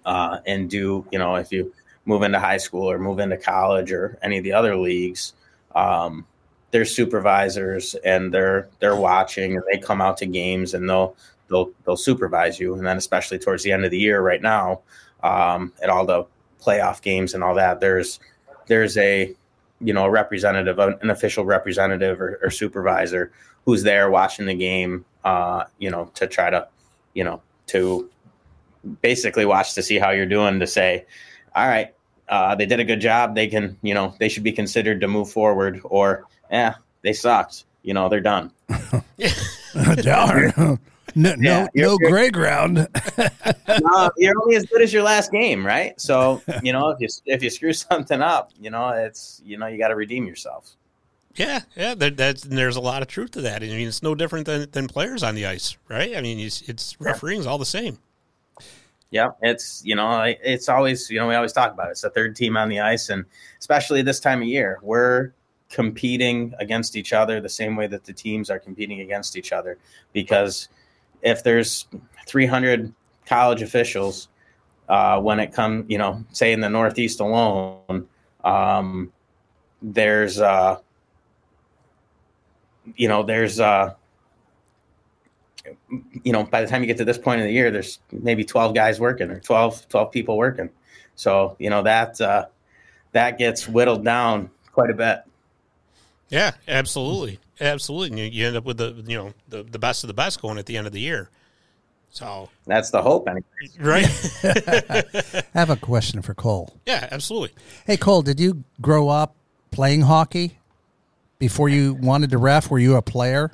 uh, 0.05 0.41
and 0.47 0.69
do, 0.69 1.07
you 1.11 1.19
know, 1.19 1.37
if 1.37 1.51
you 1.51 1.73
move 2.05 2.23
into 2.23 2.39
high 2.39 2.59
school 2.59 2.91
or 2.91 2.99
move 2.99 3.21
into 3.21 3.39
college 3.39 3.91
or 3.91 4.19
any 4.21 4.37
of 4.37 4.45
the 4.45 4.53
other 4.53 4.77
leagues, 4.77 5.33
um, 5.75 6.27
there's 6.71 6.95
supervisors 6.95 7.95
and 8.05 8.33
they're 8.35 8.69
they're 8.81 8.97
watching 8.97 9.57
and 9.57 9.65
they 9.73 9.79
come 9.79 10.03
out 10.03 10.19
to 10.19 10.27
games 10.27 10.75
and 10.75 10.87
they'll 10.87 11.17
they'll 11.49 11.71
they'll 11.87 11.97
supervise 11.97 12.61
you. 12.61 12.75
And 12.75 12.87
then 12.87 12.99
especially 12.99 13.39
towards 13.39 13.63
the 13.63 13.73
end 13.73 13.87
of 13.87 13.91
the 13.91 13.99
year, 13.99 14.21
right 14.21 14.43
now, 14.43 14.83
um, 15.23 15.73
at 15.83 15.89
all 15.89 16.05
the 16.05 16.27
playoff 16.63 17.01
games 17.01 17.33
and 17.33 17.43
all 17.43 17.55
that, 17.55 17.81
there's 17.81 18.21
there's 18.69 18.97
a 18.97 19.35
you 19.81 19.93
know 19.93 20.05
a 20.05 20.11
representative, 20.11 20.79
an 20.79 21.11
official 21.11 21.45
representative 21.45 22.21
or, 22.21 22.39
or 22.43 22.51
supervisor 22.51 23.33
who's 23.65 23.83
there 23.83 24.11
watching 24.11 24.47
the 24.47 24.55
game, 24.55 25.05
uh, 25.25 25.65
you 25.79 25.91
know, 25.91 26.11
to 26.15 26.27
try 26.27 26.49
to, 26.49 26.67
you 27.13 27.23
know, 27.23 27.43
to 27.67 28.09
basically 29.03 29.45
watch 29.45 29.75
to 29.75 29.83
see 29.83 29.99
how 29.99 30.11
you're 30.11 30.25
doing 30.25 30.59
to 30.59 30.67
say, 30.67 31.05
all 31.55 31.69
right, 31.69 31.95
uh, 32.31 32.55
they 32.55 32.65
did 32.65 32.81
a 32.81 32.85
good 32.85 33.01
job. 33.01 33.35
They 33.35 33.47
can, 33.47 33.77
you 33.83 33.93
know, 33.93 34.15
they 34.19 34.31
should 34.31 34.43
be 34.43 34.53
considered 34.53 35.03
to 35.03 35.09
move 35.09 35.31
forward, 35.31 35.81
or 35.85 36.25
yeah, 36.51 36.77
they 37.03 37.13
sucked. 37.13 37.65
You 37.83 37.95
know, 37.95 38.09
they're 38.09 38.21
done. 38.21 38.51
Darn. 40.03 40.79
No, 41.19 41.35
yeah, 41.41 41.67
no, 41.75 41.97
no 41.97 41.99
gray 41.99 42.31
ground. 42.31 42.77
no, 43.69 44.11
you're 44.17 44.41
only 44.41 44.55
as 44.55 44.65
good 44.67 44.81
as 44.81 44.93
your 44.93 45.03
last 45.03 45.33
game, 45.33 45.67
right? 45.67 46.01
So 46.01 46.41
you 46.63 46.73
know, 46.73 46.91
if 46.91 47.01
you 47.01 47.09
if 47.27 47.43
you 47.43 47.51
screw 47.51 47.73
something 47.91 48.23
up, 48.23 48.53
you 48.61 48.71
know, 48.71 48.91
it's 48.91 49.43
you 49.45 49.59
know, 49.59 49.67
you 49.67 49.79
got 49.79 49.89
to 49.89 49.97
redeem 49.97 50.27
yourself. 50.27 50.77
Yeah, 51.35 51.63
yeah, 51.75 51.97
there, 51.97 52.11
that's 52.11 52.43
there's 52.43 52.77
a 52.77 52.81
lot 52.81 53.03
of 53.03 53.09
truth 53.09 53.33
to 53.33 53.41
that. 53.41 53.65
I 53.65 53.67
mean, 53.67 53.89
it's 53.89 54.03
no 54.03 54.15
different 54.15 54.47
than, 54.47 54.71
than 54.71 54.87
players 54.87 55.25
on 55.25 55.35
the 55.35 55.47
ice, 55.47 55.77
right? 55.89 56.17
I 56.17 56.21
mean, 56.21 56.39
it's, 56.39 56.63
it's 56.63 57.01
refereeing 57.01 57.41
is 57.41 57.49
all 57.49 57.59
the 57.59 57.67
same. 57.67 57.99
Yeah, 59.11 59.31
it's 59.43 59.83
you 59.85 59.97
know, 59.97 60.23
it's 60.23 60.69
always 60.69 61.11
you 61.11 61.19
know 61.19 61.27
we 61.27 61.35
always 61.35 61.53
talk 61.53 61.73
about 61.73 61.89
it. 61.89 61.93
It's 61.93 62.03
the 62.03 62.11
third 62.11 62.37
team 62.37 62.57
on 62.57 62.69
the 62.69 62.79
ice, 62.79 63.09
and 63.09 63.25
especially 63.59 64.03
this 64.03 64.21
time 64.21 64.41
of 64.41 64.47
year, 64.47 64.79
we're 64.83 65.33
competing 65.69 66.55
against 66.61 66.95
each 66.95 67.13
other 67.13 67.41
the 67.41 67.49
same 67.49 67.75
way 67.75 67.89
that 67.89 68.05
the 68.05 68.13
teams 68.13 68.51
are 68.51 68.61
competing 68.61 69.01
against 69.01 69.37
each 69.37 69.53
other 69.53 69.79
because 70.13 70.69
if 71.23 71.43
there's 71.43 71.87
300 72.27 72.93
college 73.27 73.63
officials 73.63 74.29
uh, 74.89 75.21
when 75.21 75.39
it 75.39 75.53
comes, 75.53 75.85
you 75.89 75.99
know, 75.99 76.25
say 76.31 76.53
in 76.53 76.61
the 76.61 76.69
Northeast 76.69 77.21
alone, 77.21 78.09
um, 78.45 79.13
there's, 79.83 80.41
uh, 80.41 80.79
you 82.97 83.09
know, 83.09 83.23
there's, 83.23 83.61
uh, 83.61 83.95
you 86.23 86.33
know, 86.33 86.45
by 86.45 86.63
the 86.63 86.67
time 86.67 86.83
you 86.83 86.87
get 86.87 86.97
to 86.97 87.05
this 87.05 87.19
point 87.19 87.41
in 87.41 87.47
the 87.47 87.53
year, 87.53 87.71
there's 87.71 88.01
maybe 88.13 88.45
12 88.45 88.75
guys 88.75 88.99
working 88.99 89.31
or 89.31 89.41
12, 89.41 89.89
12 89.89 90.11
people 90.11 90.37
working. 90.39 90.71
So, 91.15 91.57
you 91.59 91.69
know, 91.69 91.83
that, 91.83 92.21
uh, 92.21 92.47
that 93.13 93.39
gets 93.39 93.69
whittled 93.69 94.05
down 94.05 94.51
quite 94.73 94.91
a 94.91 94.95
bit. 94.95 95.21
Yeah, 96.29 96.53
absolutely, 96.67 97.39
absolutely. 97.61 98.09
And 98.09 98.19
you, 98.19 98.41
you 98.41 98.47
end 98.47 98.57
up 98.57 98.65
with 98.65 98.79
the 98.79 99.03
you 99.07 99.17
know 99.17 99.33
the, 99.49 99.63
the 99.63 99.79
best 99.79 100.05
of 100.05 100.09
the 100.09 100.15
best 100.15 100.43
going 100.43 100.59
at 100.59 100.67
the 100.67 100.77
end 100.77 100.87
of 100.87 100.93
the 100.93 101.01
year. 101.01 101.31
So 102.11 102.49
that's 102.67 102.91
the 102.91 103.03
hope, 103.03 103.29
anyways. 103.29 103.79
right? 103.79 104.07
I 105.55 105.59
have 105.59 105.71
a 105.71 105.77
question 105.77 106.23
for 106.23 106.35
Cole. 106.35 106.75
Yeah, 106.87 107.09
absolutely. 107.11 107.53
Hey, 107.87 107.97
Cole, 107.97 108.23
did 108.23 108.41
you 108.41 108.65
grow 108.81 109.09
up 109.09 109.35
playing 109.71 110.03
hockey 110.03 110.59
before 111.39 111.69
you 111.69 111.95
wanted 111.95 112.31
to 112.31 112.39
ref? 112.39 112.71
Were 112.71 112.79
you 112.79 112.97
a 112.97 113.03
player? 113.03 113.51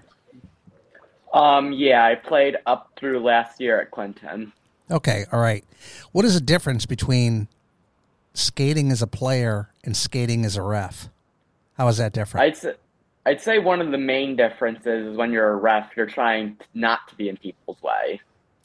Um, 1.32 1.72
yeah, 1.72 2.04
I 2.04 2.14
played 2.14 2.56
up 2.66 2.92
through 2.96 3.20
last 3.20 3.60
year 3.60 3.80
at 3.80 3.90
Clinton. 3.90 4.52
Okay, 4.90 5.24
all 5.32 5.40
right. 5.40 5.64
What 6.12 6.24
is 6.24 6.34
the 6.34 6.40
difference 6.40 6.86
between 6.86 7.48
skating 8.34 8.92
as 8.92 9.02
a 9.02 9.06
player 9.06 9.70
and 9.82 9.96
skating 9.96 10.44
as 10.44 10.56
a 10.56 10.62
ref? 10.62 11.08
How 11.76 11.88
is 11.88 11.98
that 11.98 12.12
different? 12.12 12.44
I'd 12.46 12.56
say, 12.56 12.74
I'd 13.26 13.40
say 13.40 13.58
one 13.58 13.80
of 13.80 13.90
the 13.90 13.98
main 13.98 14.36
differences 14.36 15.08
is 15.08 15.16
when 15.16 15.32
you're 15.32 15.50
a 15.50 15.56
ref, 15.56 15.90
you're 15.96 16.06
trying 16.06 16.56
not 16.74 17.08
to 17.08 17.14
be 17.16 17.28
in 17.28 17.36
people's 17.36 17.82
way. 17.82 18.20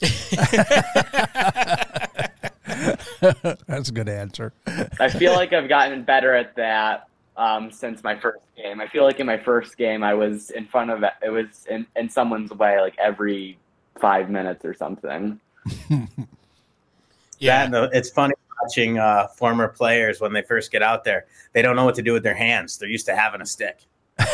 That's 3.66 3.88
a 3.88 3.92
good 3.92 4.08
answer. 4.08 4.52
I 4.98 5.08
feel 5.08 5.32
like 5.32 5.52
I've 5.52 5.68
gotten 5.68 6.02
better 6.04 6.34
at 6.34 6.54
that 6.56 7.08
um, 7.36 7.70
since 7.70 8.02
my 8.04 8.18
first 8.18 8.44
game. 8.56 8.80
I 8.80 8.86
feel 8.86 9.04
like 9.04 9.18
in 9.18 9.26
my 9.26 9.38
first 9.38 9.76
game, 9.76 10.02
I 10.02 10.14
was 10.14 10.50
in 10.50 10.66
front 10.66 10.90
of 10.90 11.02
it 11.02 11.30
was 11.30 11.66
in, 11.68 11.86
in 11.96 12.08
someone's 12.08 12.50
way 12.52 12.80
like 12.80 12.96
every 12.98 13.58
five 13.98 14.30
minutes 14.30 14.64
or 14.64 14.74
something. 14.74 15.40
yeah, 17.38 17.66
the, 17.66 17.90
it's 17.92 18.10
funny 18.10 18.34
watching 18.62 18.98
uh, 18.98 19.28
former 19.28 19.68
players 19.68 20.20
when 20.20 20.32
they 20.32 20.42
first 20.42 20.70
get 20.70 20.82
out 20.82 21.04
there. 21.04 21.26
They 21.52 21.62
don't 21.62 21.76
know 21.76 21.84
what 21.84 21.94
to 21.96 22.02
do 22.02 22.12
with 22.12 22.22
their 22.22 22.34
hands. 22.34 22.78
They're 22.78 22.88
used 22.88 23.06
to 23.06 23.16
having 23.16 23.40
a 23.40 23.46
stick. 23.46 23.86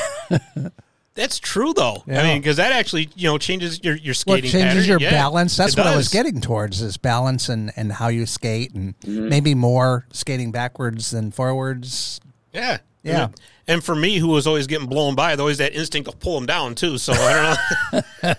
That's 1.15 1.39
true, 1.39 1.73
though. 1.73 2.05
Yeah. 2.07 2.21
I 2.21 2.25
mean, 2.25 2.43
because 2.43 2.59
that 2.59 2.73
actually, 2.73 3.09
you 3.17 3.27
know, 3.29 3.39
changes 3.39 3.83
your 3.83 3.97
your 3.97 4.13
skating. 4.13 4.45
Well, 4.45 4.53
changes 4.53 4.85
pattern. 4.85 5.01
your 5.01 5.01
yeah, 5.01 5.11
balance. 5.11 5.57
That's 5.57 5.75
what 5.75 5.85
does. 5.85 5.95
I 5.95 5.97
was 5.97 6.09
getting 6.09 6.43
towards 6.43 6.83
is 6.83 6.99
balance 6.99 7.49
and 7.49 7.73
and 7.75 7.91
how 7.91 8.09
you 8.09 8.27
skate, 8.27 8.75
and 8.75 8.99
mm-hmm. 9.01 9.31
maybe 9.31 9.55
more 9.55 10.07
skating 10.13 10.53
backwards 10.53 11.11
than 11.11 11.31
forwards. 11.31 12.21
Yeah, 12.53 12.79
yeah. 13.03 13.29
And 13.69 13.83
for 13.83 13.97
me, 13.97 14.19
who 14.19 14.29
was 14.29 14.47
always 14.47 14.67
getting 14.67 14.87
blown 14.87 15.15
by, 15.17 15.31
there's 15.31 15.41
always 15.41 15.59
that 15.59 15.75
instinct 15.75 16.11
to 16.11 16.17
pull 16.17 16.37
them 16.37 16.47
down 16.47 16.75
too. 16.75 16.99
So 16.99 17.15
I 17.15 17.57
don't 17.93 18.35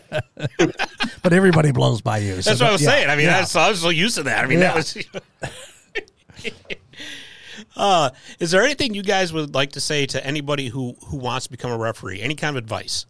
know. 0.60 0.72
but 1.24 1.34
everybody 1.34 1.72
blows 1.72 2.02
by 2.02 2.20
you. 2.20 2.42
So 2.42 2.52
that's 2.52 2.62
what 2.62 2.70
I 2.70 2.72
was 2.72 2.82
yeah, 2.82 2.90
saying. 2.90 3.10
I 3.10 3.16
mean, 3.16 3.26
yeah. 3.26 3.46
I 3.56 3.70
was 3.70 3.82
so 3.82 3.90
used 3.90 4.16
to 4.16 4.24
that. 4.24 4.46
I 4.46 4.48
mean, 4.48 4.60
yeah. 4.60 4.74
that 4.74 4.76
was. 4.76 4.98
uh, 7.76 8.10
is 8.40 8.52
there 8.52 8.64
anything 8.64 8.94
you 8.94 9.04
guys 9.04 9.34
would 9.34 9.54
like 9.54 9.72
to 9.74 9.80
say 9.80 10.06
to 10.08 10.26
anybody 10.26 10.68
who 10.70 10.96
who 11.08 11.18
wants 11.18 11.46
to 11.46 11.52
become 11.52 11.72
a 11.72 11.78
referee? 11.78 12.22
Any 12.22 12.36
kind 12.36 12.56
of 12.56 12.64
advice? 12.64 13.06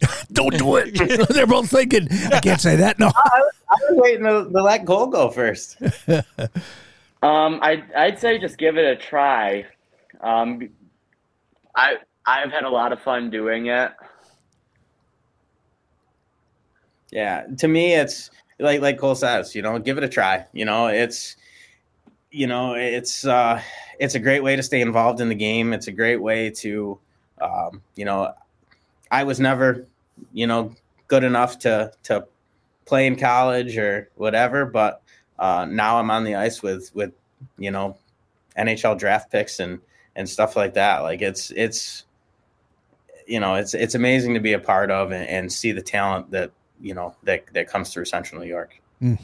Don't 0.32 0.56
do 0.56 0.76
it. 0.76 1.28
They're 1.28 1.46
both 1.46 1.70
thinking. 1.70 2.08
I 2.32 2.40
can't 2.40 2.60
say 2.60 2.76
that. 2.76 2.98
No. 2.98 3.08
I, 3.14 3.40
I 3.70 3.76
was 3.90 3.98
waiting 3.98 4.24
to, 4.24 4.44
to, 4.44 4.62
let 4.62 4.86
Cole 4.86 5.06
go 5.08 5.30
first. 5.30 5.80
um, 7.22 7.60
I 7.62 7.82
I'd 7.96 8.18
say 8.18 8.38
just 8.38 8.58
give 8.58 8.76
it 8.76 8.84
a 8.84 8.96
try. 8.96 9.66
Um, 10.20 10.68
I 11.74 11.96
I've 12.26 12.50
had 12.50 12.64
a 12.64 12.70
lot 12.70 12.92
of 12.92 13.00
fun 13.00 13.30
doing 13.30 13.66
it. 13.66 13.92
Yeah, 17.10 17.46
to 17.58 17.68
me, 17.68 17.94
it's 17.94 18.30
like 18.58 18.80
like 18.80 18.98
Cole 18.98 19.14
says. 19.14 19.54
You 19.54 19.62
know, 19.62 19.78
give 19.78 19.98
it 19.98 20.04
a 20.04 20.08
try. 20.08 20.46
You 20.52 20.64
know, 20.64 20.88
it's 20.88 21.36
you 22.30 22.46
know 22.46 22.74
it's 22.74 23.24
uh, 23.24 23.60
it's 23.98 24.14
a 24.14 24.20
great 24.20 24.42
way 24.42 24.56
to 24.56 24.62
stay 24.62 24.80
involved 24.80 25.20
in 25.20 25.28
the 25.28 25.34
game. 25.34 25.72
It's 25.72 25.86
a 25.86 25.92
great 25.92 26.20
way 26.20 26.50
to 26.50 26.98
um, 27.40 27.82
you 27.94 28.04
know 28.04 28.32
I 29.10 29.24
was 29.24 29.40
never, 29.40 29.86
you 30.32 30.46
know, 30.46 30.74
good 31.06 31.24
enough 31.24 31.58
to 31.60 31.92
to 32.04 32.26
play 32.84 33.06
in 33.06 33.16
college 33.16 33.76
or 33.76 34.10
whatever, 34.16 34.64
but 34.66 35.02
uh, 35.38 35.66
now 35.68 35.98
I'm 35.98 36.10
on 36.10 36.24
the 36.24 36.34
ice 36.34 36.62
with 36.62 36.90
with 36.94 37.12
you 37.58 37.70
know 37.70 37.96
NHL 38.58 38.98
draft 38.98 39.30
picks 39.30 39.60
and 39.60 39.78
and 40.16 40.28
stuff 40.28 40.56
like 40.56 40.74
that. 40.74 41.00
Like 41.00 41.22
it's 41.22 41.50
it's 41.52 42.04
you 43.26 43.40
know 43.40 43.54
it's 43.54 43.74
it's 43.74 43.94
amazing 43.94 44.34
to 44.34 44.40
be 44.40 44.52
a 44.52 44.58
part 44.58 44.90
of 44.90 45.12
and, 45.12 45.26
and 45.28 45.52
see 45.52 45.72
the 45.72 45.82
talent 45.82 46.30
that 46.32 46.50
you 46.80 46.94
know 46.94 47.14
that 47.24 47.44
that 47.52 47.68
comes 47.68 47.92
through 47.92 48.04
Central 48.06 48.40
New 48.40 48.48
York. 48.48 48.80
Mm. 49.02 49.18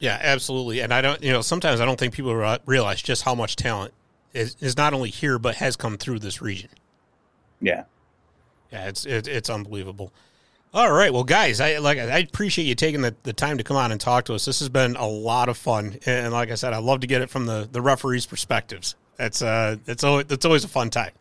Yeah, 0.00 0.18
absolutely. 0.22 0.80
And 0.80 0.94
I 0.94 1.00
don't, 1.00 1.20
you 1.22 1.32
know, 1.32 1.40
sometimes 1.40 1.80
I 1.80 1.84
don't 1.84 1.98
think 1.98 2.14
people 2.14 2.32
realize 2.66 3.02
just 3.02 3.22
how 3.22 3.34
much 3.34 3.56
talent 3.56 3.92
is, 4.32 4.56
is 4.60 4.76
not 4.76 4.94
only 4.94 5.10
here 5.10 5.38
but 5.40 5.56
has 5.56 5.76
come 5.76 5.96
through 5.96 6.20
this 6.20 6.40
region. 6.40 6.70
Yeah. 7.60 7.84
Yeah, 8.70 8.88
it's 8.88 9.06
it, 9.06 9.26
it's 9.26 9.50
unbelievable. 9.50 10.12
All 10.74 10.92
right, 10.92 11.10
well, 11.12 11.24
guys, 11.24 11.60
I 11.60 11.78
like 11.78 11.98
I 11.98 12.18
appreciate 12.18 12.66
you 12.66 12.74
taking 12.74 13.00
the, 13.00 13.16
the 13.22 13.32
time 13.32 13.56
to 13.56 13.64
come 13.64 13.78
on 13.78 13.90
and 13.90 13.98
talk 13.98 14.26
to 14.26 14.34
us. 14.34 14.44
This 14.44 14.58
has 14.58 14.68
been 14.68 14.96
a 14.96 15.06
lot 15.06 15.48
of 15.48 15.56
fun, 15.56 15.98
and 16.04 16.30
like 16.30 16.50
I 16.50 16.56
said, 16.56 16.74
I 16.74 16.78
love 16.78 17.00
to 17.00 17.06
get 17.06 17.22
it 17.22 17.30
from 17.30 17.46
the 17.46 17.66
the 17.72 17.80
referees' 17.80 18.26
perspectives. 18.26 18.94
That's 19.16 19.40
uh, 19.40 19.76
it's 19.86 20.04
always 20.04 20.26
it's 20.28 20.44
always 20.44 20.64
a 20.64 20.68
fun 20.68 20.90
time. 20.90 21.12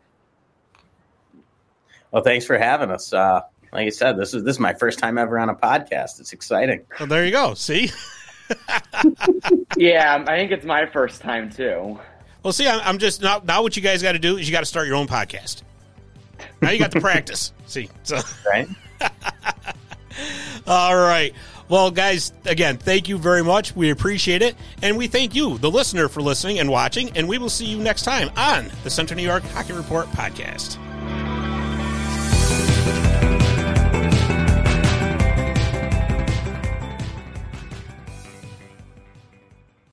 Well, 2.11 2.23
thanks 2.23 2.45
for 2.45 2.57
having 2.57 2.91
us. 2.91 3.13
Uh, 3.13 3.41
like 3.71 3.87
I 3.87 3.89
said, 3.89 4.17
this 4.17 4.33
is 4.33 4.43
this 4.43 4.55
is 4.55 4.59
my 4.59 4.73
first 4.73 4.99
time 4.99 5.17
ever 5.17 5.37
on 5.39 5.49
a 5.49 5.55
podcast. 5.55 6.19
It's 6.19 6.33
exciting. 6.33 6.81
Well, 6.99 7.07
there 7.07 7.25
you 7.25 7.31
go. 7.31 7.53
See. 7.53 7.91
yeah, 9.77 10.15
um, 10.15 10.23
I 10.27 10.37
think 10.37 10.51
it's 10.51 10.65
my 10.65 10.85
first 10.85 11.21
time 11.21 11.51
too. 11.51 11.99
Well, 12.43 12.53
see, 12.53 12.67
I'm 12.67 12.97
just 12.97 13.21
now. 13.21 13.41
Now, 13.43 13.61
what 13.61 13.75
you 13.75 13.83
guys 13.83 14.01
got 14.01 14.13
to 14.13 14.19
do 14.19 14.37
is 14.37 14.47
you 14.47 14.53
got 14.53 14.61
to 14.61 14.65
start 14.65 14.87
your 14.87 14.95
own 14.95 15.07
podcast. 15.07 15.63
Now 16.61 16.69
you 16.71 16.79
got 16.79 16.91
the 16.91 17.01
practice. 17.01 17.51
See, 17.65 17.89
so 18.03 18.19
right. 18.45 18.67
All 20.67 20.95
right. 20.95 21.33
Well, 21.69 21.91
guys, 21.91 22.31
again, 22.45 22.77
thank 22.77 23.09
you 23.09 23.17
very 23.17 23.43
much. 23.43 23.75
We 23.75 23.89
appreciate 23.89 24.41
it. 24.41 24.55
And 24.81 24.97
we 24.97 25.07
thank 25.07 25.35
you, 25.35 25.57
the 25.57 25.69
listener, 25.69 26.07
for 26.07 26.21
listening 26.21 26.59
and 26.59 26.69
watching. 26.69 27.15
And 27.17 27.27
we 27.27 27.37
will 27.37 27.49
see 27.49 27.65
you 27.65 27.77
next 27.77 28.03
time 28.03 28.29
on 28.37 28.71
the 28.83 28.89
Central 28.89 29.17
New 29.17 29.25
York 29.25 29.43
Hockey 29.43 29.73
Report 29.73 30.07
podcast. 30.07 30.77